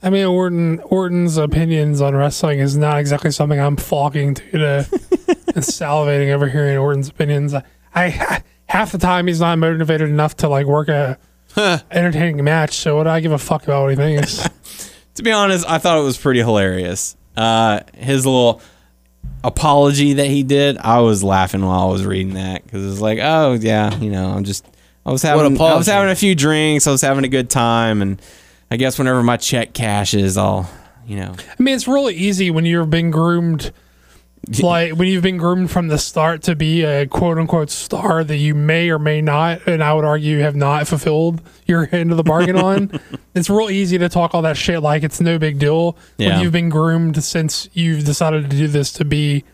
[0.02, 4.76] I mean, Orton Orton's opinions on wrestling is not exactly something I'm flocking to to
[5.55, 7.52] and salivating over hearing Orton's opinions.
[7.55, 7.64] I,
[7.94, 11.18] I half the time he's not motivated enough to like work a
[11.57, 12.75] entertaining match.
[12.77, 14.49] So what do I give a fuck about what he thinks?
[15.15, 17.16] To be honest, I thought it was pretty hilarious.
[17.37, 18.62] uh, his little
[19.43, 23.01] apology that he did, I was laughing while I was reading that because it was
[23.01, 24.65] like, oh yeah, you know, I'm just
[25.05, 28.01] I was having I was having a few drinks, I was having a good time,
[28.01, 28.23] and
[28.70, 30.70] I guess whenever my check cashes, I'll
[31.05, 31.35] you know.
[31.37, 33.73] I mean, it's really easy when you've been groomed,
[34.61, 38.37] like when you've been groomed from the start to be a quote unquote star that
[38.37, 42.16] you may or may not, and I would argue have not fulfilled your end of
[42.16, 43.01] the bargain on.
[43.35, 46.31] It's real easy to talk all that shit like it's no big deal Yeah.
[46.35, 49.45] when you've been groomed since you've decided to do this to be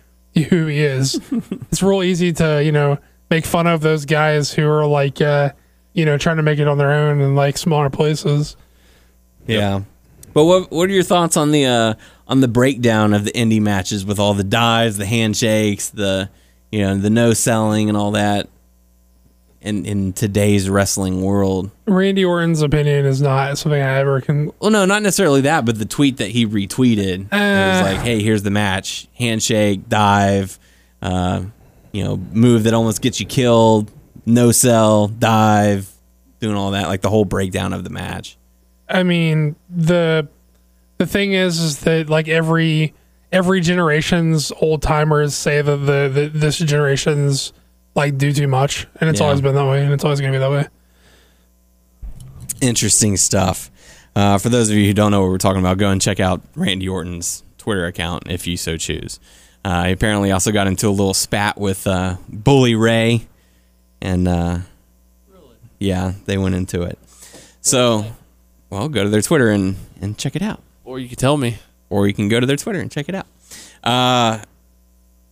[0.48, 1.20] who he is.
[1.70, 2.98] it's real easy to you know
[3.30, 5.50] make fun of those guys who are like uh,
[5.92, 8.56] you know trying to make it on their own in like smaller places.
[9.46, 9.82] Yeah.
[10.32, 11.94] But what what are your thoughts on the uh,
[12.26, 16.30] on the breakdown of the indie matches with all the dives, the handshakes, the
[16.72, 18.48] you know the no selling and all that
[19.60, 21.70] in in today's wrestling world?
[21.86, 25.78] Randy Orton's opinion is not something I ever can Well, no, not necessarily that, but
[25.78, 27.82] the tweet that he retweeted it Uh.
[27.82, 30.58] was like, "Hey, here's the match: handshake, dive,
[31.02, 31.42] uh,
[31.92, 33.90] you know, move that almost gets you killed,
[34.26, 35.90] no sell, dive,
[36.40, 38.36] doing all that, like the whole breakdown of the match."
[38.88, 40.28] I mean the
[40.98, 42.94] the thing is is that like every
[43.32, 47.52] every generation's old timers say that the, the this generation's
[47.94, 49.26] like do too much and it's Yeah.
[49.26, 50.66] always been that way and it's always gonna be that way.
[52.60, 53.70] interesting stuff.
[54.16, 56.20] Uh, for those of you who don't know what we're talking about, go and check
[56.20, 59.18] out Randy Orton's Twitter account if you so choose.
[59.64, 63.26] Uh, he apparently also got into a little spat with uh, Bully Ray,
[64.00, 64.58] and uh,
[65.78, 66.98] yeah, they went into it.
[67.60, 68.04] So,
[68.70, 71.58] well, go to their Twitter and, and check it out, Or you can tell me.
[71.90, 73.26] or you can go to their Twitter and check it out.
[73.82, 74.40] Uh,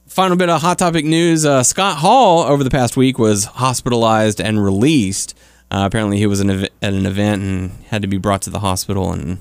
[0.06, 4.40] final bit of hot topic news: uh, Scott Hall over the past week was hospitalized
[4.40, 5.36] and released.
[5.70, 8.50] Uh, apparently, he was an ev- at an event and had to be brought to
[8.50, 9.38] the hospital and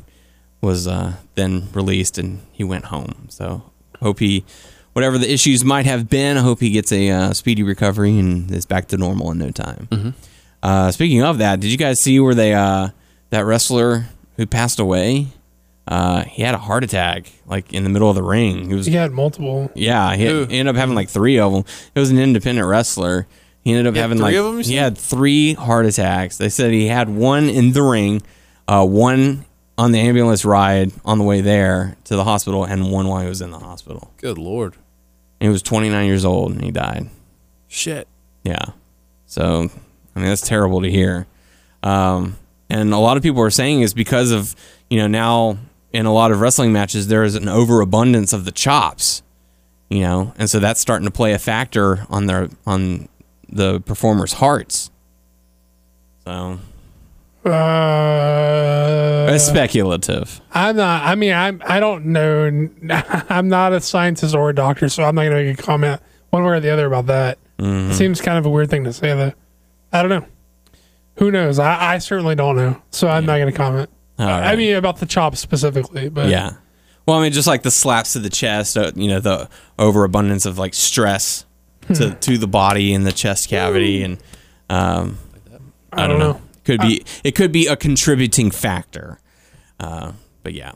[0.62, 3.28] was uh, then released, and he went home.
[3.30, 3.64] So,
[4.00, 4.46] hope he,
[4.94, 8.50] whatever the issues might have been, I hope he gets a uh, speedy recovery and
[8.52, 10.16] is back to normal in no time.
[10.64, 12.90] Uh, speaking of that, did you guys see where they uh,
[13.32, 14.06] that wrestler
[14.38, 15.28] who passed away?
[15.92, 18.70] Uh, he had a heart attack, like in the middle of the ring.
[18.70, 19.70] He was He had multiple.
[19.76, 20.46] yeah, he, Who?
[20.46, 21.66] he ended up having like three of them.
[21.94, 23.28] It was an independent wrestler.
[23.66, 26.38] He ended up had having three like of 'em, you he had three heart attacks.
[26.38, 28.22] They said he had one in the ring,
[28.70, 29.44] uh, one
[29.78, 33.28] on the ambulance ride on the way there to the hospital, and one while he
[33.28, 34.14] was in the hospital.
[34.16, 34.76] Good lord.
[35.42, 37.10] And he was 29 years old and he died.
[37.68, 38.08] Shit.
[38.44, 38.64] Yeah.
[39.26, 39.70] So,
[40.16, 41.28] I mean, that's terrible to hear.
[41.84, 42.38] Um,
[42.70, 44.56] and a lot of people are saying is because of,
[44.90, 45.58] you know, now
[45.94, 49.24] in a lot of wrestling matches, there is an overabundance of the chops,
[49.90, 53.10] you know, and so that's starting to play a factor on their, on
[53.50, 54.90] the performers' hearts.
[56.26, 56.60] So,
[57.46, 60.42] Uh, it's speculative.
[60.54, 61.04] I'm not.
[61.04, 61.62] I mean, I'm.
[61.66, 62.46] I don't know.
[63.30, 66.02] I'm not a scientist or a doctor, so I'm not going to make a comment
[66.30, 67.38] one way or the other about that.
[67.58, 67.92] Mm-hmm.
[67.92, 69.34] It seems kind of a weird thing to say, though.
[69.92, 70.26] I don't know.
[71.16, 71.60] Who knows?
[71.60, 73.90] I, I certainly don't know, so I'm not going to comment.
[74.22, 74.58] All I right.
[74.58, 76.54] mean, about the chops specifically, but Yeah.
[77.08, 79.50] Well, I mean, just like the slaps to the chest, uh, you know, the
[79.80, 81.46] overabundance of like stress
[81.96, 84.20] to, to the body and the chest cavity, and
[84.70, 85.18] um,
[85.92, 86.40] I, don't know.
[86.64, 89.20] Could be it could be a contributing factor,
[89.80, 90.74] uh, but yeah.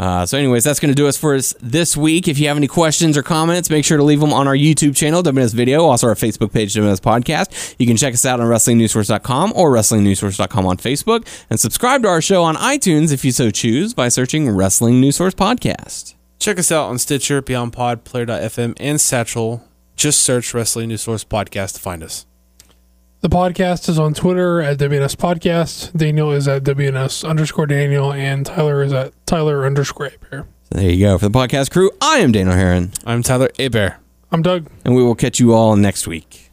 [0.00, 2.26] Uh, so, anyways, that's going to do us for us this week.
[2.26, 4.96] If you have any questions or comments, make sure to leave them on our YouTube
[4.96, 7.74] channel, WNS Video, also our Facebook page, WNS Podcast.
[7.78, 12.22] You can check us out on WrestlingNewsSource.com or WrestlingNewsSource.com on Facebook, and subscribe to our
[12.22, 16.14] show on iTunes if you so choose by searching Wrestling News Source Podcast.
[16.38, 19.62] Check us out on Stitcher, Beyond Pod, Player.fm, and Satchel.
[19.96, 22.24] Just search Wrestling News Source Podcast to find us.
[23.20, 25.96] The podcast is on Twitter at WNS Podcast.
[25.96, 30.46] Daniel is at WNS underscore Daniel, and Tyler is at Tyler underscore Bear.
[30.70, 31.18] There you go.
[31.18, 33.96] For the podcast crew, I am Daniel Heron, I'm Tyler Abear.
[34.32, 34.68] I'm Doug.
[34.84, 36.49] and we will catch you all next week.